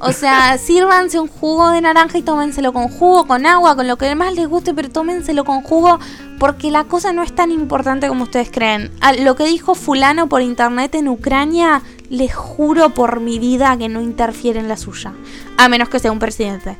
O 0.00 0.12
sea, 0.12 0.58
sírvanse 0.58 1.18
un 1.18 1.28
jugo 1.28 1.70
de 1.70 1.80
naranja 1.80 2.18
y 2.18 2.22
tómenselo 2.22 2.72
con 2.72 2.88
jugo, 2.88 3.26
con 3.26 3.46
agua, 3.46 3.74
con 3.74 3.88
lo 3.88 3.96
que 3.96 4.14
más 4.14 4.34
les 4.34 4.48
guste, 4.48 4.74
pero 4.74 4.88
tómenselo 4.90 5.44
con 5.44 5.62
jugo 5.62 5.98
porque 6.38 6.70
la 6.70 6.84
cosa 6.84 7.12
no 7.12 7.22
es 7.22 7.34
tan 7.34 7.50
importante 7.50 8.08
como 8.08 8.24
ustedes 8.24 8.50
creen. 8.50 8.92
A 9.00 9.12
lo 9.12 9.34
que 9.34 9.44
dijo 9.44 9.74
fulano 9.74 10.28
por 10.28 10.40
internet 10.40 10.94
en 10.94 11.08
Ucrania, 11.08 11.82
les 12.10 12.34
juro 12.34 12.90
por 12.90 13.20
mi 13.20 13.38
vida 13.38 13.76
que 13.76 13.88
no 13.88 14.00
interfiere 14.00 14.60
en 14.60 14.68
la 14.68 14.76
suya. 14.76 15.12
A 15.56 15.68
menos 15.68 15.88
que 15.88 15.98
sea 15.98 16.12
un 16.12 16.18
presidente. 16.18 16.76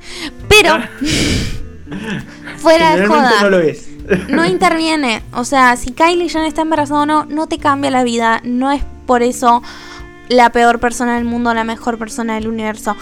Pero, 0.49 0.75
fuera 2.59 2.97
de 2.97 3.07
joda 3.07 3.43
no 3.43 3.51
lo 3.51 3.59
es. 3.61 3.89
no 4.29 4.45
interviene. 4.45 5.23
O 5.33 5.45
sea, 5.45 5.77
si 5.77 5.93
Kylie 5.93 6.29
Jenner 6.29 6.49
está 6.49 6.63
embarazada 6.63 7.03
o 7.03 7.07
no, 7.07 7.25
no 7.25 7.47
te 7.47 7.59
cambia 7.59 7.91
la 7.91 8.05
vida. 8.05 8.41
No 8.45 8.73
es 8.73 8.83
por 9.07 9.23
eso 9.23 9.63
la 10.29 10.51
peor 10.51 10.81
persona 10.81 11.17
del 11.17 11.25
mundo, 11.25 11.53
la 11.55 11.65
mejor 11.65 11.99
persona 11.99 12.35
del 12.35 12.49
universo. 12.49 12.97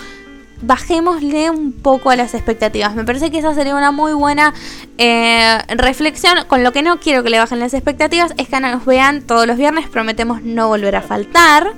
Bajémosle 0.63 1.51
un 1.51 1.73
poco 1.73 2.11
a 2.11 2.17
las 2.17 2.33
expectativas. 2.33 2.95
Me 2.95 3.05
parece 3.05 3.31
que 3.31 3.39
esa 3.39 3.55
sería 3.55 3.75
una 3.75 3.93
muy 3.93 4.15
buena 4.15 4.55
eh, 4.97 5.59
reflexión. 5.69 6.39
Con 6.47 6.65
lo 6.65 6.73
que 6.73 6.83
no 6.83 6.99
quiero 6.99 7.23
que 7.23 7.29
le 7.29 7.39
bajen 7.39 7.61
las 7.61 7.75
expectativas 7.75 8.33
es 8.39 8.49
que 8.49 8.59
nos 8.59 8.85
vean 8.87 9.21
todos 9.21 9.47
los 9.47 9.59
viernes. 9.59 9.87
Prometemos 9.89 10.43
no 10.43 10.69
volver 10.69 10.97
a 10.97 11.03
faltar. 11.03 11.75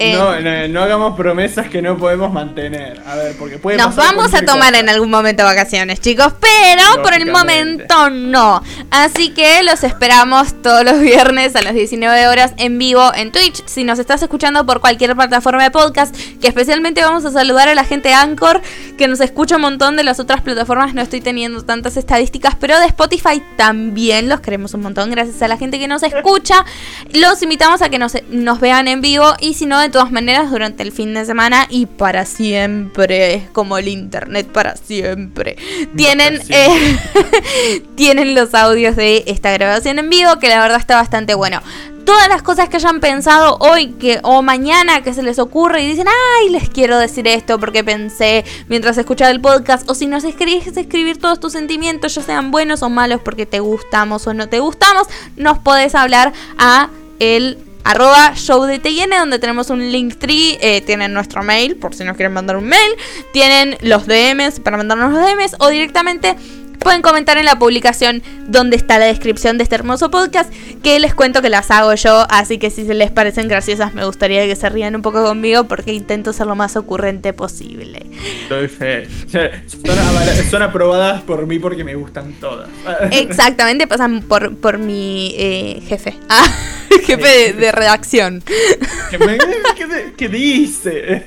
Eh, 0.00 0.14
No, 0.14 0.40
no, 0.40 0.68
no 0.68 0.82
hagamos 0.82 1.14
promesas 1.16 1.68
que 1.68 1.82
no 1.82 1.98
podemos 1.98 2.32
mantener. 2.32 3.02
A 3.06 3.16
ver, 3.16 3.36
porque 3.36 3.58
puede 3.58 3.76
Nos 3.76 3.94
pasar 3.94 4.14
vamos 4.16 4.32
a 4.34 4.40
tomar 4.46 4.68
cosa. 4.70 4.78
en 4.80 4.88
algún 4.88 5.10
momento 5.10 5.44
vacaciones, 5.44 6.00
chicos, 6.00 6.32
pero 6.40 7.02
por 7.02 7.12
el 7.12 7.30
momento 7.30 8.08
no. 8.08 8.62
Así 8.90 9.30
que 9.34 9.62
los 9.62 9.84
esperamos 9.84 10.62
todos 10.62 10.84
los 10.84 11.00
viernes 11.00 11.54
a 11.54 11.60
las 11.62 11.74
19 11.74 12.28
horas 12.28 12.54
en 12.56 12.78
vivo 12.78 13.12
en 13.14 13.30
Twitch. 13.30 13.62
Si 13.66 13.84
nos 13.84 13.98
estás 13.98 14.22
escuchando 14.22 14.64
por 14.64 14.80
cualquier 14.80 15.14
plataforma 15.14 15.62
de 15.62 15.70
podcast, 15.70 16.16
que 16.40 16.48
especialmente 16.48 17.02
vamos 17.02 17.24
a 17.26 17.30
saludar 17.30 17.68
a 17.68 17.74
la 17.74 17.84
gente 17.84 18.08
de 18.08 18.14
Anchor, 18.14 18.62
que 18.96 19.06
nos 19.06 19.20
escucha 19.20 19.56
un 19.56 19.62
montón 19.62 19.96
de 19.96 20.02
las 20.02 20.18
otras 20.18 20.40
plataformas, 20.40 20.94
no 20.94 21.02
estoy 21.02 21.20
teniendo 21.20 21.62
tantas 21.62 21.98
estadísticas, 21.98 22.54
pero 22.58 22.78
de 22.80 22.86
Spotify 22.86 23.42
también 23.56 24.28
los 24.30 24.40
queremos 24.40 24.72
un 24.72 24.80
montón, 24.80 25.10
gracias 25.10 25.42
a 25.42 25.48
la 25.48 25.58
gente 25.58 25.78
que 25.78 25.88
nos 25.88 26.02
escucha. 26.02 26.64
Los 27.12 27.42
invitamos 27.42 27.82
a 27.82 27.90
que 27.90 27.98
nos, 27.98 28.14
nos 28.30 28.60
vean 28.60 28.88
en 28.88 29.00
vivo 29.02 29.34
y 29.40 29.54
si 29.54 29.66
no, 29.66 29.80
todas 29.90 30.10
maneras, 30.10 30.50
durante 30.50 30.82
el 30.82 30.92
fin 30.92 31.14
de 31.14 31.24
semana 31.24 31.66
y 31.68 31.86
para 31.86 32.24
siempre, 32.24 33.34
es 33.34 33.50
como 33.50 33.78
el 33.78 33.88
internet 33.88 34.46
para 34.46 34.76
siempre. 34.76 35.56
Tienen, 35.96 36.42
siempre. 36.42 37.00
eh, 37.56 37.82
tienen 37.94 38.34
los 38.34 38.54
audios 38.54 38.96
de 38.96 39.24
esta 39.26 39.50
grabación 39.52 39.98
en 39.98 40.10
vivo, 40.10 40.38
que 40.38 40.48
la 40.48 40.60
verdad 40.60 40.78
está 40.78 40.96
bastante 40.96 41.34
bueno. 41.34 41.62
Todas 42.04 42.28
las 42.28 42.42
cosas 42.42 42.68
que 42.68 42.76
hayan 42.76 42.98
pensado 42.98 43.56
hoy 43.60 43.88
que, 43.92 44.18
o 44.22 44.42
mañana 44.42 45.02
que 45.02 45.14
se 45.14 45.22
les 45.22 45.38
ocurre 45.38 45.82
y 45.82 45.88
dicen, 45.88 46.06
ay, 46.08 46.48
les 46.48 46.68
quiero 46.68 46.98
decir 46.98 47.28
esto 47.28 47.60
porque 47.60 47.84
pensé 47.84 48.44
mientras 48.68 48.98
escuchaba 48.98 49.30
el 49.30 49.40
podcast, 49.40 49.88
o 49.88 49.94
si 49.94 50.06
nos 50.06 50.24
escribís 50.24 50.66
escribir 50.66 51.18
todos 51.18 51.38
tus 51.38 51.52
sentimientos, 51.52 52.14
ya 52.14 52.22
sean 52.22 52.50
buenos 52.50 52.82
o 52.82 52.88
malos 52.88 53.20
porque 53.20 53.46
te 53.46 53.60
gustamos 53.60 54.26
o 54.26 54.34
no 54.34 54.48
te 54.48 54.58
gustamos, 54.58 55.06
nos 55.36 55.58
podés 55.58 55.94
hablar 55.94 56.32
a 56.58 56.88
el 57.20 57.58
arroba 57.84 58.34
show 58.34 58.64
de 58.64 58.78
TN 58.78 59.10
donde 59.18 59.38
tenemos 59.38 59.70
un 59.70 59.90
link 59.90 60.16
tree, 60.16 60.58
eh, 60.60 60.80
tienen 60.82 61.12
nuestro 61.12 61.42
mail 61.42 61.76
por 61.76 61.94
si 61.94 62.04
nos 62.04 62.16
quieren 62.16 62.32
mandar 62.32 62.56
un 62.56 62.64
mail, 62.64 62.92
tienen 63.32 63.76
los 63.80 64.06
DMs 64.06 64.60
para 64.60 64.76
mandarnos 64.76 65.12
los 65.12 65.20
DMs 65.20 65.56
o 65.58 65.68
directamente 65.68 66.36
pueden 66.80 67.02
comentar 67.02 67.38
en 67.38 67.44
la 67.44 67.58
publicación 67.58 68.22
donde 68.48 68.76
está 68.76 68.98
la 68.98 69.04
descripción 69.04 69.58
de 69.58 69.64
este 69.64 69.76
hermoso 69.76 70.10
podcast, 70.10 70.52
que 70.82 70.98
les 70.98 71.14
cuento 71.14 71.42
que 71.42 71.50
las 71.50 71.70
hago 71.70 71.94
yo, 71.94 72.26
así 72.30 72.58
que 72.58 72.70
si 72.70 72.86
se 72.86 72.94
les 72.94 73.10
parecen 73.10 73.48
graciosas 73.48 73.94
me 73.94 74.04
gustaría 74.04 74.46
que 74.46 74.56
se 74.56 74.68
rían 74.68 74.96
un 74.96 75.02
poco 75.02 75.22
conmigo 75.22 75.64
porque 75.64 75.92
intento 75.92 76.32
ser 76.32 76.46
lo 76.46 76.56
más 76.56 76.76
ocurrente 76.76 77.32
posible. 77.32 78.06
Estoy 78.42 78.68
fe. 78.68 79.08
Son, 80.50 80.62
aprobadas 80.62 81.22
por 81.22 81.46
mí 81.46 81.58
porque 81.58 81.84
me 81.84 81.94
gustan 81.94 82.32
todas. 82.40 82.68
Exactamente, 83.10 83.86
pasan 83.86 84.22
por, 84.22 84.56
por 84.56 84.78
mi 84.78 85.34
eh, 85.36 85.82
jefe. 85.86 86.16
Ah, 86.28 86.46
jefe 87.04 87.52
de, 87.52 87.72
redacción. 87.72 88.42
¿Qué, 90.16 90.28
dice? 90.28 91.26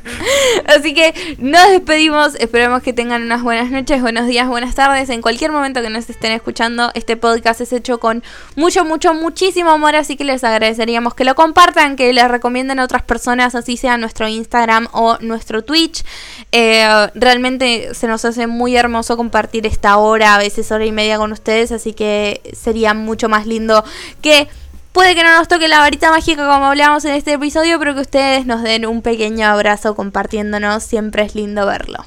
Así 0.65 0.93
que 0.93 1.35
nos 1.37 1.69
despedimos. 1.69 2.35
Esperamos 2.35 2.83
que 2.83 2.91
tengan 2.91 3.23
unas 3.23 3.41
buenas 3.41 3.71
noches, 3.71 4.01
buenos 4.01 4.27
días, 4.27 4.47
buenas 4.47 4.75
tardes. 4.75 5.09
En 5.09 5.21
cualquier 5.21 5.51
momento 5.51 5.81
que 5.81 5.89
nos 5.89 6.09
estén 6.09 6.33
escuchando, 6.33 6.91
este 6.95 7.15
podcast 7.15 7.61
es 7.61 7.71
hecho 7.71 7.99
con 7.99 8.23
mucho, 8.55 8.83
mucho, 8.83 9.13
muchísimo 9.13 9.71
amor. 9.71 9.95
Así 9.95 10.17
que 10.17 10.25
les 10.25 10.43
agradeceríamos 10.43 11.13
que 11.13 11.23
lo 11.23 11.35
compartan, 11.35 11.95
que 11.95 12.11
les 12.11 12.27
recomienden 12.27 12.79
a 12.79 12.83
otras 12.83 13.03
personas, 13.03 13.55
así 13.55 13.77
sea 13.77 13.97
nuestro 13.97 14.27
Instagram 14.27 14.87
o 14.91 15.17
nuestro 15.21 15.63
Twitch. 15.63 16.03
Eh, 16.51 16.85
realmente 17.15 17.93
se 17.93 18.07
nos 18.07 18.25
hace 18.25 18.47
muy 18.47 18.75
hermoso 18.75 19.15
compartir 19.15 19.65
esta 19.65 19.97
hora, 19.97 20.35
a 20.35 20.37
veces 20.37 20.71
hora 20.71 20.85
y 20.85 20.91
media 20.91 21.17
con 21.17 21.31
ustedes. 21.31 21.71
Así 21.71 21.93
que 21.93 22.41
sería 22.53 22.93
mucho 22.93 23.29
más 23.29 23.47
lindo 23.47 23.83
que 24.21 24.49
Puede 24.93 25.15
que 25.15 25.23
no 25.23 25.35
nos 25.35 25.47
toque 25.47 25.67
la 25.67 25.79
varita 25.79 26.11
mágica 26.11 26.45
como 26.45 26.67
hablábamos 26.67 27.03
en 27.05 27.13
este 27.13 27.33
episodio, 27.33 27.79
pero 27.79 27.95
que 27.95 28.01
ustedes 28.01 28.45
nos 28.45 28.61
den 28.61 28.85
un 28.85 29.01
pequeño 29.01 29.47
abrazo 29.47 29.95
compartiéndonos. 29.95 30.83
Siempre 30.83 31.23
es 31.23 31.33
lindo 31.33 31.65
verlo. 31.65 32.05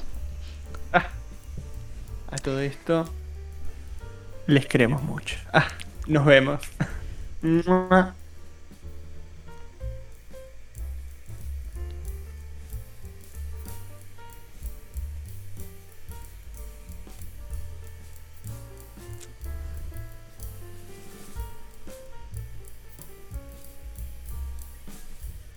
Ah, 0.93 1.07
a 2.31 2.37
todo 2.37 2.61
esto, 2.61 3.09
les 4.45 4.65
queremos 4.67 5.03
mucho. 5.03 5.35
Ah, 5.51 5.67
nos 6.07 6.23
vemos. 6.23 6.61